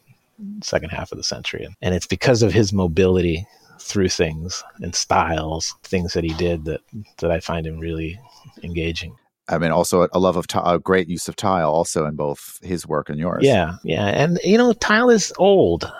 second 0.62 0.90
half 0.90 1.12
of 1.12 1.18
the 1.18 1.24
century, 1.24 1.64
and, 1.64 1.74
and 1.82 1.94
it's 1.94 2.06
because 2.06 2.42
of 2.42 2.52
his 2.52 2.72
mobility 2.72 3.46
through 3.80 4.08
things 4.08 4.62
and 4.80 4.94
styles, 4.94 5.74
things 5.82 6.12
that 6.12 6.24
he 6.24 6.34
did 6.34 6.64
that 6.64 6.80
that 7.18 7.30
I 7.30 7.40
find 7.40 7.66
him 7.66 7.78
really 7.78 8.18
engaging. 8.62 9.16
I 9.48 9.56
mean, 9.56 9.70
also 9.70 10.08
a 10.12 10.18
love 10.18 10.36
of 10.36 10.46
t- 10.46 10.60
a 10.62 10.78
great 10.78 11.08
use 11.08 11.26
of 11.26 11.34
tile, 11.34 11.70
also 11.70 12.04
in 12.04 12.14
both 12.14 12.58
his 12.62 12.86
work 12.86 13.08
and 13.08 13.18
yours. 13.18 13.44
Yeah, 13.44 13.76
yeah, 13.82 14.06
and 14.06 14.38
you 14.44 14.58
know, 14.58 14.72
tile 14.74 15.10
is 15.10 15.32
old 15.38 15.90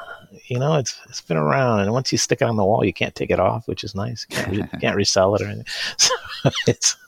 you 0.46 0.58
know, 0.58 0.74
it's 0.76 0.98
it's 1.08 1.20
been 1.20 1.36
around, 1.36 1.80
and 1.80 1.92
once 1.92 2.12
you 2.12 2.18
stick 2.18 2.40
it 2.40 2.44
on 2.44 2.56
the 2.56 2.64
wall, 2.64 2.84
you 2.84 2.92
can't 2.92 3.14
take 3.14 3.30
it 3.30 3.40
off, 3.40 3.66
which 3.68 3.84
is 3.84 3.94
nice. 3.94 4.26
You 4.30 4.36
can't, 4.36 4.50
re- 4.50 4.68
can't 4.80 4.96
resell 4.96 5.34
it 5.34 5.42
or 5.42 5.46
anything. 5.46 5.66
So 5.98 6.14
it's. 6.68 6.96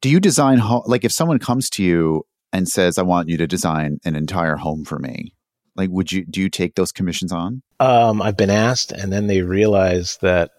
Do 0.00 0.08
you 0.10 0.20
design 0.20 0.58
ho- 0.58 0.84
like 0.86 1.04
if 1.04 1.12
someone 1.12 1.38
comes 1.38 1.70
to 1.70 1.82
you 1.82 2.26
and 2.52 2.68
says, 2.68 2.98
"I 2.98 3.02
want 3.02 3.28
you 3.28 3.36
to 3.38 3.46
design 3.46 3.98
an 4.04 4.14
entire 4.14 4.56
home 4.56 4.84
for 4.84 4.98
me"? 4.98 5.34
Like, 5.76 5.90
would 5.90 6.12
you 6.12 6.24
do 6.24 6.40
you 6.40 6.50
take 6.50 6.74
those 6.74 6.92
commissions 6.92 7.32
on? 7.32 7.62
Um, 7.80 8.20
I've 8.20 8.36
been 8.36 8.50
asked, 8.50 8.92
and 8.92 9.12
then 9.12 9.26
they 9.28 9.42
realize 9.42 10.18
that 10.20 10.50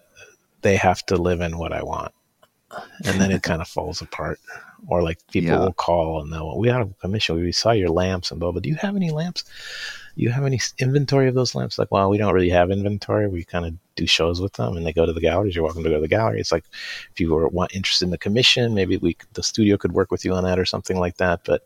they 0.61 0.75
have 0.77 1.05
to 1.07 1.15
live 1.15 1.41
in 1.41 1.57
what 1.57 1.71
I 1.73 1.83
want, 1.83 2.13
and 3.05 3.21
then 3.21 3.31
it 3.31 3.43
kind 3.43 3.61
of 3.61 3.67
falls 3.67 4.01
apart. 4.01 4.39
Or 4.87 5.03
like 5.03 5.19
people 5.31 5.51
yeah. 5.51 5.59
will 5.59 5.73
call 5.73 6.21
and 6.21 6.31
they'll, 6.31 6.57
we 6.57 6.69
have 6.69 6.89
a 6.89 6.93
commission. 6.95 7.35
We 7.35 7.51
saw 7.51 7.71
your 7.71 7.89
lamps 7.89 8.31
and 8.31 8.39
blah, 8.39 8.51
blah. 8.51 8.61
Do 8.61 8.69
you 8.69 8.75
have 8.75 8.95
any 8.95 9.11
lamps? 9.11 9.43
you 10.19 10.29
have 10.29 10.45
any 10.45 10.59
inventory 10.79 11.29
of 11.29 11.35
those 11.35 11.55
lamps? 11.55 11.79
Like, 11.79 11.91
well, 11.91 12.09
we 12.09 12.17
don't 12.17 12.33
really 12.33 12.49
have 12.49 12.71
inventory. 12.71 13.29
We 13.29 13.45
kind 13.45 13.65
of 13.65 13.73
do 13.95 14.05
shows 14.05 14.41
with 14.41 14.53
them, 14.53 14.75
and 14.75 14.85
they 14.85 14.91
go 14.91 15.05
to 15.05 15.13
the 15.13 15.21
galleries. 15.21 15.55
You're 15.55 15.63
welcome 15.63 15.83
to 15.83 15.89
go 15.89 15.95
to 15.95 16.01
the 16.01 16.09
gallery. 16.09 16.41
It's 16.41 16.51
like 16.51 16.65
if 17.11 17.19
you 17.19 17.33
were 17.33 17.47
want, 17.47 17.73
interested 17.73 18.05
in 18.05 18.11
the 18.11 18.17
commission, 18.17 18.73
maybe 18.73 18.97
we 18.97 19.15
the 19.33 19.43
studio 19.43 19.77
could 19.77 19.93
work 19.93 20.11
with 20.11 20.25
you 20.25 20.33
on 20.33 20.43
that 20.43 20.59
or 20.59 20.65
something 20.65 20.99
like 20.99 21.17
that. 21.17 21.41
But 21.45 21.65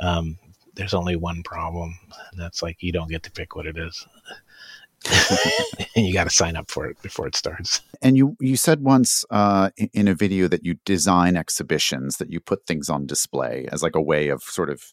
um, 0.00 0.36
there's 0.74 0.94
only 0.94 1.14
one 1.14 1.44
problem, 1.44 1.96
and 2.32 2.40
that's 2.40 2.60
like 2.60 2.82
you 2.82 2.90
don't 2.90 3.10
get 3.10 3.22
to 3.22 3.30
pick 3.30 3.54
what 3.54 3.66
it 3.66 3.78
is. 3.78 4.04
And 5.96 6.06
you 6.06 6.12
got 6.12 6.24
to 6.24 6.30
sign 6.30 6.56
up 6.56 6.70
for 6.70 6.86
it 6.86 7.00
before 7.02 7.26
it 7.26 7.36
starts. 7.36 7.80
And 8.02 8.16
you 8.16 8.36
you 8.40 8.56
said 8.56 8.82
once 8.82 9.24
uh, 9.30 9.70
in 9.92 10.08
a 10.08 10.14
video 10.14 10.48
that 10.48 10.64
you 10.64 10.74
design 10.84 11.36
exhibitions 11.36 12.16
that 12.18 12.30
you 12.30 12.40
put 12.40 12.66
things 12.66 12.88
on 12.88 13.06
display 13.06 13.68
as 13.72 13.82
like 13.82 13.94
a 13.94 14.02
way 14.02 14.28
of 14.28 14.42
sort 14.42 14.70
of 14.70 14.92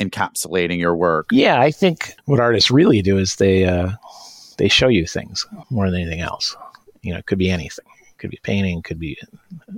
encapsulating 0.00 0.78
your 0.78 0.96
work. 0.96 1.28
Yeah, 1.30 1.60
I 1.60 1.70
think 1.70 2.14
what 2.24 2.40
artists 2.40 2.70
really 2.70 3.02
do 3.02 3.18
is 3.18 3.36
they 3.36 3.64
uh, 3.64 3.90
they 4.58 4.68
show 4.68 4.88
you 4.88 5.06
things 5.06 5.46
more 5.70 5.90
than 5.90 6.00
anything 6.00 6.20
else. 6.20 6.56
You 7.02 7.12
know, 7.12 7.18
it 7.18 7.26
could 7.26 7.38
be 7.38 7.50
anything. 7.50 7.86
It 8.10 8.18
could 8.18 8.30
be 8.30 8.40
painting, 8.42 8.82
could 8.82 8.98
be 8.98 9.18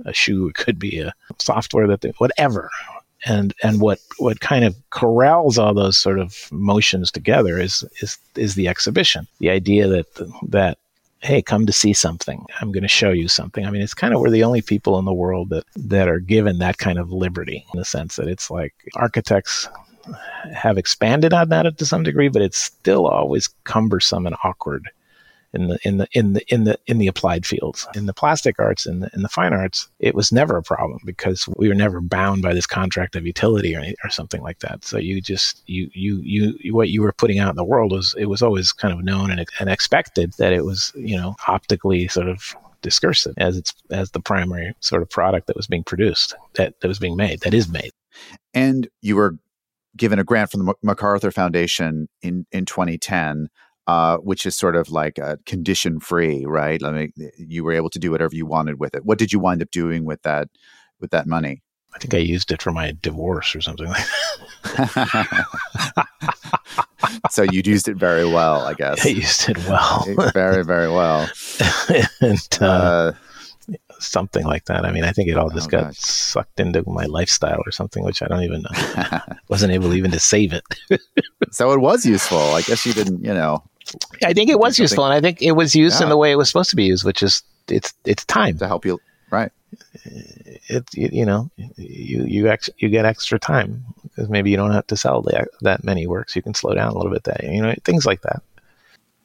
a 0.05 0.13
shoe, 0.13 0.49
it 0.49 0.55
could 0.55 0.79
be 0.79 0.99
a 0.99 1.13
software 1.39 1.87
that 1.87 2.01
they, 2.01 2.09
whatever. 2.17 2.69
And 3.25 3.53
and 3.63 3.81
what 3.81 3.99
what 4.19 4.39
kind 4.41 4.63
of 4.63 4.75
corrals 4.91 5.57
all 5.57 5.73
those 5.73 5.97
sort 5.97 6.19
of 6.19 6.47
motions 6.51 7.11
together 7.11 7.59
is 7.59 7.83
is 8.01 8.17
is 8.35 8.55
the 8.55 8.67
exhibition. 8.67 9.27
The 9.39 9.49
idea 9.49 9.87
that 9.87 10.05
that 10.49 10.77
hey 11.19 11.41
come 11.41 11.65
to 11.65 11.73
see 11.73 11.93
something 11.93 12.45
i'm 12.61 12.71
going 12.71 12.83
to 12.83 12.87
show 12.87 13.09
you 13.09 13.27
something 13.27 13.65
i 13.65 13.71
mean 13.71 13.81
it's 13.81 13.95
kind 13.95 14.13
of 14.13 14.21
we're 14.21 14.29
the 14.29 14.43
only 14.43 14.61
people 14.61 14.99
in 14.99 15.05
the 15.05 15.11
world 15.11 15.49
that 15.49 15.63
that 15.75 16.07
are 16.07 16.19
given 16.19 16.59
that 16.59 16.77
kind 16.77 16.99
of 16.99 17.11
liberty 17.11 17.65
in 17.73 17.79
the 17.79 17.83
sense 17.83 18.17
that 18.17 18.27
it's 18.27 18.51
like 18.51 18.75
architects 18.95 19.67
have 20.53 20.77
expanded 20.77 21.33
on 21.33 21.49
that 21.49 21.77
to 21.77 21.85
some 21.85 22.03
degree, 22.03 22.29
but 22.29 22.41
it's 22.41 22.57
still 22.57 23.07
always 23.07 23.47
cumbersome 23.63 24.25
and 24.25 24.35
awkward 24.43 24.89
in 25.57 25.67
the 25.67 25.79
in 25.83 25.97
the 25.97 26.07
in 26.13 26.33
the 26.33 26.53
in 26.53 26.63
the 26.63 26.79
in 26.85 26.97
the 26.97 27.07
applied 27.07 27.45
fields. 27.45 27.87
In 27.95 28.05
the 28.05 28.13
plastic 28.13 28.59
arts 28.59 28.85
and 28.85 29.03
the, 29.03 29.09
in 29.13 29.21
the 29.23 29.29
fine 29.29 29.53
arts, 29.53 29.89
it 29.99 30.15
was 30.15 30.31
never 30.31 30.57
a 30.57 30.63
problem 30.63 30.99
because 31.03 31.47
we 31.57 31.67
were 31.67 31.75
never 31.75 31.99
bound 31.99 32.41
by 32.41 32.53
this 32.53 32.67
contract 32.67 33.15
of 33.15 33.25
utility 33.25 33.75
or, 33.75 33.83
or 34.03 34.09
something 34.09 34.41
like 34.41 34.59
that. 34.59 34.85
So 34.85 34.97
you 34.97 35.19
just 35.21 35.63
you 35.65 35.89
you 35.93 36.21
you 36.23 36.75
what 36.75 36.89
you 36.89 37.01
were 37.01 37.13
putting 37.13 37.39
out 37.39 37.49
in 37.49 37.55
the 37.55 37.63
world 37.63 37.91
was 37.91 38.15
it 38.17 38.25
was 38.25 38.41
always 38.41 38.71
kind 38.71 38.93
of 38.93 39.03
known 39.03 39.31
and, 39.31 39.45
and 39.59 39.69
expected 39.69 40.33
that 40.37 40.53
it 40.53 40.63
was 40.63 40.91
you 40.95 41.17
know 41.17 41.35
optically 41.47 42.07
sort 42.07 42.29
of 42.29 42.55
discursive 42.83 43.33
as 43.37 43.57
it's 43.57 43.73
as 43.89 44.11
the 44.11 44.19
primary 44.19 44.73
sort 44.81 45.01
of 45.01 45.09
product 45.09 45.47
that 45.47 45.55
was 45.55 45.67
being 45.67 45.83
produced 45.83 46.35
that, 46.53 46.79
that 46.79 46.87
was 46.87 46.99
being 46.99 47.15
made 47.15 47.41
that 47.41 47.53
is 47.53 47.67
made 47.67 47.91
and 48.53 48.87
you 49.01 49.15
were 49.15 49.35
given 49.97 50.19
a 50.19 50.23
grant 50.23 50.51
from 50.51 50.65
the 50.65 50.73
MacArthur 50.83 51.31
Foundation 51.31 52.07
in 52.21 52.45
in 52.51 52.65
2010 52.65 53.49
uh, 53.87 54.17
which 54.17 54.45
is 54.45 54.55
sort 54.55 54.75
of 54.75 54.89
like 54.89 55.17
a 55.17 55.39
condition 55.45 55.99
free, 55.99 56.45
right? 56.45 56.83
I 56.83 56.91
mean, 56.91 57.13
you 57.37 57.63
were 57.63 57.71
able 57.71 57.89
to 57.91 57.99
do 57.99 58.11
whatever 58.11 58.35
you 58.35 58.45
wanted 58.45 58.79
with 58.79 58.93
it. 58.93 59.05
What 59.05 59.17
did 59.17 59.31
you 59.31 59.39
wind 59.39 59.61
up 59.61 59.71
doing 59.71 60.03
with 60.05 60.21
that 60.23 60.49
with 60.99 61.11
that 61.11 61.25
money? 61.25 61.61
I 61.95 61.99
think 61.99 62.13
I 62.13 62.17
used 62.17 62.51
it 62.51 62.61
for 62.61 62.71
my 62.71 62.93
divorce 63.01 63.55
or 63.55 63.61
something 63.61 63.87
like 63.87 64.05
that. 64.63 65.45
so 67.31 67.43
you'd 67.43 67.65
used 67.65 67.87
it 67.87 67.95
very 67.95 68.25
well, 68.25 68.65
I 68.65 68.73
guess. 68.75 69.05
I 69.05 69.09
used 69.09 69.49
it 69.49 69.57
well. 69.59 70.05
very, 70.33 70.63
very 70.65 70.89
well. 70.89 71.29
and 72.21 72.47
uh, 72.61 72.65
uh, 72.65 73.11
something 73.99 74.45
like 74.45 74.65
that. 74.65 74.85
I 74.85 74.91
mean, 74.91 75.05
I 75.05 75.11
think 75.11 75.29
it 75.29 75.37
all 75.37 75.49
just 75.49 75.69
oh, 75.69 75.71
got 75.71 75.83
gosh. 75.85 75.97
sucked 75.97 76.59
into 76.59 76.83
my 76.85 77.05
lifestyle 77.05 77.61
or 77.65 77.71
something, 77.71 78.03
which 78.03 78.21
I 78.21 78.27
don't 78.27 78.43
even 78.43 78.63
know. 78.63 79.19
Wasn't 79.47 79.71
able 79.71 79.93
even 79.93 80.11
to 80.11 80.19
save 80.19 80.53
it. 80.53 80.63
so 81.51 81.71
it 81.71 81.79
was 81.79 82.05
useful. 82.05 82.37
I 82.37 82.61
guess 82.63 82.85
you 82.85 82.93
didn't, 82.93 83.23
you 83.23 83.33
know. 83.33 83.63
I 84.23 84.33
think 84.33 84.49
it 84.49 84.59
was 84.59 84.79
useful, 84.79 85.05
and 85.05 85.13
I 85.13 85.21
think 85.21 85.41
it 85.41 85.53
was 85.53 85.75
used 85.75 85.99
yeah. 85.99 86.05
in 86.05 86.09
the 86.09 86.17
way 86.17 86.31
it 86.31 86.37
was 86.37 86.49
supposed 86.49 86.69
to 86.71 86.75
be 86.75 86.85
used, 86.85 87.05
which 87.05 87.23
is 87.23 87.43
it's 87.67 87.93
it's 88.05 88.25
time 88.25 88.57
to 88.59 88.67
help 88.67 88.85
you. 88.85 88.99
Right. 89.29 89.51
It 90.03 90.85
you, 90.93 91.09
you 91.11 91.25
know 91.25 91.49
you 91.75 92.23
you 92.25 92.47
ex, 92.47 92.69
you 92.77 92.89
get 92.89 93.05
extra 93.05 93.39
time 93.39 93.83
because 94.03 94.29
maybe 94.29 94.49
you 94.49 94.57
don't 94.57 94.71
have 94.71 94.87
to 94.87 94.97
sell 94.97 95.21
the, 95.21 95.47
that 95.61 95.83
many 95.83 96.07
works. 96.07 96.35
You 96.35 96.41
can 96.41 96.53
slow 96.53 96.73
down 96.73 96.91
a 96.91 96.95
little 96.95 97.11
bit. 97.11 97.23
That 97.25 97.43
you 97.43 97.61
know 97.61 97.73
things 97.83 98.05
like 98.05 98.21
that. 98.21 98.41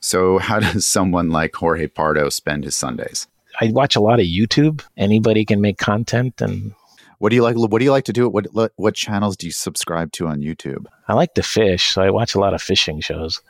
So, 0.01 0.39
how 0.39 0.59
does 0.59 0.87
someone 0.87 1.31
like 1.31 1.55
Jorge 1.55 1.87
Pardo 1.87 2.29
spend 2.29 2.65
his 2.65 2.75
Sundays? 2.75 3.29
I 3.61 3.71
watch 3.71 3.97
a 3.97 4.01
lot 4.01 4.19
of 4.19 4.27
YouTube. 4.27 4.85
Anybody 4.97 5.45
can 5.45 5.61
make 5.61 5.79
content 5.79 6.41
and 6.41 6.75
what 7.23 7.29
do 7.31 7.37
you 7.37 7.43
like? 7.45 7.55
What 7.55 7.79
do 7.79 7.85
you 7.85 7.93
like 7.93 8.07
to 8.07 8.13
do? 8.13 8.29
What 8.29 8.49
what 8.75 8.95
channels 8.97 9.37
do 9.37 9.47
you 9.47 9.53
subscribe 9.53 10.11
to 10.15 10.27
on 10.27 10.41
YouTube? 10.41 10.87
I 11.07 11.15
like 11.15 11.35
to 11.35 11.43
fish, 11.45 11.93
so 11.93 12.03
I 12.03 12.11
watch 12.11 12.35
a 12.35 12.41
lot 12.41 12.53
of 12.53 12.61
fishing 12.61 13.01
shows. 13.01 13.41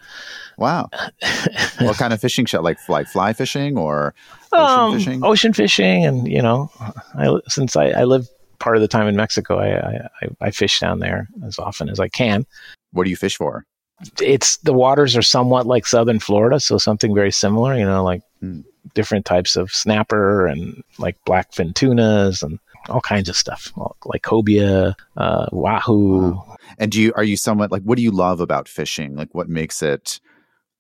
Wow, 0.59 0.91
what 1.79 1.97
kind 1.97 2.13
of 2.13 2.21
fishing 2.21 2.45
show? 2.45 2.61
Like 2.61 2.77
like 2.91 3.07
fly 3.07 3.33
fishing 3.33 3.79
or 3.79 4.15
ocean 4.53 4.83
um, 4.83 4.93
fishing? 4.93 5.25
Ocean 5.25 5.55
fishing, 5.55 6.05
and 6.05 6.29
you 6.29 6.43
know, 6.43 6.71
I, 7.15 7.39
since 7.49 7.75
I, 7.75 7.87
I 7.93 8.05
live 8.05 8.29
part 8.59 8.77
of 8.77 8.83
the 8.83 8.89
time 8.89 9.09
in 9.09 9.17
Mexico, 9.17 9.59
I, 9.59 10.07
I 10.21 10.29
I 10.43 10.51
fish 10.51 10.79
down 10.79 10.99
there 10.99 11.29
as 11.43 11.59
often 11.59 11.89
as 11.89 11.99
I 11.99 12.09
can. 12.09 12.45
What 12.91 13.05
do 13.05 13.11
you 13.11 13.17
fish 13.17 13.39
for? 13.39 13.65
It's 14.21 14.59
the 14.59 14.75
waters 14.75 15.17
are 15.17 15.23
somewhat 15.23 15.67
like 15.67 15.87
southern 15.87 16.21
Florida, 16.21 16.61
so 16.61 16.77
something 16.77 17.15
very 17.15 17.33
similar. 17.33 17.75
You 17.75 17.87
know, 17.87 18.05
like 18.05 18.21
hmm 18.41 18.61
different 18.95 19.25
types 19.25 19.57
of 19.57 19.71
snapper 19.71 20.47
and 20.47 20.83
like 20.99 21.17
blackfin 21.25 21.75
tunas 21.75 22.43
and 22.43 22.59
all 22.89 23.01
kinds 23.01 23.29
of 23.29 23.37
stuff 23.37 23.73
like 24.05 24.23
cobia, 24.23 24.95
uh, 25.17 25.47
wahoo. 25.53 26.33
Wow. 26.33 26.57
And 26.79 26.91
do 26.91 27.01
you 27.01 27.13
are 27.17 27.25
you 27.25 27.37
somewhat 27.37 27.71
like 27.73 27.83
what 27.83 27.97
do 27.97 28.03
you 28.03 28.11
love 28.11 28.41
about 28.41 28.69
fishing? 28.69 29.15
Like 29.15 29.35
what 29.35 29.49
makes 29.49 29.83
it 29.83 30.21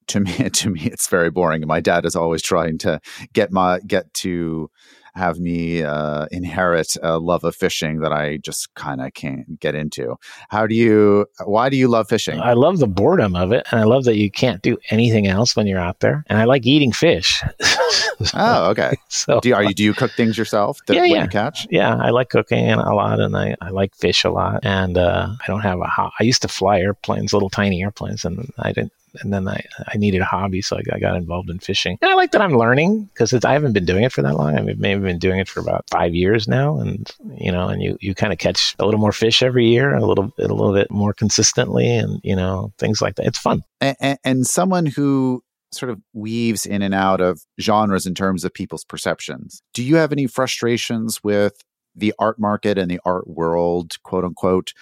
to 0.08 0.20
me 0.20 0.32
to 0.50 0.70
me 0.70 0.82
it's 0.84 1.08
very 1.08 1.30
boring. 1.30 1.66
My 1.66 1.80
dad 1.80 2.04
is 2.04 2.16
always 2.16 2.42
trying 2.42 2.78
to 2.78 3.00
get 3.32 3.52
my 3.52 3.80
get 3.86 4.12
to 4.14 4.70
have 5.14 5.38
me 5.38 5.82
uh, 5.82 6.26
inherit 6.30 6.96
a 7.02 7.18
love 7.18 7.44
of 7.44 7.54
fishing 7.54 8.00
that 8.00 8.12
I 8.12 8.38
just 8.38 8.74
kind 8.74 9.00
of 9.00 9.12
can't 9.14 9.60
get 9.60 9.74
into. 9.74 10.16
How 10.48 10.66
do 10.66 10.74
you? 10.74 11.26
Why 11.44 11.68
do 11.68 11.76
you 11.76 11.88
love 11.88 12.08
fishing? 12.08 12.40
I 12.40 12.54
love 12.54 12.78
the 12.78 12.86
boredom 12.86 13.36
of 13.36 13.52
it, 13.52 13.66
and 13.70 13.80
I 13.80 13.84
love 13.84 14.04
that 14.04 14.16
you 14.16 14.30
can't 14.30 14.62
do 14.62 14.78
anything 14.90 15.26
else 15.26 15.54
when 15.54 15.66
you're 15.66 15.78
out 15.78 16.00
there. 16.00 16.24
And 16.28 16.38
I 16.38 16.44
like 16.44 16.66
eating 16.66 16.92
fish. 16.92 17.42
oh, 18.34 18.70
okay. 18.70 18.94
So 19.08 19.40
do 19.40 19.50
you, 19.50 19.54
are 19.54 19.62
you 19.62 19.74
do 19.74 19.84
you 19.84 19.92
cook 19.94 20.10
things 20.12 20.36
yourself? 20.38 20.80
That, 20.86 20.94
yeah, 20.94 21.04
yeah. 21.04 21.22
You 21.22 21.28
catch? 21.28 21.66
Yeah, 21.70 21.94
I 21.96 22.10
like 22.10 22.30
cooking 22.30 22.70
a 22.70 22.94
lot, 22.94 23.20
and 23.20 23.36
I, 23.36 23.54
I 23.60 23.68
like 23.68 23.94
fish 23.94 24.24
a 24.24 24.30
lot. 24.30 24.60
And 24.64 24.96
uh, 24.96 25.28
I 25.40 25.46
don't 25.46 25.60
have 25.60 25.78
a. 25.78 25.86
I 26.18 26.22
used 26.22 26.42
to 26.42 26.48
fly 26.48 26.80
airplanes, 26.80 27.32
little 27.32 27.50
tiny 27.50 27.82
airplanes, 27.82 28.24
and 28.24 28.50
I 28.58 28.72
didn't 28.72 28.92
and 29.20 29.32
then 29.32 29.48
I, 29.48 29.64
I 29.88 29.96
needed 29.98 30.20
a 30.20 30.24
hobby, 30.24 30.62
so 30.62 30.76
I 30.76 30.82
got, 30.82 30.96
I 30.96 30.98
got 30.98 31.16
involved 31.16 31.50
in 31.50 31.58
fishing. 31.58 31.98
And 32.00 32.10
I 32.10 32.14
like 32.14 32.32
that 32.32 32.40
I'm 32.40 32.56
learning 32.56 33.10
because 33.12 33.32
I 33.32 33.52
haven't 33.52 33.72
been 33.72 33.84
doing 33.84 34.04
it 34.04 34.12
for 34.12 34.22
that 34.22 34.36
long. 34.36 34.56
I 34.56 34.62
mean, 34.62 34.76
maybe 34.78 35.00
been 35.02 35.18
doing 35.18 35.38
it 35.38 35.48
for 35.48 35.60
about 35.60 35.84
five 35.90 36.14
years 36.14 36.48
now, 36.48 36.78
and 36.78 37.10
you 37.36 37.52
know, 37.52 37.68
and 37.68 37.82
you, 37.82 37.96
you 38.00 38.14
kind 38.14 38.32
of 38.32 38.38
catch 38.38 38.74
a 38.78 38.84
little 38.84 39.00
more 39.00 39.12
fish 39.12 39.42
every 39.42 39.68
year, 39.68 39.94
a 39.94 40.04
little 40.04 40.32
bit 40.36 40.50
a 40.50 40.54
little 40.54 40.74
bit 40.74 40.90
more 40.90 41.12
consistently, 41.12 41.90
and 41.90 42.20
you 42.22 42.36
know, 42.36 42.72
things 42.78 43.00
like 43.00 43.16
that. 43.16 43.26
It's 43.26 43.38
fun. 43.38 43.62
And, 43.80 44.18
and 44.24 44.46
someone 44.46 44.86
who 44.86 45.42
sort 45.72 45.90
of 45.90 46.00
weaves 46.12 46.66
in 46.66 46.82
and 46.82 46.94
out 46.94 47.20
of 47.20 47.40
genres 47.60 48.06
in 48.06 48.14
terms 48.14 48.44
of 48.44 48.52
people's 48.52 48.84
perceptions. 48.84 49.62
Do 49.72 49.82
you 49.82 49.96
have 49.96 50.12
any 50.12 50.26
frustrations 50.26 51.24
with 51.24 51.54
the 51.94 52.14
art 52.18 52.38
market 52.38 52.78
and 52.78 52.90
the 52.90 53.00
art 53.04 53.28
world, 53.28 53.92
quote 54.02 54.24
unquote, 54.24 54.72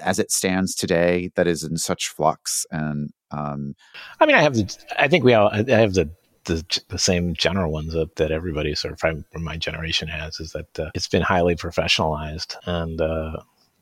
as 0.00 0.18
it 0.18 0.30
stands 0.30 0.74
today 0.74 1.30
that 1.34 1.46
is 1.46 1.64
in 1.64 1.76
such 1.76 2.08
flux 2.08 2.66
and 2.70 3.10
um, 3.30 3.74
i 4.20 4.26
mean 4.26 4.36
i 4.36 4.42
have 4.42 4.54
the 4.54 4.76
i 4.98 5.08
think 5.08 5.24
we 5.24 5.34
all 5.34 5.48
i 5.48 5.62
have 5.68 5.94
the 5.94 6.08
the, 6.44 6.80
the 6.88 6.98
same 6.98 7.34
general 7.34 7.70
ones 7.70 7.92
that, 7.92 8.16
that 8.16 8.30
everybody 8.30 8.74
sort 8.74 8.94
of 8.94 9.00
from 9.00 9.24
my 9.34 9.58
generation 9.58 10.08
has 10.08 10.40
is 10.40 10.52
that 10.52 10.78
uh, 10.78 10.90
it's 10.94 11.08
been 11.08 11.20
highly 11.20 11.54
professionalized 11.54 12.56
and 12.64 13.02
uh, 13.02 13.36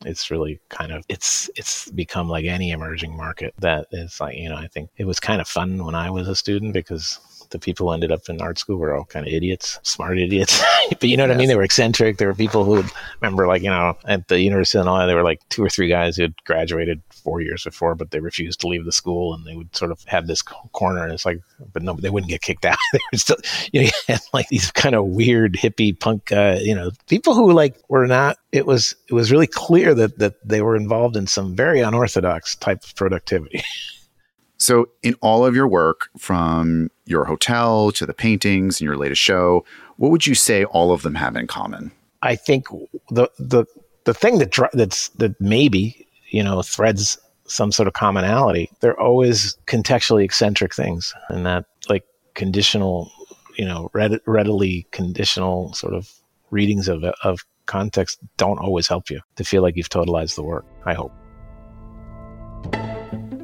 it's 0.05 0.31
really 0.31 0.61
kind 0.69 0.93
of 0.93 1.05
it's 1.09 1.49
it's 1.55 1.91
become 1.93 2.29
like 2.29 2.45
any 2.45 2.71
emerging 2.73 3.17
market 3.17 3.55
that 3.59 3.87
is 3.93 4.21
like 4.21 4.37
you 4.37 4.49
know 4.49 4.57
i 4.57 4.67
think 4.67 4.91
it 4.97 5.07
was 5.07 5.21
kind 5.21 5.41
of 5.41 5.49
fun 5.49 5.85
when 5.85 5.95
i 5.95 6.11
was 6.11 6.29
a 6.29 6.35
student 6.35 6.73
because 6.73 7.21
the 7.51 7.59
people 7.59 7.87
who 7.87 7.93
ended 7.93 8.13
up 8.13 8.29
in 8.29 8.41
art 8.41 8.59
school 8.59 8.77
were 8.77 8.95
all 8.95 9.05
kind 9.05 9.27
of 9.27 9.33
idiots, 9.33 9.79
smart 9.83 10.19
idiots. 10.19 10.63
but 10.89 11.05
you 11.05 11.17
know 11.17 11.25
what 11.25 11.31
yes. 11.31 11.37
I 11.37 11.39
mean? 11.39 11.49
They 11.49 11.57
were 11.57 11.63
eccentric. 11.63 12.19
There 12.19 12.29
were 12.29 12.35
people 12.35 12.65
who 12.65 12.83
remember, 13.21 13.47
like, 13.47 13.63
you 13.63 13.71
know, 13.71 13.97
at 14.05 14.29
the 14.29 14.41
University 14.41 14.79
of 14.79 14.87
Illinois, 14.87 15.07
there 15.07 15.17
were 15.17 15.23
like 15.23 15.41
two 15.49 15.65
or 15.65 15.69
three 15.69 15.89
guys 15.89 16.17
who 16.17 16.23
had 16.23 16.35
graduated 16.45 17.03
four 17.27 17.41
years 17.41 17.65
before, 17.65 17.97
but 17.97 18.13
they 18.13 18.21
refused 18.21 18.61
to 18.61 18.69
leave 18.69 18.85
the 18.85 18.93
school 18.93 19.35
and 19.35 19.45
they 19.45 19.57
would 19.57 19.75
sort 19.75 19.91
of 19.91 20.01
have 20.05 20.29
this 20.29 20.43
corner. 20.43 21.03
And 21.03 21.13
it's 21.13 21.27
like, 21.27 21.41
but 21.73 21.83
no, 21.83 21.95
they 21.95 22.09
wouldn't 22.09 22.31
get 22.31 22.41
kicked 22.41 22.65
out. 22.65 22.79
they 22.93 23.01
were 23.11 23.19
still, 23.19 23.37
you 23.73 23.83
know, 23.83 23.91
you 24.09 24.17
like 24.33 24.49
these 24.49 24.71
kind 24.71 24.95
of 24.95 25.07
weird 25.07 25.55
hippie 25.55 25.99
punk, 25.99 26.31
uh, 26.31 26.59
you 26.61 26.73
know, 26.73 26.93
people 27.09 27.35
who 27.35 27.51
like 27.51 27.75
were 27.89 28.07
not, 28.07 28.37
it 28.53 28.65
was, 28.65 28.95
it 29.09 29.15
was 29.15 29.33
really 29.33 29.49
clear 29.49 29.93
that, 29.93 30.21
that 30.21 30.35
they 30.47 30.63
were 30.63 30.77
involved 30.77 31.17
in 31.17 31.27
some 31.27 31.57
very 31.57 31.81
unorthodox 31.81 32.55
type 32.55 32.85
of 32.85 32.95
productivity. 32.95 33.61
So, 34.59 34.89
in 35.03 35.15
all 35.21 35.45
of 35.45 35.55
your 35.55 35.69
work, 35.69 36.09
from 36.17 36.91
your 37.05 37.27
hotel 37.27 37.93
to 37.93 38.07
the 38.07 38.15
paintings 38.15 38.81
and 38.81 38.87
your 38.87 38.97
latest 38.97 39.21
show, 39.21 39.67
what 39.97 40.11
would 40.11 40.27
you 40.27 40.35
say 40.35 40.65
all 40.65 40.93
of 40.93 41.03
them 41.03 41.15
have 41.15 41.37
in 41.37 41.47
common? 41.47 41.93
I 42.23 42.37
think 42.37 42.67
the 43.11 43.31
the 43.39 43.67
the 44.05 44.15
thing 44.15 44.39
that 44.39 44.71
that's 44.73 45.11
that 45.11 45.39
maybe 45.41 46.06
you 46.37 46.43
know 46.43 46.61
threads 46.61 47.19
some 47.47 47.73
sort 47.73 47.87
of 47.87 47.95
commonality. 47.95 48.71
They're 48.81 49.01
always 49.01 49.57
contextually 49.67 50.25
eccentric 50.25 50.75
things, 50.75 51.15
and 51.29 51.47
that 51.47 51.65
like 51.89 52.05
conditional, 52.35 53.11
you 53.57 53.65
know, 53.65 53.91
readily 53.95 54.87
conditional 54.91 55.73
sort 55.73 55.95
of 55.95 56.13
readings 56.51 56.89
of 56.89 57.05
of 57.25 57.41
context 57.65 58.19
don't 58.37 58.59
always 58.59 58.87
help 58.87 59.11
you 59.11 59.21
to 59.37 59.45
feel 59.45 59.63
like 59.63 59.77
you've 59.77 59.89
totalized 59.89 60.37
the 60.37 60.43
work. 60.43 60.67
I 60.85 60.95
hope. 60.95 61.13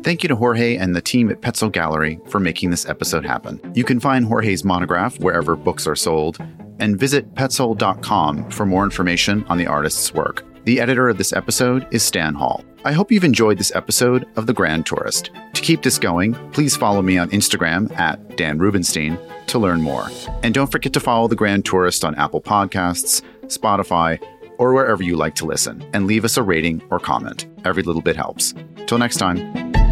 Thank 0.02 0.24
you 0.24 0.28
to 0.28 0.36
Jorge 0.36 0.76
and 0.76 0.96
the 0.96 1.00
team 1.00 1.30
at 1.30 1.40
Petzel 1.40 1.70
Gallery 1.70 2.18
for 2.26 2.40
making 2.40 2.70
this 2.70 2.88
episode 2.88 3.24
happen. 3.24 3.60
You 3.74 3.84
can 3.84 4.00
find 4.00 4.24
Jorge's 4.26 4.64
monograph 4.64 5.18
wherever 5.20 5.54
books 5.54 5.86
are 5.86 5.94
sold 5.94 6.38
and 6.80 6.98
visit 6.98 7.32
petzel.com 7.34 8.50
for 8.50 8.66
more 8.66 8.82
information 8.82 9.44
on 9.48 9.58
the 9.58 9.66
artist's 9.68 10.12
work. 10.12 10.44
The 10.64 10.80
editor 10.80 11.08
of 11.08 11.18
this 11.18 11.32
episode 11.32 11.86
is 11.92 12.02
Stan 12.02 12.34
Hall. 12.34 12.64
I 12.84 12.92
hope 12.92 13.12
you've 13.12 13.22
enjoyed 13.22 13.58
this 13.58 13.72
episode 13.76 14.26
of 14.34 14.48
The 14.48 14.52
Grand 14.52 14.86
Tourist. 14.86 15.30
To 15.54 15.62
keep 15.62 15.82
this 15.82 16.00
going, 16.00 16.34
please 16.50 16.76
follow 16.76 17.00
me 17.00 17.16
on 17.16 17.30
Instagram 17.30 17.96
at 17.96 18.36
Dan 18.36 18.58
Rubinstein 18.58 19.16
to 19.46 19.60
learn 19.60 19.80
more. 19.80 20.08
And 20.42 20.52
don't 20.52 20.70
forget 20.72 20.92
to 20.94 21.00
follow 21.00 21.28
The 21.28 21.36
Grand 21.36 21.64
Tourist 21.64 22.04
on 22.04 22.16
Apple 22.16 22.40
Podcasts, 22.40 23.22
Spotify, 23.42 24.20
or 24.58 24.74
wherever 24.74 25.02
you 25.02 25.14
like 25.14 25.36
to 25.36 25.46
listen, 25.46 25.88
and 25.92 26.08
leave 26.08 26.24
us 26.24 26.36
a 26.36 26.42
rating 26.42 26.82
or 26.90 26.98
comment. 26.98 27.46
Every 27.64 27.84
little 27.84 28.02
bit 28.02 28.16
helps. 28.16 28.52
Till 28.86 28.98
next 28.98 29.18
time. 29.18 29.91